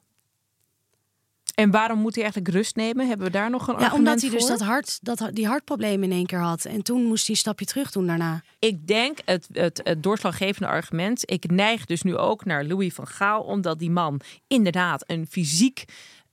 En 1.57 1.71
waarom 1.71 1.99
moet 1.99 2.13
hij 2.15 2.23
eigenlijk 2.23 2.53
rust 2.55 2.75
nemen? 2.75 3.07
Hebben 3.07 3.25
we 3.25 3.31
daar 3.31 3.49
nog 3.49 3.67
een 3.67 3.73
Ja, 3.73 3.79
argument 3.85 3.97
omdat 4.07 4.21
hij 4.21 4.29
dus 4.39 4.47
dat 4.47 4.61
hart, 4.67 4.99
dat, 5.01 5.29
die 5.33 5.47
hartprobleem 5.47 6.03
in 6.03 6.11
één 6.11 6.25
keer 6.25 6.39
had. 6.39 6.65
En 6.65 6.81
toen 6.83 7.03
moest 7.03 7.25
hij 7.25 7.35
een 7.35 7.41
stapje 7.41 7.65
terug 7.65 7.91
doen 7.91 8.07
daarna. 8.07 8.41
Ik 8.59 8.87
denk 8.87 9.17
het, 9.25 9.47
het, 9.53 9.81
het 9.83 10.03
doorslaggevende 10.03 10.67
argument. 10.67 11.31
Ik 11.31 11.51
neig 11.51 11.85
dus 11.85 12.01
nu 12.01 12.17
ook 12.17 12.45
naar 12.45 12.65
Louis 12.65 12.93
van 12.93 13.07
Gaal, 13.07 13.41
omdat 13.41 13.79
die 13.79 13.91
man 13.91 14.21
inderdaad 14.47 15.03
een 15.07 15.27
fysiek. 15.29 15.83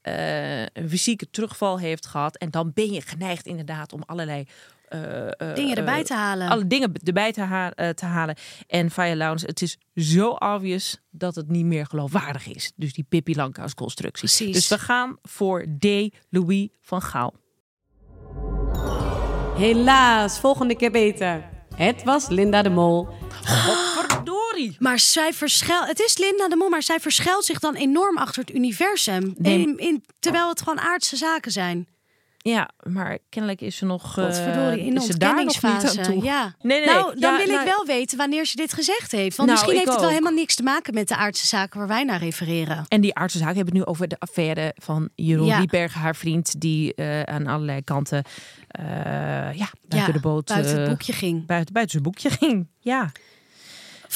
eh, 0.02 0.60
een 0.62 0.88
fysieke 0.88 1.30
terugval 1.30 1.78
heeft 1.78 2.06
gehad. 2.06 2.36
En 2.36 2.50
dan 2.50 2.70
ben 2.74 2.92
je 2.92 3.00
geneigd 3.00 3.46
inderdaad 3.46 3.92
om 3.92 4.02
allerlei 4.06 4.44
Dingen 5.54 5.76
erbij 5.76 5.98
eh, 5.98 6.04
te 6.04 6.14
halen. 6.14 6.48
Alle 6.48 6.66
dingen 6.66 6.92
erbij 7.04 7.32
te, 7.32 7.40
ha- 7.40 7.70
eh, 7.70 7.88
te 7.88 8.04
halen. 8.04 8.36
En 8.66 8.90
Fire 8.90 9.16
Lounge, 9.16 9.46
het 9.46 9.62
is 9.62 9.78
zo 9.94 10.28
obvious 10.28 11.00
dat 11.10 11.34
het 11.34 11.48
niet 11.48 11.64
meer 11.64 11.86
geloofwaardig 11.86 12.46
is. 12.46 12.72
Dus 12.76 12.92
die 12.92 13.04
Pippi 13.08 13.34
Langkous 13.34 13.74
constructie. 13.74 14.28
Precies. 14.28 14.54
Dus 14.54 14.68
we 14.68 14.78
gaan 14.78 15.16
voor 15.22 15.64
D. 15.78 15.86
Louis 16.30 16.68
van 16.80 17.02
Gaal. 17.02 17.34
Helaas, 19.56 20.38
volgende 20.40 20.76
keer 20.76 20.90
beter. 20.90 21.44
Het 21.76 22.02
was 22.02 22.28
Linda 22.28 22.62
de 22.62 22.70
Mol. 22.70 23.08
Verdorie! 24.08 24.76
Maar 24.78 24.98
zij 24.98 25.32
verschuilt. 25.32 25.86
Het 25.86 26.00
is 26.00 26.18
Linda 26.18 26.48
de 26.48 26.56
Mol, 26.56 26.68
maar 26.68 26.82
zij 26.82 27.00
verschuilt 27.00 27.44
zich 27.44 27.58
dan 27.58 27.74
enorm 27.74 28.18
achter 28.18 28.40
het 28.40 28.54
universum. 28.54 29.34
Nee. 29.38 29.60
In, 29.60 29.78
in, 29.78 30.04
terwijl 30.18 30.48
het 30.48 30.58
gewoon 30.62 30.80
aardse 30.80 31.16
zaken 31.16 31.52
zijn. 31.52 31.88
Ja, 32.50 32.70
maar 32.82 33.18
kennelijk 33.28 33.60
is 33.60 33.76
ze 33.76 33.84
nog. 33.84 34.12
Godverdorie, 34.12 34.84
in 34.84 34.96
is 34.96 35.06
ze 35.06 35.18
daar 35.18 35.34
nog 35.34 35.44
niet 35.44 35.54
ontkenningsfase. 35.54 35.98
aan 36.08 36.12
toe. 36.14 36.24
Ja. 36.24 36.54
Nee, 36.60 36.78
nee. 36.78 36.86
Nou, 36.94 37.20
dan 37.20 37.30
Ja, 37.32 37.36
wil 37.36 37.46
ik 37.48 37.52
nou- 37.52 37.64
wel 37.64 37.84
weten 37.86 38.18
wanneer 38.18 38.46
ze 38.46 38.56
dit 38.56 38.72
gezegd 38.72 39.12
heeft. 39.12 39.36
Want 39.36 39.48
Nou, 39.48 39.50
misschien 39.60 39.72
heeft 39.78 39.90
het 39.92 40.00
wel 40.00 40.08
helemaal 40.10 40.32
niks 40.32 40.54
te 40.54 40.62
maken 40.62 40.94
met 40.94 41.08
de 41.08 41.16
aardse 41.16 41.46
zaken 41.46 41.78
waar 41.78 41.88
wij 41.88 42.04
naar 42.04 42.18
refereren. 42.18 42.84
En 42.88 43.00
die 43.00 43.14
aardse 43.14 43.38
zaken 43.38 43.56
hebben 43.56 43.74
het 43.74 43.82
nu 43.84 43.90
over 43.90 44.08
de 44.08 44.16
affaire 44.18 44.72
van 44.76 45.08
Jeroen 45.14 45.46
Ja. 45.46 45.88
Haar 45.92 46.16
vriend, 46.16 46.60
die 46.60 46.94
eh, 46.94 47.22
aan 47.22 47.46
allerlei 47.46 47.82
kanten 47.84 48.22
eh, 48.68 48.84
ja, 49.54 49.68
buiten 49.88 50.12
Ja, 50.12 50.12
de 50.12 50.20
boot. 50.20 50.46
buiten 50.46 50.80
het 50.80 50.88
boekje 50.88 51.12
ging. 51.12 51.46
Buiten, 51.46 51.72
buiten 51.72 51.92
zijn 52.00 52.02
boekje 52.12 52.30
ging. 52.40 52.68
Ja, 52.78 53.12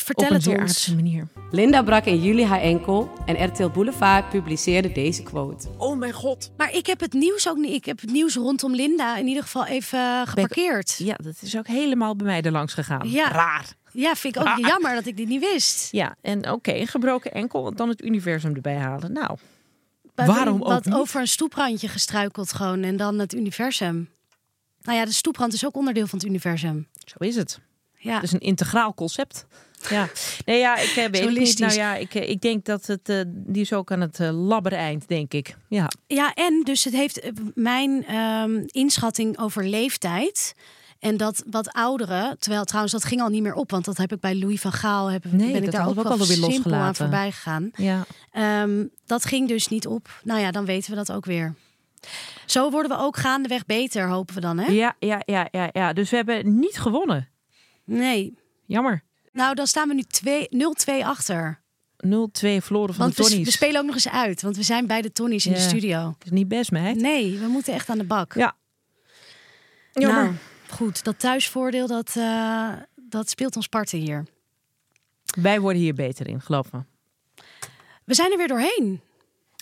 Vertel 0.05 0.37
op 0.37 0.47
een 0.87 0.95
manier. 0.95 1.29
Linda 1.51 1.83
brak 1.83 2.05
in 2.05 2.23
juli 2.23 2.45
haar 2.45 2.61
enkel 2.61 3.11
en 3.27 3.45
RTL 3.45 3.69
Boulevard 3.69 4.29
publiceerde 4.29 4.93
deze 4.93 5.23
quote. 5.23 5.69
Oh 5.77 5.99
mijn 5.99 6.13
god. 6.13 6.51
Maar 6.57 6.73
ik 6.75 6.87
heb 6.87 7.01
het 7.01 7.13
nieuws 7.13 7.49
ook 7.49 7.57
niet. 7.57 7.73
Ik 7.75 7.85
heb 7.85 8.01
het 8.01 8.11
nieuws 8.11 8.35
rondom 8.35 8.75
Linda 8.75 9.17
in 9.17 9.27
ieder 9.27 9.43
geval 9.43 9.67
even 9.67 9.99
eh, 9.99 10.23
geparkeerd. 10.27 10.95
Ja, 10.99 11.15
dat 11.23 11.35
is 11.41 11.57
ook 11.57 11.67
helemaal 11.67 12.17
bij 12.17 12.27
mij 12.27 12.43
er 12.43 12.53
langs 12.53 12.75
gegaan. 12.75 13.11
Ja. 13.11 13.31
Raar. 13.31 13.67
Ja, 13.93 14.15
vind 14.15 14.37
ik 14.37 14.43
ook 14.43 14.59
jammer 14.59 14.95
dat 14.95 15.07
ik 15.07 15.17
dit 15.17 15.29
niet 15.29 15.41
wist. 15.41 15.89
Ja, 15.93 16.17
en 16.21 16.51
oké, 16.51 16.73
een 16.73 16.87
gebroken 16.87 17.33
enkel, 17.33 17.75
dan 17.75 17.89
het 17.89 18.03
universum 18.05 18.55
erbij 18.55 18.77
halen. 18.77 19.13
Nou, 19.13 19.37
Bij- 20.15 20.27
Waarom 20.27 20.63
ook 20.63 20.85
niet? 20.85 20.95
over 20.95 21.21
een 21.21 21.29
stoeprandje 21.29 21.89
gestruikeld 21.89 22.53
gewoon 22.53 22.83
en 22.83 22.97
dan 22.97 23.19
het 23.19 23.35
universum. 23.35 24.09
Nou 24.83 24.99
ja, 24.99 25.05
de 25.05 25.13
stoeprand 25.13 25.53
is 25.53 25.67
ook 25.67 25.77
onderdeel 25.77 26.07
van 26.07 26.19
het 26.19 26.29
universum. 26.29 26.87
zo 27.05 27.17
is 27.19 27.37
het. 27.37 27.61
Ja. 27.95 28.15
Het 28.15 28.23
is 28.23 28.33
een 28.33 28.41
integraal 28.41 28.95
concept. 28.95 29.47
Ja, 29.89 30.09
nee, 30.45 30.59
ja, 30.59 30.77
ik 30.77 30.89
eh, 30.89 31.07
weet 31.11 31.25
het 31.25 31.39
niet. 31.39 31.59
Nou 31.59 31.73
ja, 31.73 31.95
ik, 31.95 32.15
eh, 32.15 32.29
ik 32.29 32.41
denk 32.41 32.65
dat 32.65 32.87
het, 32.87 33.09
eh, 33.09 33.21
die 33.27 33.63
is 33.63 33.73
ook 33.73 33.93
aan 33.93 34.01
het 34.01 34.19
uh, 34.21 34.31
labberen 34.31 34.79
eind, 34.79 35.09
denk 35.09 35.33
ik. 35.33 35.57
Ja, 35.69 35.89
Ja, 36.07 36.35
en 36.35 36.63
dus 36.65 36.85
het 36.85 36.95
heeft 36.95 37.21
eh, 37.21 37.33
mijn 37.55 38.05
ehm, 38.07 38.63
inschatting 38.67 39.39
over 39.39 39.67
leeftijd. 39.67 40.55
En 40.99 41.17
dat 41.17 41.45
wat 41.51 41.73
ouderen, 41.73 42.39
terwijl 42.39 42.65
trouwens 42.65 42.93
dat 42.93 43.05
ging 43.05 43.21
al 43.21 43.29
niet 43.29 43.43
meer 43.43 43.55
op, 43.55 43.71
want 43.71 43.85
dat 43.85 43.97
heb 43.97 44.13
ik 44.13 44.21
bij 44.21 44.35
Louis 44.37 44.61
van 44.61 44.73
Gaal, 44.73 45.11
heb, 45.11 45.25
Nee, 45.25 45.53
ben 45.53 45.63
ik 45.63 45.71
daar 45.71 45.81
ook 45.81 45.87
hadden 45.87 45.95
we 45.95 46.03
wel 46.03 46.13
ook 46.13 46.21
alweer 46.21 46.37
simpel 46.37 46.51
aan 46.51 46.51
losgelaten. 46.51 46.97
voorbij 46.97 47.33
gegaan. 47.33 47.71
ja. 47.75 48.07
Ehm, 48.33 48.87
dat 49.07 49.25
ging 49.25 49.49
dus 49.49 49.69
niet 49.69 49.87
op. 49.87 50.21
Nou 50.25 50.41
ja, 50.41 50.51
dan 50.51 50.65
weten 50.65 50.91
we 50.91 50.97
dat 50.97 51.13
ook 51.13 51.25
weer. 51.25 51.55
Zo 52.47 52.71
worden 52.71 52.97
we 52.97 53.03
ook 53.03 53.17
gaandeweg 53.17 53.67
beter, 53.67 54.09
hopen 54.09 54.35
we 54.35 54.41
dan, 54.41 54.59
hè? 54.59 54.73
Ja, 54.73 54.97
ja, 54.99 55.23
ja, 55.25 55.49
ja, 55.51 55.69
ja. 55.73 55.93
Dus 55.93 56.11
we 56.11 56.17
hebben 56.17 56.59
niet 56.59 56.79
gewonnen. 56.79 57.29
Nee. 57.85 58.39
Jammer. 58.67 59.03
Nou, 59.39 59.55
dan 59.55 59.67
staan 59.67 59.89
we 59.89 59.95
nu 59.95 60.03
2 60.03 60.49
0-2 61.01 61.05
achter. 61.05 61.61
0-2 62.07 62.09
verloren 62.41 62.95
van 62.95 63.05
Want 63.05 63.17
de 63.17 63.23
we, 63.23 63.29
Tonnies. 63.29 63.47
we 63.47 63.53
spelen 63.53 63.81
ook 63.81 63.87
nog 63.87 63.95
eens 63.95 64.09
uit, 64.09 64.43
want 64.43 64.57
we 64.57 64.63
zijn 64.63 64.87
bij 64.87 65.03
de 65.03 65.13
Tonnies 65.13 65.47
in 65.47 65.53
de 65.53 65.59
studio. 65.59 66.15
is 66.25 66.31
niet 66.31 66.49
best, 66.49 66.71
meid. 66.71 66.97
Nee, 66.97 67.39
we 67.39 67.47
moeten 67.47 67.73
echt 67.73 67.89
aan 67.89 67.99
de 67.99 68.05
bak. 68.05 68.35
Ja. 68.35 68.57
Jammer. 69.93 70.23
Nou, 70.23 70.35
goed, 70.69 71.05
dat 71.05 71.19
thuisvoordeel, 71.19 71.87
dat, 71.87 72.17
eh, 72.17 72.73
dat 72.97 73.31
speelt 73.31 73.57
ons 73.57 73.67
parten 73.67 73.99
hier. 73.99 74.27
Wij 75.41 75.61
worden 75.61 75.83
hier 75.83 75.95
beter 75.95 76.29
in, 76.29 76.41
geloof 76.41 76.73
me. 76.73 76.81
We 78.05 78.15
zijn 78.15 78.31
er 78.31 78.37
weer 78.37 78.49
doorheen. 78.49 79.01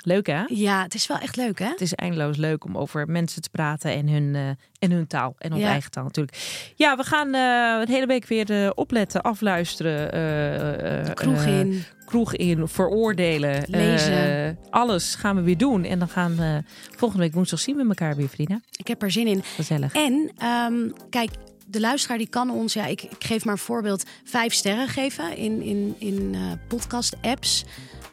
Leuk, 0.04 0.26
hè? 0.26 0.42
Ja, 0.46 0.82
het 0.82 0.94
is 0.94 1.06
wel 1.06 1.18
echt 1.18 1.36
leuk, 1.36 1.58
hè? 1.58 1.66
Het 1.68 1.80
is 1.80 1.94
eindeloos 1.94 2.36
leuk 2.36 2.64
om 2.64 2.76
over 2.78 3.08
mensen 3.08 3.42
te 3.42 3.48
praten 3.50 3.92
en 3.92 4.08
hun, 4.08 4.34
eh, 4.34 4.48
en 4.78 4.90
hun 4.90 5.06
taal. 5.06 5.34
En 5.38 5.50
onze 5.52 5.64
Ja. 5.64 5.70
eigen 5.70 5.90
taal 5.90 6.04
natuurlijk. 6.04 6.36
Ja, 6.76 6.96
we 6.96 7.02
gaan 7.04 7.26
eh 7.26 7.86
de 7.86 7.92
hele 7.92 8.06
week 8.06 8.26
weer 8.26 8.50
eh, 8.64 8.70
opletten, 8.74 9.22
afluisteren. 9.22 11.14
Kroeg 11.14 11.44
in. 11.44 11.84
kroeg 12.04 12.34
in, 12.34 12.68
veroordelen. 12.68 13.62
Lezen. 13.66 14.58
alles 14.70 15.14
gaan 15.14 15.36
we 15.36 15.42
weer 15.42 15.58
doen. 15.58 15.84
En 15.84 15.98
dan 15.98 16.08
gaan 16.08 16.36
we 16.36 16.62
volgende 16.96 17.22
week 17.24 17.34
woensdag 17.34 17.60
zien 17.60 17.76
we 17.76 17.84
elkaar 17.88 18.16
weer, 18.16 18.28
Frida. 18.28 18.60
Ik 18.76 18.86
heb 18.86 19.02
er 19.02 19.10
zin 19.10 19.26
in. 19.26 19.42
Gezellig. 19.42 19.92
En 19.94 20.30
ehm, 20.36 20.90
kijk, 21.10 21.30
de 21.66 21.80
luisteraar 21.80 22.18
die 22.18 22.28
kan 22.28 22.50
ons, 22.50 22.72
ja, 22.72 22.86
ik, 22.86 23.02
ik 23.02 23.24
geef 23.24 23.44
maar 23.44 23.54
een 23.54 23.60
voorbeeld, 23.60 24.04
vijf 24.24 24.52
sterren 24.52 24.88
geven 24.88 25.36
in, 25.36 25.62
in, 25.62 25.94
in 25.98 26.36
podcast-apps. 26.68 27.64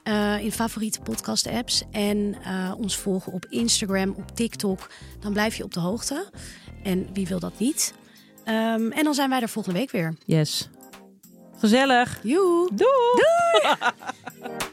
Eh, 0.03 0.43
in 0.43 0.51
favoriete 0.51 1.01
podcast-apps. 1.01 1.83
En 1.91 2.35
eh, 2.43 2.73
ons 2.77 2.97
volgen 2.97 3.31
op 3.31 3.45
Instagram, 3.49 4.09
op 4.17 4.35
TikTok. 4.35 4.89
Dan 5.19 5.33
blijf 5.33 5.55
je 5.55 5.63
op 5.63 5.73
de 5.73 5.79
hoogte. 5.79 6.29
En 6.83 7.07
wie 7.13 7.27
wil 7.27 7.39
dat 7.39 7.59
niet? 7.59 7.93
Ehm, 8.43 8.91
en 8.91 9.03
dan 9.03 9.13
zijn 9.13 9.29
wij 9.29 9.41
er 9.41 9.49
volgende 9.49 9.79
week 9.79 9.91
weer. 9.91 10.15
Yes. 10.25 10.69
Gezellig. 11.57 12.19
Joe! 12.23 12.69
Doei! 12.73 13.75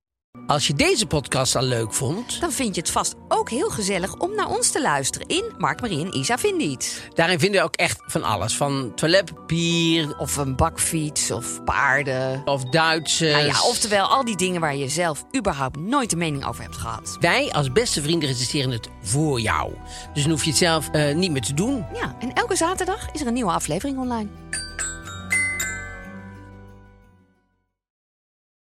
Als 0.47 0.67
je 0.67 0.73
deze 0.73 1.05
podcast 1.05 1.55
al 1.55 1.63
leuk 1.63 1.93
vond, 1.93 2.39
Dan 2.39 2.51
vind 2.51 2.75
je 2.75 2.81
het 2.81 2.89
vast 2.91 3.15
ook 3.27 3.49
heel 3.49 3.69
gezellig 3.69 4.15
om 4.15 4.35
naar 4.35 4.47
ons 4.49 4.71
te 4.71 4.81
luisteren 4.81 5.27
in 5.27 5.43
Mark, 5.57 5.81
Marie 5.81 6.05
en 6.05 6.17
Isa 6.17 6.37
Vinden 6.37 6.67
Iets. 6.69 6.99
daarin 7.13 7.39
vinden 7.39 7.59
we 7.59 7.65
ook 7.65 7.75
echt 7.75 8.01
van 8.07 8.23
alles. 8.23 8.57
Van 8.57 8.91
toiletpapier 8.95 10.17
Of 10.17 10.35
een 10.37 10.55
bakfiets 10.55 11.31
of 11.31 11.63
paarden. 11.63 12.41
of 12.45 12.63
Duitsers. 12.63 13.31
Nou 13.31 13.45
ja, 13.45 13.63
oftewel 13.63 14.05
al 14.07 14.25
die 14.25 14.35
dingen 14.37 14.61
waar 14.61 14.75
je 14.75 14.89
zelf 14.89 15.25
überhaupt 15.37 15.77
nooit 15.79 16.11
een 16.11 16.17
mening 16.17 16.45
over 16.47 16.63
hebt 16.63 16.77
gehad. 16.77 17.17
Wij 17.19 17.51
als 17.51 17.71
beste 17.71 18.01
vrienden 18.01 18.29
recenseren 18.29 18.71
het 18.71 18.89
voor 19.01 19.39
jou. 19.39 19.73
Dus 20.13 20.21
dan 20.23 20.31
hoef 20.31 20.43
je 20.43 20.49
het 20.49 20.59
zelf 20.59 20.89
eh, 20.89 21.15
niet 21.15 21.31
meer 21.31 21.41
te 21.41 21.53
doen. 21.53 21.85
Ja, 21.93 22.15
en 22.19 22.33
elke 22.33 22.55
zaterdag 22.55 23.11
is 23.11 23.21
er 23.21 23.27
een 23.27 23.33
nieuwe 23.33 23.51
aflevering 23.51 23.97
online. 23.99 24.29